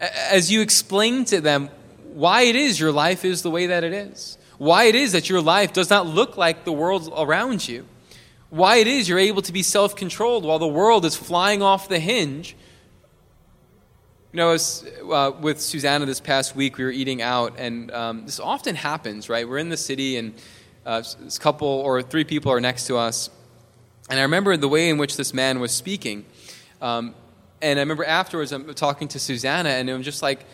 As 0.00 0.50
you 0.50 0.62
explain 0.62 1.26
to 1.26 1.40
them 1.40 1.68
why 2.14 2.42
it 2.42 2.56
is 2.56 2.80
your 2.80 2.90
life 2.90 3.24
is 3.26 3.42
the 3.42 3.50
way 3.50 3.66
that 3.66 3.84
it 3.84 3.92
is, 3.92 4.38
why 4.56 4.84
it 4.84 4.94
is 4.94 5.12
that 5.12 5.28
your 5.28 5.42
life 5.42 5.74
does 5.74 5.90
not 5.90 6.06
look 6.06 6.38
like 6.38 6.64
the 6.64 6.72
world 6.72 7.12
around 7.14 7.68
you, 7.68 7.86
why 8.48 8.76
it 8.76 8.86
is 8.86 9.06
you're 9.06 9.18
able 9.18 9.42
to 9.42 9.52
be 9.52 9.62
self 9.62 9.94
controlled 9.94 10.44
while 10.44 10.58
the 10.58 10.66
world 10.66 11.04
is 11.04 11.14
flying 11.14 11.62
off 11.62 11.88
the 11.88 12.00
hinge. 12.00 12.56
You 14.32 14.36
know, 14.36 14.50
was, 14.50 14.86
uh, 15.10 15.32
with 15.40 15.60
Susanna 15.60 16.06
this 16.06 16.20
past 16.20 16.54
week, 16.54 16.78
we 16.78 16.84
were 16.84 16.92
eating 16.92 17.20
out, 17.20 17.54
and 17.58 17.90
um, 17.90 18.26
this 18.26 18.38
often 18.38 18.76
happens, 18.76 19.28
right? 19.28 19.48
We're 19.48 19.58
in 19.58 19.70
the 19.70 19.76
city, 19.76 20.18
and 20.18 20.34
uh, 20.86 21.02
this 21.18 21.36
couple 21.36 21.66
or 21.66 22.00
three 22.00 22.22
people 22.22 22.52
are 22.52 22.60
next 22.60 22.86
to 22.86 22.96
us. 22.96 23.28
And 24.08 24.20
I 24.20 24.22
remember 24.22 24.56
the 24.56 24.68
way 24.68 24.88
in 24.88 24.98
which 24.98 25.16
this 25.16 25.34
man 25.34 25.58
was 25.58 25.72
speaking. 25.72 26.26
Um, 26.80 27.16
and 27.60 27.80
I 27.80 27.82
remember 27.82 28.04
afterwards, 28.04 28.52
I'm 28.52 28.72
talking 28.74 29.08
to 29.08 29.18
Susanna, 29.18 29.70
and 29.70 29.90
I'm 29.90 30.04
just 30.04 30.22
like, 30.22 30.44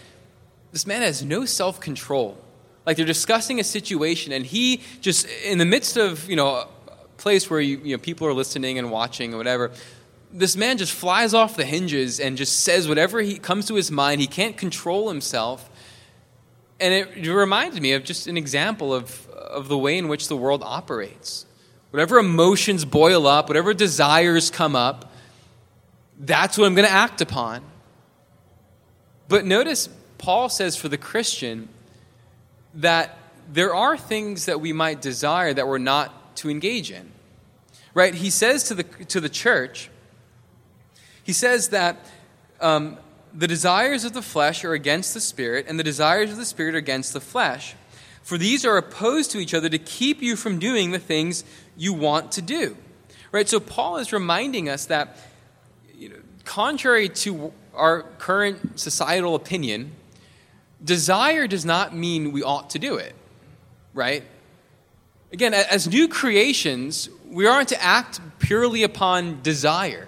this 0.72 0.86
man 0.86 1.02
has 1.02 1.22
no 1.22 1.44
self 1.44 1.78
control. 1.78 2.38
Like 2.86 2.96
they're 2.96 3.04
discussing 3.04 3.60
a 3.60 3.64
situation, 3.64 4.32
and 4.32 4.46
he 4.46 4.80
just, 5.02 5.26
in 5.44 5.58
the 5.58 5.66
midst 5.66 5.98
of, 5.98 6.26
you 6.30 6.36
know, 6.36 6.48
a 6.54 6.68
place 7.18 7.50
where 7.50 7.60
you, 7.60 7.76
you 7.84 7.94
know, 7.94 8.00
people 8.00 8.26
are 8.26 8.32
listening 8.32 8.78
and 8.78 8.90
watching 8.90 9.34
or 9.34 9.36
whatever, 9.36 9.70
this 10.32 10.56
man 10.56 10.78
just 10.78 10.92
flies 10.92 11.34
off 11.34 11.56
the 11.56 11.64
hinges 11.64 12.20
and 12.20 12.36
just 12.36 12.60
says 12.60 12.88
whatever 12.88 13.20
he 13.20 13.38
comes 13.38 13.66
to 13.66 13.74
his 13.74 13.90
mind. 13.90 14.20
He 14.20 14.26
can't 14.26 14.56
control 14.56 15.08
himself. 15.08 15.70
And 16.78 16.92
it, 16.92 17.28
reminded 17.28 17.80
me 17.80 17.92
of 17.92 18.04
just 18.04 18.26
an 18.26 18.36
example 18.36 18.92
of, 18.92 19.28
of 19.30 19.68
the 19.68 19.78
way 19.78 19.96
in 19.96 20.08
which 20.08 20.28
the 20.28 20.36
world 20.36 20.62
operates. 20.64 21.46
Whatever 21.90 22.18
emotions 22.18 22.84
boil 22.84 23.26
up, 23.26 23.48
whatever 23.48 23.72
desires 23.72 24.50
come 24.50 24.76
up, 24.76 25.10
that's 26.18 26.58
what 26.58 26.66
I'm 26.66 26.74
going 26.74 26.86
to 26.86 26.92
act 26.92 27.20
upon. 27.20 27.62
But 29.28 29.44
notice 29.44 29.88
Paul 30.18 30.48
says 30.48 30.76
for 30.76 30.88
the 30.88 30.98
Christian 30.98 31.68
that 32.74 33.18
there 33.50 33.74
are 33.74 33.96
things 33.96 34.46
that 34.46 34.60
we 34.60 34.72
might 34.72 35.00
desire 35.00 35.54
that 35.54 35.66
we're 35.66 35.78
not 35.78 36.36
to 36.36 36.50
engage 36.50 36.90
in. 36.90 37.12
Right? 37.94 38.14
He 38.14 38.28
says 38.28 38.64
to 38.64 38.74
the, 38.74 38.82
to 38.82 39.20
the 39.20 39.28
church, 39.28 39.88
he 41.26 41.32
says 41.32 41.70
that 41.70 41.96
um, 42.60 42.98
the 43.34 43.48
desires 43.48 44.04
of 44.04 44.12
the 44.12 44.22
flesh 44.22 44.64
are 44.64 44.74
against 44.74 45.12
the 45.12 45.20
spirit, 45.20 45.66
and 45.68 45.76
the 45.76 45.82
desires 45.82 46.30
of 46.30 46.36
the 46.36 46.44
spirit 46.44 46.76
are 46.76 46.78
against 46.78 47.12
the 47.12 47.20
flesh. 47.20 47.74
For 48.22 48.38
these 48.38 48.64
are 48.64 48.76
opposed 48.76 49.32
to 49.32 49.38
each 49.38 49.52
other 49.52 49.68
to 49.68 49.78
keep 49.78 50.22
you 50.22 50.36
from 50.36 50.60
doing 50.60 50.92
the 50.92 51.00
things 51.00 51.42
you 51.76 51.92
want 51.92 52.30
to 52.32 52.42
do. 52.42 52.76
Right? 53.32 53.48
So 53.48 53.58
Paul 53.58 53.96
is 53.96 54.12
reminding 54.12 54.68
us 54.68 54.86
that, 54.86 55.18
you 55.96 56.10
know, 56.10 56.16
contrary 56.44 57.08
to 57.08 57.52
our 57.74 58.02
current 58.18 58.78
societal 58.78 59.34
opinion, 59.34 59.90
desire 60.84 61.48
does 61.48 61.64
not 61.64 61.92
mean 61.92 62.30
we 62.30 62.44
ought 62.44 62.70
to 62.70 62.78
do 62.78 62.98
it. 62.98 63.16
Right? 63.94 64.22
Again, 65.32 65.54
as 65.54 65.88
new 65.88 66.06
creations, 66.06 67.08
we 67.28 67.48
aren't 67.48 67.70
to 67.70 67.82
act 67.82 68.20
purely 68.38 68.84
upon 68.84 69.42
desire. 69.42 70.06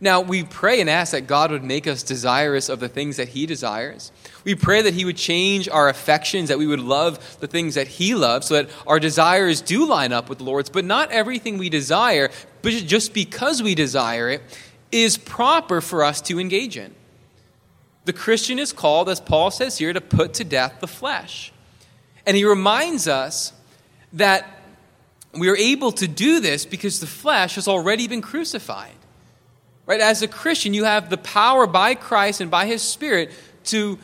Now, 0.00 0.20
we 0.20 0.44
pray 0.44 0.80
and 0.80 0.90
ask 0.90 1.12
that 1.12 1.26
God 1.26 1.50
would 1.50 1.64
make 1.64 1.86
us 1.86 2.02
desirous 2.02 2.68
of 2.68 2.80
the 2.80 2.88
things 2.88 3.16
that 3.16 3.28
He 3.28 3.46
desires. 3.46 4.12
We 4.44 4.54
pray 4.54 4.82
that 4.82 4.94
He 4.94 5.04
would 5.04 5.16
change 5.16 5.68
our 5.68 5.88
affections, 5.88 6.48
that 6.50 6.58
we 6.58 6.66
would 6.66 6.80
love 6.80 7.38
the 7.40 7.46
things 7.46 7.76
that 7.76 7.88
He 7.88 8.14
loves, 8.14 8.48
so 8.48 8.54
that 8.54 8.70
our 8.86 9.00
desires 9.00 9.60
do 9.60 9.86
line 9.86 10.12
up 10.12 10.28
with 10.28 10.38
the 10.38 10.44
Lord's. 10.44 10.68
But 10.68 10.84
not 10.84 11.10
everything 11.10 11.56
we 11.56 11.70
desire, 11.70 12.30
but 12.62 12.72
just 12.72 13.14
because 13.14 13.62
we 13.62 13.74
desire 13.74 14.28
it, 14.28 14.42
is 14.92 15.16
proper 15.16 15.80
for 15.80 16.04
us 16.04 16.20
to 16.22 16.38
engage 16.38 16.76
in. 16.76 16.94
The 18.04 18.12
Christian 18.12 18.58
is 18.58 18.72
called, 18.72 19.08
as 19.08 19.20
Paul 19.20 19.50
says 19.50 19.78
here, 19.78 19.92
to 19.92 20.00
put 20.00 20.34
to 20.34 20.44
death 20.44 20.76
the 20.80 20.86
flesh. 20.86 21.52
And 22.24 22.36
he 22.36 22.44
reminds 22.44 23.08
us 23.08 23.52
that 24.12 24.46
we 25.32 25.48
are 25.48 25.56
able 25.56 25.92
to 25.92 26.08
do 26.08 26.40
this 26.40 26.66
because 26.66 27.00
the 27.00 27.06
flesh 27.06 27.56
has 27.56 27.68
already 27.68 28.08
been 28.08 28.22
crucified. 28.22 28.95
Right? 29.86 30.00
As 30.00 30.20
a 30.22 30.28
Christian, 30.28 30.74
you 30.74 30.84
have 30.84 31.10
the 31.10 31.16
power 31.16 31.66
by 31.66 31.94
Christ 31.94 32.40
and 32.40 32.50
by 32.50 32.66
his 32.66 32.82
Spirit 32.82 33.30
to 33.64 33.98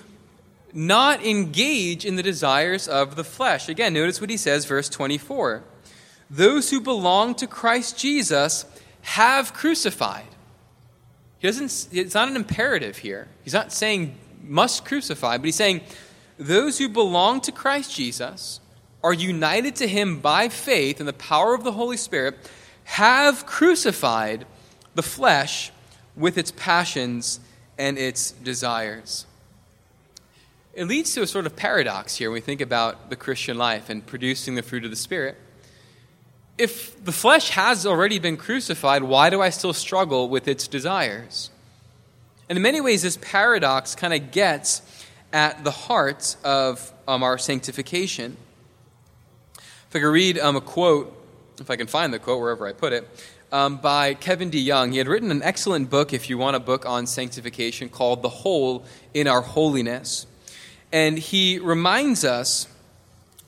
not 0.72 1.24
engage 1.24 2.06
in 2.06 2.16
the 2.16 2.22
desires 2.22 2.88
of 2.88 3.16
the 3.16 3.24
flesh. 3.24 3.68
Again, 3.68 3.92
notice 3.92 4.20
what 4.20 4.30
he 4.30 4.36
says, 4.36 4.64
verse 4.64 4.88
24. 4.88 5.62
Those 6.30 6.70
who 6.70 6.80
belong 6.80 7.34
to 7.36 7.46
Christ 7.46 7.98
Jesus 7.98 8.64
have 9.02 9.52
crucified. 9.52 10.24
He 11.38 11.48
doesn't, 11.48 11.88
it's 11.92 12.14
not 12.14 12.28
an 12.28 12.36
imperative 12.36 12.98
here. 12.98 13.28
He's 13.42 13.52
not 13.52 13.72
saying 13.72 14.16
must 14.42 14.84
crucify, 14.84 15.36
but 15.36 15.44
he's 15.44 15.56
saying 15.56 15.82
those 16.38 16.78
who 16.78 16.88
belong 16.88 17.40
to 17.42 17.52
Christ 17.52 17.94
Jesus 17.94 18.60
are 19.02 19.12
united 19.12 19.76
to 19.76 19.88
him 19.88 20.20
by 20.20 20.48
faith 20.48 21.00
and 21.00 21.08
the 21.08 21.12
power 21.12 21.54
of 21.54 21.64
the 21.64 21.72
Holy 21.72 21.96
Spirit 21.96 22.36
have 22.84 23.46
crucified 23.46 24.46
the 24.94 25.02
flesh 25.02 25.72
with 26.16 26.36
its 26.36 26.52
passions 26.52 27.40
and 27.78 27.98
its 27.98 28.32
desires. 28.32 29.26
It 30.74 30.86
leads 30.86 31.12
to 31.14 31.22
a 31.22 31.26
sort 31.26 31.46
of 31.46 31.54
paradox 31.56 32.16
here 32.16 32.30
when 32.30 32.34
we 32.34 32.40
think 32.40 32.60
about 32.60 33.10
the 33.10 33.16
Christian 33.16 33.58
life 33.58 33.90
and 33.90 34.06
producing 34.06 34.54
the 34.54 34.62
fruit 34.62 34.84
of 34.84 34.90
the 34.90 34.96
Spirit. 34.96 35.36
If 36.56 37.02
the 37.04 37.12
flesh 37.12 37.50
has 37.50 37.86
already 37.86 38.18
been 38.18 38.36
crucified, 38.36 39.02
why 39.02 39.30
do 39.30 39.42
I 39.42 39.50
still 39.50 39.72
struggle 39.72 40.28
with 40.28 40.48
its 40.48 40.68
desires? 40.68 41.50
And 42.48 42.56
in 42.56 42.62
many 42.62 42.80
ways, 42.80 43.02
this 43.02 43.18
paradox 43.20 43.94
kind 43.94 44.14
of 44.14 44.30
gets 44.30 44.82
at 45.32 45.64
the 45.64 45.70
heart 45.70 46.36
of 46.44 46.92
um, 47.08 47.22
our 47.22 47.38
sanctification. 47.38 48.36
If 49.56 49.96
I 49.96 50.00
could 50.00 50.06
read 50.06 50.38
um, 50.38 50.56
a 50.56 50.60
quote, 50.60 51.14
if 51.58 51.70
I 51.70 51.76
can 51.76 51.86
find 51.86 52.12
the 52.12 52.18
quote 52.18 52.40
wherever 52.40 52.66
I 52.66 52.72
put 52.72 52.92
it, 52.92 53.08
um, 53.52 53.76
by 53.76 54.14
Kevin 54.14 54.50
DeYoung. 54.50 54.92
He 54.92 54.98
had 54.98 55.06
written 55.06 55.30
an 55.30 55.42
excellent 55.42 55.90
book, 55.90 56.12
if 56.12 56.28
you 56.30 56.38
want 56.38 56.56
a 56.56 56.60
book 56.60 56.86
on 56.86 57.06
sanctification, 57.06 57.90
called 57.90 58.22
The 58.22 58.30
Hole 58.30 58.84
in 59.12 59.28
Our 59.28 59.42
Holiness. 59.42 60.26
And 60.90 61.18
he 61.18 61.58
reminds 61.58 62.24
us 62.24 62.66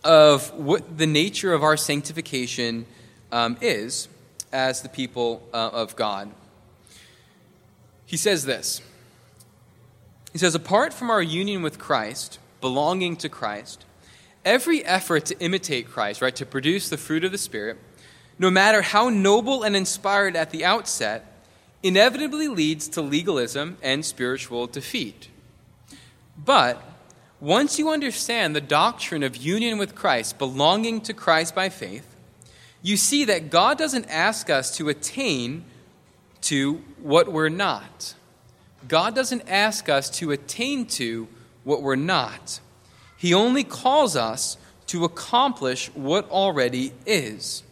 of 0.04 0.52
what 0.52 0.98
the 0.98 1.06
nature 1.06 1.54
of 1.54 1.62
our 1.62 1.78
sanctification 1.78 2.84
um, 3.32 3.56
is 3.62 4.08
as 4.52 4.82
the 4.82 4.88
people 4.90 5.42
uh, 5.52 5.70
of 5.72 5.96
God. 5.96 6.30
He 8.04 8.18
says 8.18 8.44
this 8.44 8.82
He 10.32 10.38
says, 10.38 10.54
Apart 10.54 10.92
from 10.92 11.10
our 11.10 11.22
union 11.22 11.62
with 11.62 11.78
Christ, 11.78 12.38
belonging 12.60 13.16
to 13.16 13.30
Christ, 13.30 13.84
every 14.44 14.84
effort 14.84 15.24
to 15.26 15.38
imitate 15.40 15.88
Christ, 15.88 16.20
right, 16.20 16.36
to 16.36 16.44
produce 16.44 16.90
the 16.90 16.98
fruit 16.98 17.24
of 17.24 17.32
the 17.32 17.38
Spirit, 17.38 17.78
no 18.38 18.50
matter 18.50 18.82
how 18.82 19.08
noble 19.08 19.62
and 19.62 19.76
inspired 19.76 20.36
at 20.36 20.50
the 20.50 20.64
outset, 20.64 21.42
inevitably 21.82 22.48
leads 22.48 22.88
to 22.88 23.02
legalism 23.02 23.76
and 23.82 24.04
spiritual 24.04 24.66
defeat. 24.66 25.28
But 26.36 26.82
once 27.40 27.78
you 27.78 27.90
understand 27.90 28.56
the 28.56 28.60
doctrine 28.60 29.22
of 29.22 29.36
union 29.36 29.78
with 29.78 29.94
Christ, 29.94 30.38
belonging 30.38 31.00
to 31.02 31.12
Christ 31.12 31.54
by 31.54 31.68
faith, 31.68 32.06
you 32.82 32.96
see 32.96 33.24
that 33.26 33.50
God 33.50 33.78
doesn't 33.78 34.06
ask 34.08 34.50
us 34.50 34.76
to 34.78 34.88
attain 34.88 35.64
to 36.42 36.82
what 37.02 37.32
we're 37.32 37.48
not. 37.48 38.14
God 38.88 39.14
doesn't 39.14 39.48
ask 39.48 39.88
us 39.88 40.10
to 40.10 40.30
attain 40.30 40.86
to 40.86 41.28
what 41.64 41.82
we're 41.82 41.96
not. 41.96 42.60
He 43.16 43.32
only 43.32 43.64
calls 43.64 44.16
us 44.16 44.58
to 44.88 45.04
accomplish 45.04 45.88
what 45.94 46.28
already 46.30 46.92
is. 47.06 47.62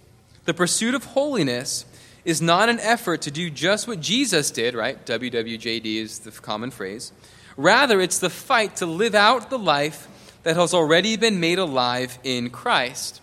The 0.45 0.55
pursuit 0.55 0.95
of 0.95 1.05
holiness 1.05 1.85
is 2.25 2.41
not 2.41 2.69
an 2.69 2.81
effort 2.81 3.23
to 3.23 3.31
do 3.31 3.51
just 3.51 3.89
what 3.89 4.01
Jesus 4.01 4.51
did, 4.51 4.75
right? 4.75 5.05
WWJD 5.05 5.97
is 5.97 6.21
the 6.21 6.31
common 6.31 6.71
phrase. 6.71 7.13
Rather, 7.57 8.01
it's 8.01 8.19
the 8.19 8.31
fight 8.31 8.77
to 8.77 8.87
live 8.87 9.15
out 9.15 9.51
the 9.51 9.59
life 9.59 10.09
that 10.43 10.57
has 10.57 10.75
already 10.75 11.17
been 11.17 11.41
made 11.41 11.59
alive 11.59 12.19
in 12.25 12.51
Christ. 12.51 13.21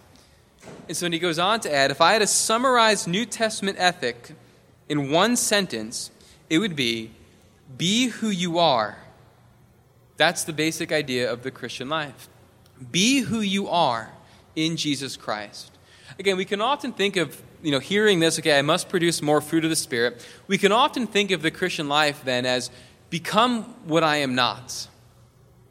And 0.88 0.96
so 0.96 1.10
he 1.10 1.20
goes 1.20 1.40
on 1.40 1.60
to 1.62 1.74
add 1.74 1.92
if 1.92 2.02
I 2.02 2.14
had 2.14 2.20
to 2.20 2.28
summarize 2.28 3.08
New 3.08 3.26
Testament 3.26 3.78
ethic 3.80 4.32
in 4.88 5.12
one 5.12 5.36
sentence, 5.36 6.12
it 6.50 6.60
would 6.60 6.76
be 6.76 7.12
be 7.78 8.08
who 8.08 8.30
you 8.30 8.58
are. 8.60 8.98
That's 10.18 10.44
the 10.44 10.54
basic 10.54 10.92
idea 10.92 11.32
of 11.32 11.44
the 11.44 11.52
Christian 11.52 11.88
life. 11.88 12.28
Be 12.92 13.20
who 13.20 13.40
you 13.40 13.68
are 13.68 14.12
in 14.56 14.76
Jesus 14.76 15.16
Christ. 15.16 15.72
Again, 16.20 16.36
we 16.36 16.44
can 16.44 16.60
often 16.60 16.92
think 16.92 17.16
of, 17.16 17.42
you 17.64 17.72
know, 17.72 17.80
hearing 17.80 18.20
this, 18.20 18.38
okay, 18.40 18.60
I 18.60 18.62
must 18.62 18.90
produce 18.90 19.22
more 19.22 19.40
fruit 19.40 19.64
of 19.64 19.70
the 19.70 19.76
Spirit. 19.78 20.28
We 20.48 20.58
can 20.58 20.74
often 20.74 21.08
think 21.08 21.32
of 21.32 21.42
the 21.42 21.50
Christian 21.50 21.88
life 21.88 22.24
then 22.26 22.46
as 22.46 22.70
become 23.10 23.64
what 23.86 24.04
I 24.04 24.18
am 24.18 24.36
not. 24.36 24.90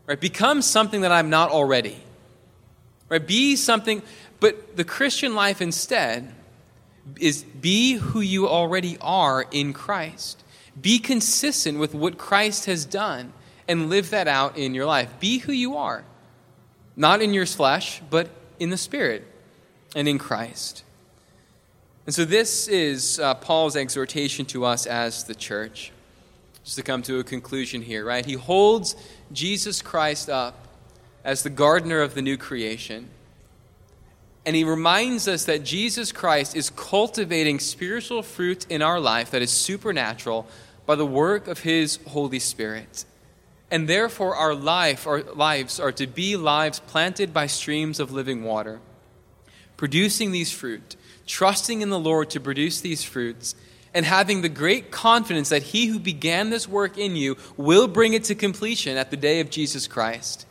Right? 0.07 0.19
Become 0.19 0.63
something 0.63 1.03
that 1.03 1.13
I'm 1.13 1.29
not 1.29 1.51
already. 1.51 1.99
Right? 3.11 3.25
Be 3.25 3.57
something, 3.57 4.03
but 4.41 4.75
the 4.75 4.85
Christian 4.85 5.35
life 5.35 5.61
instead 5.61 6.35
is 7.21 7.43
be 7.43 7.95
who 7.97 8.21
you 8.21 8.49
already 8.49 8.97
are 9.03 9.45
in 9.51 9.75
Christ. 9.75 10.43
Be 10.81 10.99
consistent 10.99 11.79
with 11.79 11.93
what 11.93 12.17
Christ 12.17 12.65
has 12.65 12.87
done 12.87 13.35
and 13.69 13.91
live 13.91 14.09
that 14.11 14.29
out 14.29 14.57
in 14.57 14.75
your 14.75 14.87
life. 14.87 15.11
Be 15.21 15.39
who 15.41 15.53
you 15.53 15.77
are, 15.77 16.05
not 16.97 17.21
in 17.21 17.35
your 17.35 17.45
flesh, 17.45 18.01
but 18.09 18.31
in 18.59 18.71
the 18.71 18.79
Spirit 18.79 19.28
and 19.99 20.07
in 20.07 20.17
Christ. 20.17 20.85
And 22.07 22.15
so, 22.15 22.25
this 22.25 22.69
is 22.69 23.19
uh, 23.19 23.35
Paul's 23.35 23.75
exhortation 23.75 24.47
to 24.47 24.65
us 24.65 24.87
as 24.87 25.25
the 25.25 25.35
church. 25.35 25.91
Just 26.63 26.77
to 26.77 26.85
come 26.85 27.03
to 27.03 27.19
a 27.19 27.25
conclusion 27.25 27.83
here, 27.83 28.05
right? 28.05 28.25
He 28.25 28.35
holds 28.35 28.95
Jesus 29.33 29.83
Christ 29.83 30.31
up 30.31 30.69
as 31.25 31.43
the 31.43 31.51
gardener 31.51 32.01
of 32.01 32.15
the 32.15 32.23
new 32.23 32.37
creation. 32.37 33.09
And 34.47 34.55
he 34.55 34.63
reminds 34.63 35.27
us 35.27 35.47
that 35.47 35.65
Jesus 35.65 36.13
Christ 36.13 36.55
is 36.55 36.71
cultivating 36.71 37.59
spiritual 37.59 38.23
fruit 38.23 38.67
in 38.71 38.83
our 38.83 39.01
life 39.01 39.33
that 39.33 39.43
is 39.43 39.51
supernatural 39.51 40.47
by 40.87 40.95
the 40.95 41.07
work 41.07 41.49
of 41.49 41.61
his 41.61 41.99
Holy 42.07 42.39
Spirit. 42.39 43.05
And 43.69 43.89
therefore, 43.89 44.37
our, 44.37 44.55
life, 44.55 45.09
our 45.09 45.23
lives 45.23 45.81
are 45.81 45.93
to 45.93 46.07
be 46.07 46.37
lives 46.37 46.79
planted 46.79 47.35
by 47.35 47.49
streams 47.49 47.99
of 47.99 48.13
living 48.13 48.45
water, 48.45 48.81
producing 49.79 50.33
these 50.33 50.53
fruit 50.53 50.97
trusting 51.29 51.83
in 51.83 51.91
the 51.91 51.99
Lord 51.99 52.31
to 52.31 52.41
produce 52.41 52.81
these 52.81 53.05
fruits, 53.05 53.55
and 53.95 54.05
having 54.05 54.43
the 54.43 54.49
great 54.49 54.91
confidence 54.91 55.51
that 55.51 55.63
he 55.63 55.87
who 55.87 55.99
began 55.99 56.51
this 56.51 56.67
work 56.67 56.99
in 56.99 57.15
you 57.15 57.37
will 57.57 57.87
bring 57.87 58.15
it 58.15 58.25
to 58.25 58.35
completion 58.35 58.97
at 58.97 59.11
the 59.11 59.17
day 59.17 59.41
of 59.41 59.51
Jesus 59.51 59.87
Christ. 59.87 60.47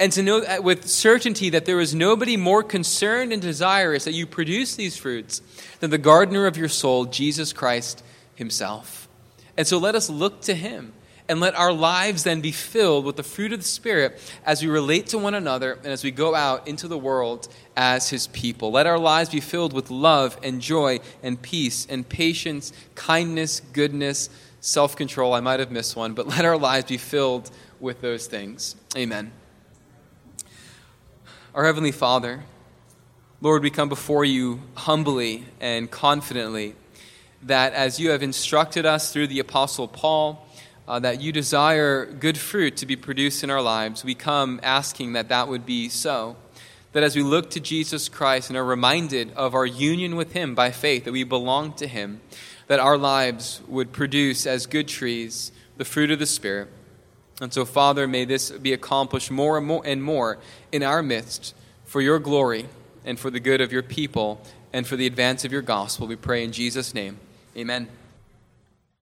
And 0.00 0.10
to 0.12 0.22
know 0.22 0.60
with 0.60 0.88
certainty 0.88 1.50
that 1.50 1.66
there 1.66 1.80
is 1.80 1.94
nobody 1.94 2.36
more 2.36 2.62
concerned 2.62 3.32
and 3.32 3.40
desirous 3.40 4.04
that 4.04 4.12
you 4.12 4.26
produce 4.26 4.74
these 4.74 4.96
fruits 4.96 5.40
than 5.80 5.90
the 5.90 5.98
gardener 5.98 6.46
of 6.46 6.56
your 6.56 6.68
soul, 6.68 7.04
Jesus 7.04 7.52
Christ 7.52 8.02
himself. 8.34 9.08
And 9.56 9.66
so 9.66 9.78
let 9.78 9.94
us 9.94 10.10
look 10.10 10.40
to 10.42 10.54
him 10.54 10.92
and 11.28 11.40
let 11.40 11.54
our 11.54 11.72
lives 11.72 12.24
then 12.24 12.40
be 12.40 12.52
filled 12.52 13.04
with 13.04 13.16
the 13.16 13.22
fruit 13.22 13.52
of 13.52 13.60
the 13.60 13.64
Spirit 13.64 14.20
as 14.44 14.62
we 14.62 14.68
relate 14.68 15.06
to 15.08 15.18
one 15.18 15.34
another 15.34 15.72
and 15.72 15.86
as 15.86 16.04
we 16.04 16.10
go 16.10 16.34
out 16.34 16.68
into 16.68 16.86
the 16.86 16.98
world 16.98 17.48
as 17.76 18.10
His 18.10 18.26
people. 18.28 18.70
Let 18.70 18.86
our 18.86 18.98
lives 18.98 19.30
be 19.30 19.40
filled 19.40 19.72
with 19.72 19.90
love 19.90 20.38
and 20.42 20.60
joy 20.60 21.00
and 21.22 21.40
peace 21.40 21.86
and 21.88 22.06
patience, 22.06 22.72
kindness, 22.94 23.60
goodness, 23.60 24.28
self 24.60 24.96
control. 24.96 25.32
I 25.32 25.40
might 25.40 25.60
have 25.60 25.70
missed 25.70 25.96
one, 25.96 26.12
but 26.12 26.26
let 26.28 26.44
our 26.44 26.58
lives 26.58 26.86
be 26.86 26.98
filled 26.98 27.50
with 27.80 28.00
those 28.00 28.26
things. 28.26 28.76
Amen. 28.96 29.32
Our 31.54 31.64
Heavenly 31.64 31.92
Father, 31.92 32.42
Lord, 33.40 33.62
we 33.62 33.70
come 33.70 33.88
before 33.88 34.24
you 34.24 34.60
humbly 34.74 35.44
and 35.60 35.90
confidently 35.90 36.74
that 37.42 37.72
as 37.74 38.00
you 38.00 38.10
have 38.10 38.22
instructed 38.22 38.86
us 38.86 39.12
through 39.12 39.26
the 39.26 39.38
Apostle 39.38 39.86
Paul, 39.86 40.46
uh, 40.86 40.98
that 41.00 41.20
you 41.20 41.32
desire 41.32 42.04
good 42.06 42.36
fruit 42.38 42.76
to 42.78 42.86
be 42.86 42.96
produced 42.96 43.42
in 43.42 43.50
our 43.50 43.62
lives, 43.62 44.04
we 44.04 44.14
come 44.14 44.60
asking 44.62 45.14
that 45.14 45.28
that 45.28 45.48
would 45.48 45.64
be 45.64 45.88
so. 45.88 46.36
That 46.92 47.02
as 47.02 47.16
we 47.16 47.22
look 47.22 47.50
to 47.50 47.60
Jesus 47.60 48.08
Christ 48.08 48.50
and 48.50 48.56
are 48.56 48.64
reminded 48.64 49.32
of 49.32 49.54
our 49.54 49.66
union 49.66 50.14
with 50.14 50.32
Him 50.32 50.54
by 50.54 50.70
faith, 50.70 51.04
that 51.04 51.12
we 51.12 51.24
belong 51.24 51.72
to 51.74 51.86
Him, 51.86 52.20
that 52.66 52.80
our 52.80 52.96
lives 52.96 53.60
would 53.66 53.92
produce 53.92 54.46
as 54.46 54.66
good 54.66 54.88
trees 54.88 55.52
the 55.76 55.84
fruit 55.84 56.10
of 56.10 56.18
the 56.18 56.26
Spirit. 56.26 56.68
And 57.40 57.52
so, 57.52 57.64
Father, 57.64 58.06
may 58.06 58.24
this 58.24 58.50
be 58.50 58.72
accomplished 58.72 59.30
more 59.30 59.58
and 59.58 59.66
more 59.66 59.82
and 59.84 60.02
more 60.02 60.38
in 60.70 60.82
our 60.82 61.02
midst 61.02 61.54
for 61.84 62.00
your 62.00 62.18
glory 62.18 62.66
and 63.04 63.18
for 63.18 63.30
the 63.30 63.40
good 63.40 63.60
of 63.60 63.72
your 63.72 63.82
people 63.82 64.40
and 64.72 64.86
for 64.86 64.96
the 64.96 65.06
advance 65.06 65.44
of 65.44 65.52
your 65.52 65.62
gospel. 65.62 66.06
We 66.06 66.16
pray 66.16 66.44
in 66.44 66.52
Jesus' 66.52 66.94
name. 66.94 67.18
Amen. 67.56 67.88